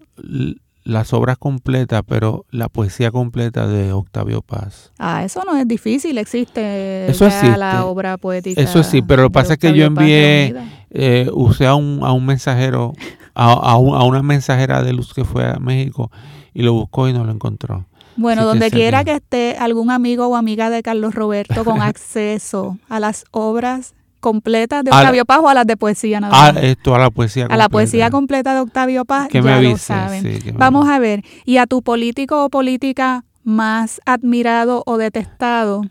las 0.86 1.12
obras 1.14 1.38
completas, 1.38 2.04
pero 2.08 2.46
la 2.52 2.70
poesía 2.70 3.12
completa 3.12 3.68
de 3.68 3.92
Octavio 3.92 4.42
Paz. 4.42 4.92
Ah, 5.00 5.26
eso 5.26 5.42
no 5.46 5.58
es 5.58 5.68
difícil, 5.68 6.18
existe 6.18 7.08
Eso 7.10 7.26
existe. 7.26 7.58
la 7.58 7.86
obra 7.86 8.18
poética. 8.18 8.62
Eso 8.62 8.82
sí, 8.84 9.02
pero 9.02 9.24
lo 9.24 9.30
que 9.30 9.34
pasa 9.34 9.54
es 9.54 9.60
que 9.60 9.74
yo 9.74 9.86
envié, 9.86 10.56
eh, 10.92 11.28
usé 11.34 11.66
a 11.68 11.76
un, 11.76 12.00
a 12.04 12.12
un 12.14 12.26
mensajero, 12.26 12.94
a, 13.34 13.52
a 13.52 13.78
un- 13.78 13.96
a 13.96 14.04
una 14.04 14.22
mensajera 14.24 14.82
de 14.84 14.94
luz 14.94 15.14
que 15.14 15.26
fue 15.26 15.46
a 15.46 15.58
México 15.60 16.10
y 16.54 16.62
lo 16.62 16.72
buscó 16.74 17.10
y 17.10 17.14
no 17.14 17.26
lo 17.26 17.32
encontró. 17.34 17.86
Bueno, 18.18 18.46
donde 18.46 18.72
quiera 18.72 19.04
que 19.04 19.12
esté 19.14 19.58
algún 19.60 19.92
amigo 19.92 20.28
o 20.28 20.38
amiga 20.38 20.70
de 20.70 20.82
Carlos 20.84 21.14
Roberto 21.16 21.66
con 21.66 21.82
acceso 21.82 22.78
a 22.88 23.00
las 23.02 23.26
obras 23.32 23.94
completas 24.26 24.84
de 24.84 24.90
A 24.90 24.96
la- 24.96 25.00
Octavio 25.02 25.26
Paz 25.26 25.40
o 25.44 25.48
a 25.50 25.54
las 25.54 25.68
de 25.68 25.78
poesía 25.78 26.20
nada 26.20 26.48
A 26.50 26.52
más. 26.54 26.64
esto, 26.64 26.96
a 26.96 26.98
la 27.00 27.12
poesía 27.12 27.46
a 27.48 27.56
la 27.58 27.70
poesía 27.70 28.10
completa 28.10 28.56
de 28.56 28.62
Octavio 28.62 29.06
Paz, 29.06 29.28
Que 29.28 29.38
ya 29.38 29.44
me 29.44 29.52
lo 29.52 29.58
avise, 29.58 29.78
saben. 29.86 30.24
sí, 30.24 30.40
que 30.42 30.52
me 30.52 30.58
Vamos 30.58 30.90
a 30.90 30.98
ver, 30.98 31.22
y 31.46 31.58
a 31.58 31.68
tu 31.68 31.84
político 31.84 32.44
o 32.44 32.50
política 32.50 33.24
más 33.44 34.02
admirado 34.08 34.82
o 34.88 34.98
detestado, 34.98 35.84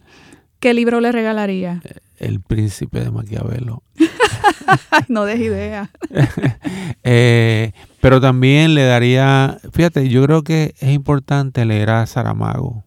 ¿qué 0.58 0.74
libro 0.74 1.00
le 1.00 1.12
regalaría? 1.12 1.80
El 2.18 2.40
príncipe 2.40 3.00
de 3.00 3.10
Maquiavelo. 3.12 3.82
No 5.08 5.24
des 5.24 5.38
idea. 5.40 5.90
Eh, 7.04 7.72
pero 8.00 8.20
también 8.20 8.74
le 8.74 8.84
daría, 8.84 9.58
fíjate, 9.72 10.08
yo 10.08 10.22
creo 10.24 10.42
que 10.42 10.74
es 10.78 10.90
importante 10.90 11.64
leer 11.64 11.90
a 11.90 12.06
Saramago, 12.06 12.84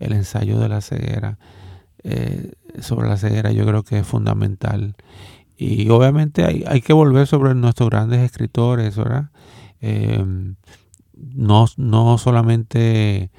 el 0.00 0.12
ensayo 0.12 0.58
de 0.58 0.68
la 0.68 0.80
ceguera, 0.80 1.38
eh, 2.08 2.52
sobre 2.80 3.08
la 3.08 3.16
ceguera, 3.16 3.50
yo 3.52 3.66
creo 3.66 3.82
que 3.82 3.98
es 3.98 4.06
fundamental. 4.06 4.94
Y 5.56 5.88
obviamente 5.88 6.44
hay, 6.44 6.64
hay 6.66 6.80
que 6.80 6.92
volver 6.92 7.26
sobre 7.26 7.54
nuestros 7.54 7.88
grandes 7.90 8.20
escritores, 8.20 8.96
¿verdad? 8.96 9.30
eh, 9.80 10.24
no, 11.34 11.66
no 11.78 12.18
solamente 12.18 13.30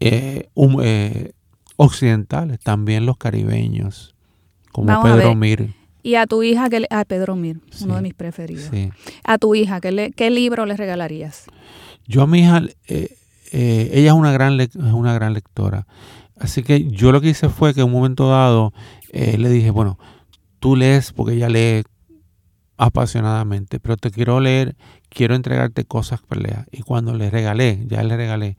eh, 0.00 0.48
eh, 0.82 1.32
occidentales, 1.76 2.58
también 2.60 3.06
los 3.06 3.16
caribeños, 3.16 4.14
como 4.72 4.88
Vamos 4.88 5.10
Pedro. 5.12 5.34
Mir. 5.34 5.72
Y 6.02 6.16
a 6.16 6.26
tu 6.26 6.42
hija, 6.42 6.68
que 6.68 6.86
a 6.90 7.04
Pedro 7.04 7.36
Mir, 7.36 7.60
uno 7.80 7.96
de 7.96 8.02
mis 8.02 8.14
preferidos. 8.14 8.68
Sí. 8.70 8.90
A 9.24 9.38
tu 9.38 9.54
hija, 9.54 9.80
¿qué, 9.80 9.90
le- 9.92 10.10
qué 10.12 10.30
libro 10.30 10.66
le 10.66 10.76
regalarías? 10.76 11.46
Yo 12.06 12.22
a 12.22 12.26
mi 12.26 12.40
hija, 12.40 12.62
eh, 12.88 13.16
eh, 13.52 13.90
ella 13.94 14.08
es 14.08 14.12
una, 14.14 14.32
gran 14.32 14.60
es 14.60 14.74
una 14.76 15.14
gran 15.14 15.32
lectora. 15.32 15.86
Así 16.38 16.62
que 16.62 16.84
yo 16.90 17.12
lo 17.12 17.20
que 17.20 17.28
hice 17.30 17.48
fue 17.48 17.74
que 17.74 17.80
en 17.80 17.86
un 17.86 17.92
momento 17.92 18.28
dado 18.28 18.72
eh, 19.12 19.38
le 19.38 19.48
dije, 19.50 19.70
bueno, 19.70 19.98
tú 20.58 20.76
lees 20.76 21.12
porque 21.12 21.34
ella 21.34 21.48
lee 21.48 21.82
apasionadamente, 22.76 23.78
pero 23.78 23.96
te 23.96 24.10
quiero 24.10 24.40
leer, 24.40 24.76
quiero 25.08 25.34
entregarte 25.36 25.84
cosas 25.84 26.20
que 26.22 26.36
leas. 26.36 26.66
Y 26.72 26.82
cuando 26.82 27.14
le 27.14 27.30
regalé, 27.30 27.84
ya 27.86 28.02
le 28.02 28.16
regalé, 28.16 28.56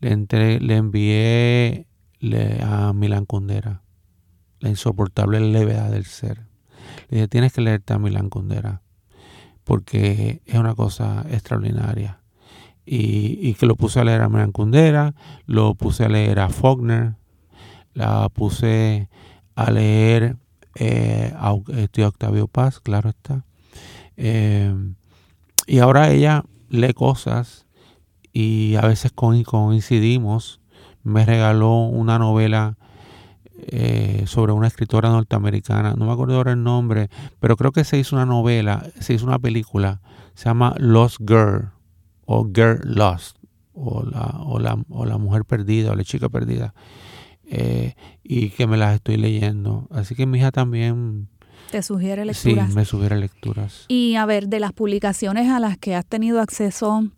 le, 0.00 0.12
entre- 0.12 0.60
le 0.60 0.76
envié 0.76 1.86
le- 2.18 2.60
a 2.62 2.92
Milan 2.92 3.26
Kundera, 3.26 3.82
La 4.60 4.70
insoportable 4.70 5.38
levedad 5.40 5.90
del 5.90 6.04
ser. 6.04 6.46
Le 7.10 7.18
dije, 7.18 7.28
tienes 7.28 7.52
que 7.52 7.60
leerte 7.60 7.92
a 7.92 7.98
Milan 7.98 8.28
Kundera, 8.30 8.82
porque 9.64 10.42
es 10.46 10.54
una 10.58 10.74
cosa 10.74 11.24
extraordinaria 11.30 12.17
y, 12.90 13.38
y 13.42 13.54
que 13.54 13.66
lo 13.66 13.76
puse 13.76 14.00
a 14.00 14.04
leer 14.04 14.22
a 14.22 14.28
Milan 14.28 14.52
Kundera, 14.52 15.14
lo 15.46 15.74
puse 15.74 16.04
a 16.04 16.08
leer 16.08 16.40
a 16.40 16.48
Faulkner, 16.48 17.14
la 17.92 18.28
puse 18.30 19.08
a 19.54 19.70
leer 19.70 20.36
eh, 20.76 21.34
a, 21.36 21.54
este, 21.76 22.04
Octavio 22.04 22.48
Paz, 22.48 22.80
claro 22.80 23.10
está. 23.10 23.44
Eh, 24.16 24.74
y 25.66 25.78
ahora 25.80 26.10
ella 26.10 26.44
lee 26.70 26.94
cosas 26.94 27.66
y 28.32 28.76
a 28.76 28.82
veces 28.82 29.12
coin- 29.14 29.44
coincidimos. 29.44 30.60
Me 31.02 31.24
regaló 31.24 31.74
una 31.84 32.18
novela 32.18 32.76
eh, 33.66 34.24
sobre 34.26 34.52
una 34.52 34.66
escritora 34.66 35.10
norteamericana, 35.10 35.94
no 35.94 36.06
me 36.06 36.12
acuerdo 36.12 36.36
ahora 36.36 36.52
el 36.52 36.62
nombre, 36.62 37.10
pero 37.40 37.56
creo 37.56 37.72
que 37.72 37.84
se 37.84 37.98
hizo 37.98 38.16
una 38.16 38.24
novela, 38.26 38.86
se 39.00 39.14
hizo 39.14 39.26
una 39.26 39.38
película, 39.38 40.00
se 40.34 40.46
llama 40.46 40.74
Lost 40.78 41.18
Girl 41.26 41.70
o 42.30 42.44
Girl 42.44 42.80
Lost, 42.84 43.38
o 43.72 44.02
la, 44.04 44.36
o 44.44 44.58
la, 44.58 44.78
o 44.90 45.06
la 45.06 45.16
mujer 45.16 45.46
perdida, 45.46 45.92
o 45.92 45.94
la 45.94 46.04
chica 46.04 46.28
perdida, 46.28 46.74
eh, 47.46 47.94
y 48.22 48.50
que 48.50 48.66
me 48.66 48.76
las 48.76 48.96
estoy 48.96 49.16
leyendo. 49.16 49.88
Así 49.90 50.14
que 50.14 50.26
mi 50.26 50.36
hija 50.38 50.52
también, 50.52 51.28
¿Te 51.70 51.82
sugiere 51.82 52.22
sí, 52.34 52.50
lecturas? 52.50 52.74
me 52.74 52.84
sugiere 52.84 53.16
lecturas. 53.16 53.86
Y 53.88 54.16
a 54.16 54.26
ver, 54.26 54.48
de 54.48 54.60
las 54.60 54.74
publicaciones 54.74 55.50
a 55.50 55.58
las 55.58 55.78
que 55.78 55.94
has 55.94 56.04
tenido 56.04 56.42
acceso 56.42 57.08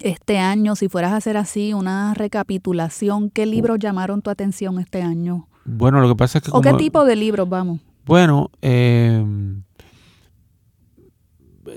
este 0.00 0.38
año, 0.38 0.76
si 0.76 0.88
fueras 0.88 1.12
a 1.12 1.16
hacer 1.16 1.36
así 1.36 1.74
una 1.74 2.14
recapitulación, 2.14 3.30
¿qué 3.30 3.46
libros 3.46 3.80
llamaron 3.80 4.22
tu 4.22 4.30
atención 4.30 4.78
este 4.78 5.02
año? 5.02 5.48
Bueno, 5.64 6.00
lo 6.00 6.08
que 6.10 6.14
pasa 6.14 6.38
es 6.38 6.44
que 6.44 6.50
¿O 6.52 6.60
qué 6.60 6.74
tipo 6.74 7.04
de 7.04 7.16
libros, 7.16 7.48
vamos? 7.48 7.80
Bueno, 8.06 8.52
eh, 8.62 9.24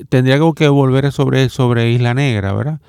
tendría 0.10 0.40
que- 0.56 0.68
volver 0.70 1.12
sobre, 1.12 1.50
sobre 1.50 1.92
Isla 1.92 2.14
Negra, 2.14 2.54
¿verdad? 2.54 2.82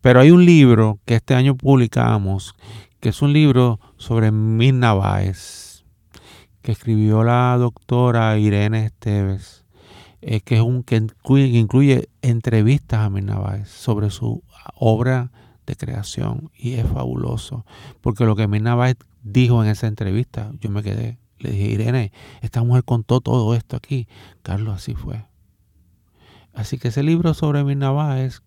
Pero 0.00 0.20
hay 0.20 0.30
un 0.30 0.44
libro 0.44 0.98
que 1.04 1.14
este 1.14 1.34
año 1.34 1.56
publicamos, 1.56 2.54
que 3.00 3.10
es 3.10 3.22
un 3.22 3.32
libro 3.32 3.80
sobre 3.96 4.32
Mirna 4.32 4.94
Báez, 4.94 5.84
que 6.62 6.72
escribió 6.72 7.24
la 7.24 7.56
doctora 7.58 8.36
Irene 8.38 8.86
Esteves, 8.86 9.64
eh, 10.20 10.40
que, 10.40 10.56
es 10.56 10.60
un, 10.60 10.82
que, 10.82 10.96
incluye, 10.96 12.08
entrevistas 12.22 13.00
a 13.00 13.10
Mirna 13.10 13.38
Báez 13.38 13.68
sobre 13.68 14.10
su 14.10 14.42
obra 14.74 15.30
de 15.66 15.76
creación 15.76 16.50
y 16.56 16.74
es 16.74 16.86
fabuloso, 16.86 17.64
porque 18.00 18.24
lo 18.24 18.36
que 18.36 18.48
Mirna 18.48 18.74
Báez 18.74 18.96
dijo 19.22 19.62
en 19.62 19.70
esa 19.70 19.86
entrevista, 19.86 20.50
yo 20.60 20.70
me 20.70 20.82
quedé, 20.82 21.18
le 21.38 21.50
dije, 21.50 21.70
Irene, 21.70 22.12
esta 22.40 22.62
mujer 22.62 22.84
contó 22.84 23.20
todo 23.20 23.54
esto 23.54 23.76
aquí. 23.76 24.06
Carlos, 24.42 24.76
así 24.76 24.94
fue. 24.94 25.24
Así 26.54 26.78
que 26.78 26.88
ese 26.88 27.02
libro 27.02 27.34
sobre 27.34 27.64
Mirna 27.64 27.90
Báez, 27.90 28.42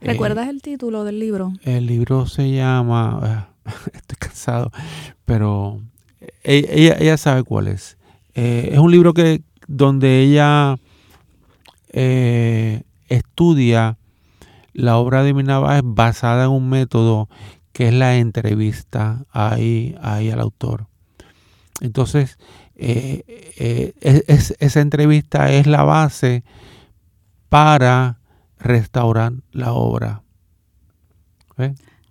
eh, 0.00 0.06
¿Recuerdas 0.06 0.48
el 0.48 0.62
título 0.62 1.04
del 1.04 1.18
libro? 1.18 1.52
el 1.64 1.86
libro 1.86 2.26
se 2.26 2.50
llama, 2.52 3.18
ah, 3.22 3.48
estoy 3.92 4.16
cansado, 4.18 4.70
pero 5.24 5.80
e- 6.44 6.66
ella, 6.72 6.96
ella 6.98 7.16
sabe 7.16 7.42
cuál 7.42 7.68
es. 7.68 7.96
Eh, 8.34 8.70
es 8.72 8.78
un 8.78 8.90
libro 8.90 9.12
que 9.14 9.42
donde 9.66 10.20
ella 10.22 10.78
eh, 11.92 12.82
estudia 13.08 13.96
la 14.72 14.96
obra 14.96 15.22
de 15.22 15.34
Mirna 15.34 15.58
Báez 15.58 15.82
basada 15.84 16.44
en 16.44 16.50
un 16.50 16.68
método 16.68 17.28
que 17.72 17.88
es 17.88 17.94
la 17.94 18.16
entrevista 18.16 19.24
ahí, 19.32 19.96
ahí 20.00 20.30
al 20.30 20.40
autor. 20.40 20.86
Entonces, 21.80 22.38
eh, 22.76 23.22
eh, 23.58 23.92
es- 24.00 24.24
es- 24.28 24.56
esa 24.60 24.80
entrevista 24.80 25.52
es 25.52 25.66
la 25.66 25.82
base 25.82 26.44
para 27.50 28.20
restaurar 28.58 29.34
la 29.52 29.74
obra. 29.74 30.22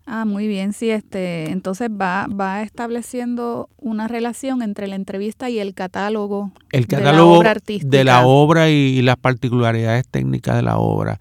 Ah, 0.06 0.26
muy 0.26 0.48
bien, 0.48 0.74
sí, 0.74 0.92
este, 0.92 1.50
entonces 1.50 1.90
va, 1.90 2.28
va 2.28 2.62
estableciendo 2.62 3.70
una 3.78 4.08
relación 4.08 4.62
entre 4.62 4.88
la 4.88 4.96
entrevista 4.96 5.50
y 5.50 5.58
el 5.58 5.74
catálogo 5.74 6.52
El 6.72 6.86
de 6.86 7.02
la 7.02 7.24
obra 7.24 7.50
de 7.50 7.52
artística. 7.52 8.04
la 8.04 8.26
obra 8.26 8.70
y 8.70 9.02
las 9.02 9.18
particularidades 9.18 10.08
técnicas 10.08 10.56
de 10.56 10.62
la 10.62 10.78
obra. 10.78 11.20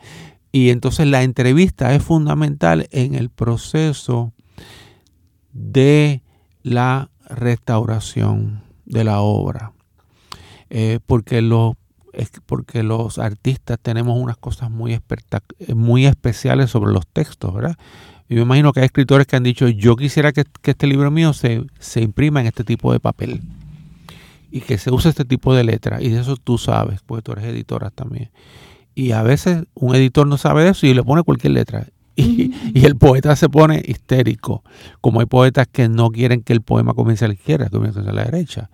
Y 0.52 0.70
entonces 0.70 1.06
la 1.06 1.22
entrevista 1.22 1.94
es 1.94 2.02
fundamental 2.02 2.88
en 2.90 3.14
el 3.14 3.30
proceso 3.30 4.32
de 5.52 6.22
la 6.62 7.10
restauración 7.26 8.62
de 8.84 9.04
la 9.04 9.20
obra. 9.20 9.72
Eh, 10.70 10.98
porque, 11.06 11.40
los, 11.42 11.74
es 12.18 12.30
porque 12.44 12.82
los 12.82 13.18
artistas 13.18 13.78
tenemos 13.80 14.18
unas 14.20 14.36
cosas 14.36 14.70
muy, 14.70 14.92
esperta- 14.92 15.42
muy 15.74 16.04
especiales 16.04 16.70
sobre 16.70 16.92
los 16.92 17.06
textos, 17.06 17.54
¿verdad? 17.54 17.76
Yo 18.28 18.36
me 18.36 18.42
imagino 18.42 18.72
que 18.72 18.80
hay 18.80 18.86
escritores 18.86 19.26
que 19.26 19.36
han 19.36 19.44
dicho, 19.44 19.68
yo 19.68 19.96
quisiera 19.96 20.32
que, 20.32 20.44
que 20.60 20.72
este 20.72 20.86
libro 20.86 21.10
mío 21.10 21.32
se, 21.32 21.64
se 21.78 22.02
imprima 22.02 22.40
en 22.40 22.46
este 22.46 22.64
tipo 22.64 22.92
de 22.92 23.00
papel 23.00 23.40
y 24.50 24.60
que 24.60 24.78
se 24.78 24.90
use 24.90 25.08
este 25.08 25.24
tipo 25.24 25.54
de 25.54 25.64
letra. 25.64 26.02
Y 26.02 26.08
de 26.10 26.20
eso 26.20 26.36
tú 26.36 26.58
sabes, 26.58 27.00
porque 27.06 27.22
tú 27.22 27.32
eres 27.32 27.44
editora 27.44 27.90
también. 27.90 28.30
Y 28.94 29.12
a 29.12 29.22
veces 29.22 29.64
un 29.74 29.94
editor 29.94 30.26
no 30.26 30.36
sabe 30.36 30.64
de 30.64 30.70
eso 30.70 30.86
y 30.86 30.94
le 30.94 31.04
pone 31.04 31.22
cualquier 31.22 31.52
letra. 31.52 31.86
Y, 32.16 32.52
y 32.74 32.84
el 32.84 32.96
poeta 32.96 33.36
se 33.36 33.48
pone 33.48 33.80
histérico. 33.86 34.64
Como 35.00 35.20
hay 35.20 35.26
poetas 35.26 35.68
que 35.70 35.88
no 35.88 36.10
quieren 36.10 36.42
que 36.42 36.52
el 36.52 36.62
poema 36.62 36.94
comience 36.94 37.24
a 37.24 37.28
la 37.28 37.34
izquierda, 37.34 37.70
comience 37.70 38.00
a 38.00 38.12
la 38.12 38.24
derecha. 38.24 38.70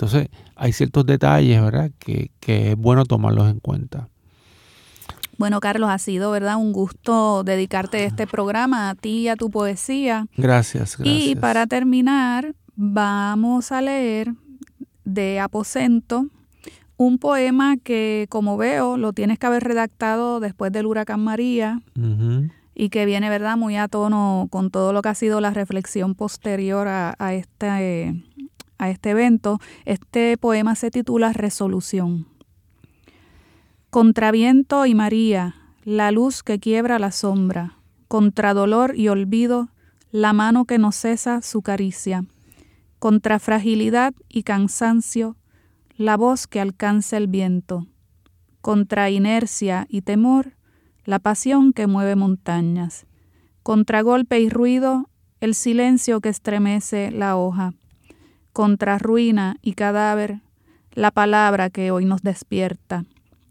Entonces, 0.00 0.28
hay 0.54 0.72
ciertos 0.72 1.04
detalles, 1.06 1.60
¿verdad?, 1.60 1.90
que, 1.98 2.30
que 2.38 2.70
es 2.70 2.76
bueno 2.76 3.04
tomarlos 3.04 3.50
en 3.50 3.58
cuenta. 3.58 4.08
Bueno, 5.38 5.58
Carlos, 5.58 5.90
ha 5.90 5.98
sido, 5.98 6.30
¿verdad? 6.30 6.56
Un 6.56 6.72
gusto 6.72 7.42
dedicarte 7.42 8.04
este 8.04 8.28
programa 8.28 8.90
a 8.90 8.94
ti 8.94 9.22
y 9.22 9.28
a 9.28 9.34
tu 9.34 9.50
poesía. 9.50 10.26
Gracias, 10.36 10.96
gracias. 10.98 11.24
Y 11.24 11.34
para 11.34 11.66
terminar, 11.66 12.54
vamos 12.76 13.72
a 13.72 13.82
leer 13.82 14.34
de 15.04 15.40
Aposento 15.40 16.26
un 16.96 17.18
poema 17.18 17.76
que, 17.76 18.26
como 18.28 18.56
veo, 18.56 18.98
lo 18.98 19.12
tienes 19.12 19.40
que 19.40 19.46
haber 19.46 19.64
redactado 19.64 20.38
después 20.38 20.70
del 20.70 20.86
huracán 20.86 21.24
María 21.24 21.82
y 22.74 22.90
que 22.90 23.04
viene, 23.04 23.30
¿verdad?, 23.30 23.56
muy 23.56 23.76
a 23.76 23.88
tono 23.88 24.46
con 24.50 24.70
todo 24.70 24.92
lo 24.92 25.02
que 25.02 25.08
ha 25.08 25.14
sido 25.16 25.40
la 25.40 25.50
reflexión 25.50 26.14
posterior 26.14 26.86
a, 26.86 27.16
a 27.18 27.34
este, 27.34 28.14
a 28.78 28.90
este 28.90 29.10
evento. 29.10 29.60
Este 29.84 30.36
poema 30.36 30.74
se 30.74 30.90
titula 30.90 31.32
Resolución. 31.32 32.26
Contra 33.90 34.30
viento 34.30 34.86
y 34.86 34.94
María, 34.94 35.54
la 35.84 36.10
luz 36.10 36.42
que 36.42 36.58
quiebra 36.58 36.98
la 36.98 37.10
sombra, 37.10 37.78
contra 38.06 38.54
dolor 38.54 38.94
y 38.96 39.08
olvido, 39.08 39.68
la 40.10 40.32
mano 40.32 40.64
que 40.64 40.78
no 40.78 40.92
cesa 40.92 41.42
su 41.42 41.62
caricia, 41.62 42.24
contra 42.98 43.38
fragilidad 43.38 44.14
y 44.28 44.42
cansancio, 44.42 45.36
la 45.96 46.16
voz 46.16 46.46
que 46.46 46.60
alcanza 46.60 47.16
el 47.16 47.26
viento, 47.26 47.86
contra 48.60 49.10
inercia 49.10 49.86
y 49.88 50.02
temor, 50.02 50.54
la 51.04 51.18
pasión 51.18 51.72
que 51.72 51.86
mueve 51.86 52.16
montañas, 52.16 53.06
contra 53.62 54.02
golpe 54.02 54.40
y 54.40 54.48
ruido, 54.48 55.08
el 55.40 55.54
silencio 55.54 56.20
que 56.20 56.28
estremece 56.28 57.10
la 57.10 57.36
hoja, 57.36 57.72
contra 58.58 58.98
ruina 58.98 59.54
y 59.62 59.74
cadáver, 59.74 60.40
la 60.92 61.12
palabra 61.12 61.70
que 61.70 61.92
hoy 61.92 62.04
nos 62.04 62.22
despierta, 62.22 63.04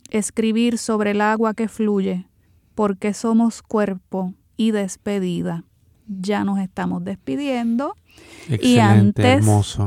escribir 0.10 0.78
sobre 0.78 1.12
el 1.12 1.22
agua 1.22 1.54
que 1.54 1.70
fluye, 1.70 2.26
porque 2.76 3.14
somos 3.14 3.62
cuerpo 3.62 4.34
y 4.58 4.72
despedida. 4.72 5.64
Ya 6.10 6.44
nos 6.44 6.60
estamos 6.60 7.06
despidiendo. 7.06 7.96
y 8.50 8.80
antes 8.80 9.46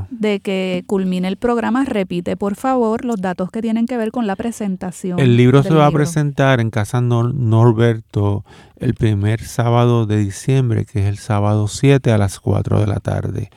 de 0.08 0.40
que 0.40 0.84
culmine 0.86 1.28
el 1.28 1.36
programa, 1.36 1.84
repite 1.84 2.38
por 2.38 2.54
favor 2.54 3.04
los 3.04 3.20
datos 3.20 3.50
que 3.50 3.60
tienen 3.60 3.84
que 3.84 3.98
ver 3.98 4.12
con 4.12 4.26
la 4.26 4.36
presentación. 4.36 5.18
El 5.18 5.36
libro 5.36 5.62
se 5.62 5.74
va 5.74 5.86
a 5.86 5.92
presentar 5.92 6.60
en 6.60 6.70
Casa 6.70 7.02
Norberto 7.02 8.42
el 8.76 8.94
primer 8.94 9.42
sábado 9.42 10.06
de 10.06 10.16
diciembre, 10.16 10.86
que 10.86 11.00
es 11.00 11.06
el 11.08 11.18
sábado 11.18 11.68
7 11.68 12.10
a 12.10 12.16
las 12.16 12.40
4 12.40 12.80
de 12.80 12.86
la 12.86 13.00
tarde. 13.00 13.50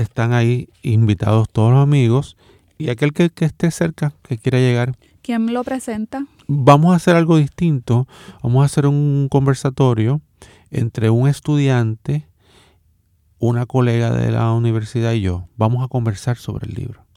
Están 0.00 0.32
ahí 0.32 0.68
invitados 0.82 1.48
todos 1.50 1.72
los 1.72 1.82
amigos 1.82 2.36
y 2.78 2.90
aquel 2.90 3.12
que, 3.12 3.30
que 3.30 3.44
esté 3.44 3.70
cerca, 3.70 4.12
que 4.22 4.38
quiera 4.38 4.58
llegar. 4.58 4.96
¿Quién 5.22 5.52
lo 5.52 5.64
presenta? 5.64 6.26
Vamos 6.46 6.92
a 6.92 6.96
hacer 6.96 7.16
algo 7.16 7.36
distinto. 7.36 8.06
Vamos 8.42 8.62
a 8.62 8.66
hacer 8.66 8.86
un 8.86 9.28
conversatorio 9.30 10.20
entre 10.70 11.10
un 11.10 11.28
estudiante 11.28 12.28
una 13.38 13.66
colega 13.66 14.10
de 14.10 14.32
la 14.32 14.52
universidad 14.52 15.12
y 15.12 15.20
yo 15.20 15.48
vamos 15.56 15.84
a 15.84 15.88
conversar 15.88 16.36
sobre 16.36 16.68
el 16.68 16.74
libro. 16.74 17.07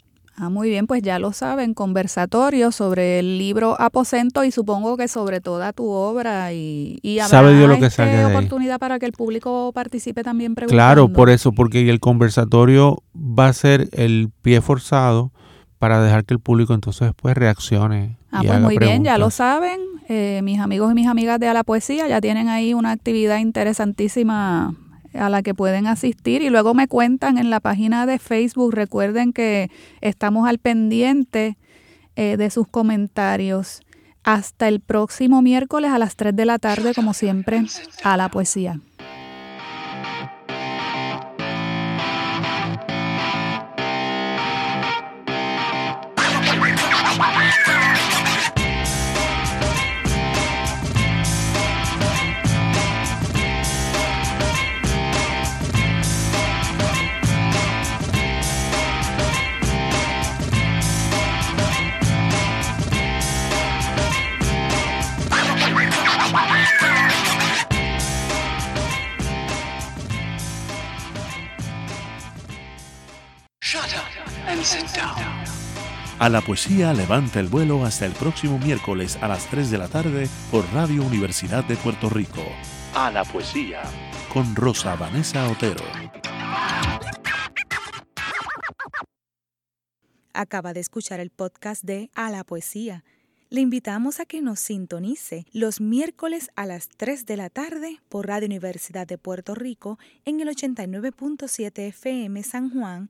Ah, 0.43 0.49
muy 0.49 0.69
bien, 0.69 0.87
pues 0.87 1.03
ya 1.03 1.19
lo 1.19 1.33
saben, 1.33 1.75
conversatorio 1.75 2.71
sobre 2.71 3.19
el 3.19 3.37
libro 3.37 3.79
Aposento 3.79 4.43
y 4.43 4.49
supongo 4.49 4.97
que 4.97 5.07
sobre 5.07 5.39
toda 5.39 5.71
tu 5.71 5.87
obra 5.87 6.51
y, 6.51 6.97
y 7.03 7.19
habrá 7.19 7.29
¿Sabe 7.29 7.55
Dios 7.55 7.69
lo 7.69 7.77
que 7.77 7.85
este 7.85 8.25
oportunidad 8.25 8.79
para 8.79 8.97
que 8.97 9.05
el 9.05 9.11
público 9.11 9.71
participe 9.71 10.23
también 10.23 10.55
preguntando. 10.55 10.75
Claro, 10.75 11.13
por 11.13 11.29
eso, 11.29 11.51
porque 11.51 11.87
el 11.87 11.99
conversatorio 11.99 13.03
va 13.15 13.49
a 13.49 13.53
ser 13.53 13.89
el 13.91 14.31
pie 14.41 14.61
forzado 14.61 15.31
para 15.77 16.01
dejar 16.01 16.25
que 16.25 16.33
el 16.33 16.39
público 16.39 16.73
entonces 16.73 17.09
después 17.09 17.37
reaccione. 17.37 18.17
Ah, 18.31 18.41
pues 18.43 18.59
muy 18.61 18.79
bien, 18.79 19.03
ya 19.03 19.19
lo 19.19 19.29
saben, 19.29 19.79
eh, 20.09 20.41
mis 20.43 20.59
amigos 20.59 20.91
y 20.91 20.95
mis 20.95 21.05
amigas 21.05 21.39
de 21.39 21.49
A 21.49 21.53
la 21.53 21.63
Poesía 21.63 22.07
ya 22.07 22.19
tienen 22.19 22.49
ahí 22.49 22.73
una 22.73 22.89
actividad 22.89 23.37
interesantísima 23.37 24.73
a 25.13 25.29
la 25.29 25.41
que 25.41 25.53
pueden 25.53 25.87
asistir 25.87 26.41
y 26.41 26.49
luego 26.49 26.73
me 26.73 26.87
cuentan 26.87 27.37
en 27.37 27.49
la 27.49 27.59
página 27.59 28.05
de 28.05 28.19
Facebook. 28.19 28.73
Recuerden 28.73 29.33
que 29.33 29.69
estamos 30.01 30.47
al 30.47 30.57
pendiente 30.57 31.57
eh, 32.15 32.37
de 32.37 32.49
sus 32.49 32.67
comentarios. 32.67 33.81
Hasta 34.23 34.67
el 34.67 34.81
próximo 34.81 35.41
miércoles 35.41 35.91
a 35.91 35.97
las 35.97 36.15
3 36.15 36.35
de 36.35 36.45
la 36.45 36.59
tarde, 36.59 36.93
como 36.93 37.13
siempre, 37.13 37.63
a 38.03 38.17
la 38.17 38.29
poesía. 38.29 38.79
A 76.19 76.29
la 76.29 76.41
poesía 76.41 76.93
levanta 76.93 77.39
el 77.39 77.47
vuelo 77.47 77.83
hasta 77.83 78.05
el 78.05 78.13
próximo 78.13 78.59
miércoles 78.59 79.17
a 79.21 79.27
las 79.27 79.47
3 79.47 79.71
de 79.71 79.77
la 79.77 79.87
tarde 79.87 80.29
por 80.51 80.65
Radio 80.73 81.03
Universidad 81.03 81.63
de 81.63 81.75
Puerto 81.75 82.09
Rico. 82.09 82.43
A 82.93 83.09
la 83.11 83.23
poesía 83.23 83.81
con 84.31 84.55
Rosa 84.55 84.95
Vanessa 84.95 85.49
Otero. 85.49 85.83
Acaba 90.33 90.73
de 90.73 90.79
escuchar 90.79 91.19
el 91.19 91.31
podcast 91.31 91.83
de 91.83 92.09
A 92.13 92.29
la 92.29 92.43
poesía 92.43 93.03
le 93.51 93.59
invitamos 93.59 94.21
a 94.21 94.25
que 94.25 94.41
nos 94.41 94.61
sintonice 94.61 95.45
los 95.51 95.81
miércoles 95.81 96.49
a 96.55 96.65
las 96.65 96.87
3 96.87 97.25
de 97.25 97.35
la 97.35 97.49
tarde 97.49 97.99
por 98.07 98.27
Radio 98.27 98.45
Universidad 98.45 99.05
de 99.05 99.17
Puerto 99.17 99.55
Rico 99.55 99.99
en 100.23 100.39
el 100.39 100.47
89.7 100.47 101.89
FM 101.89 102.43
San 102.43 102.69
Juan 102.69 103.09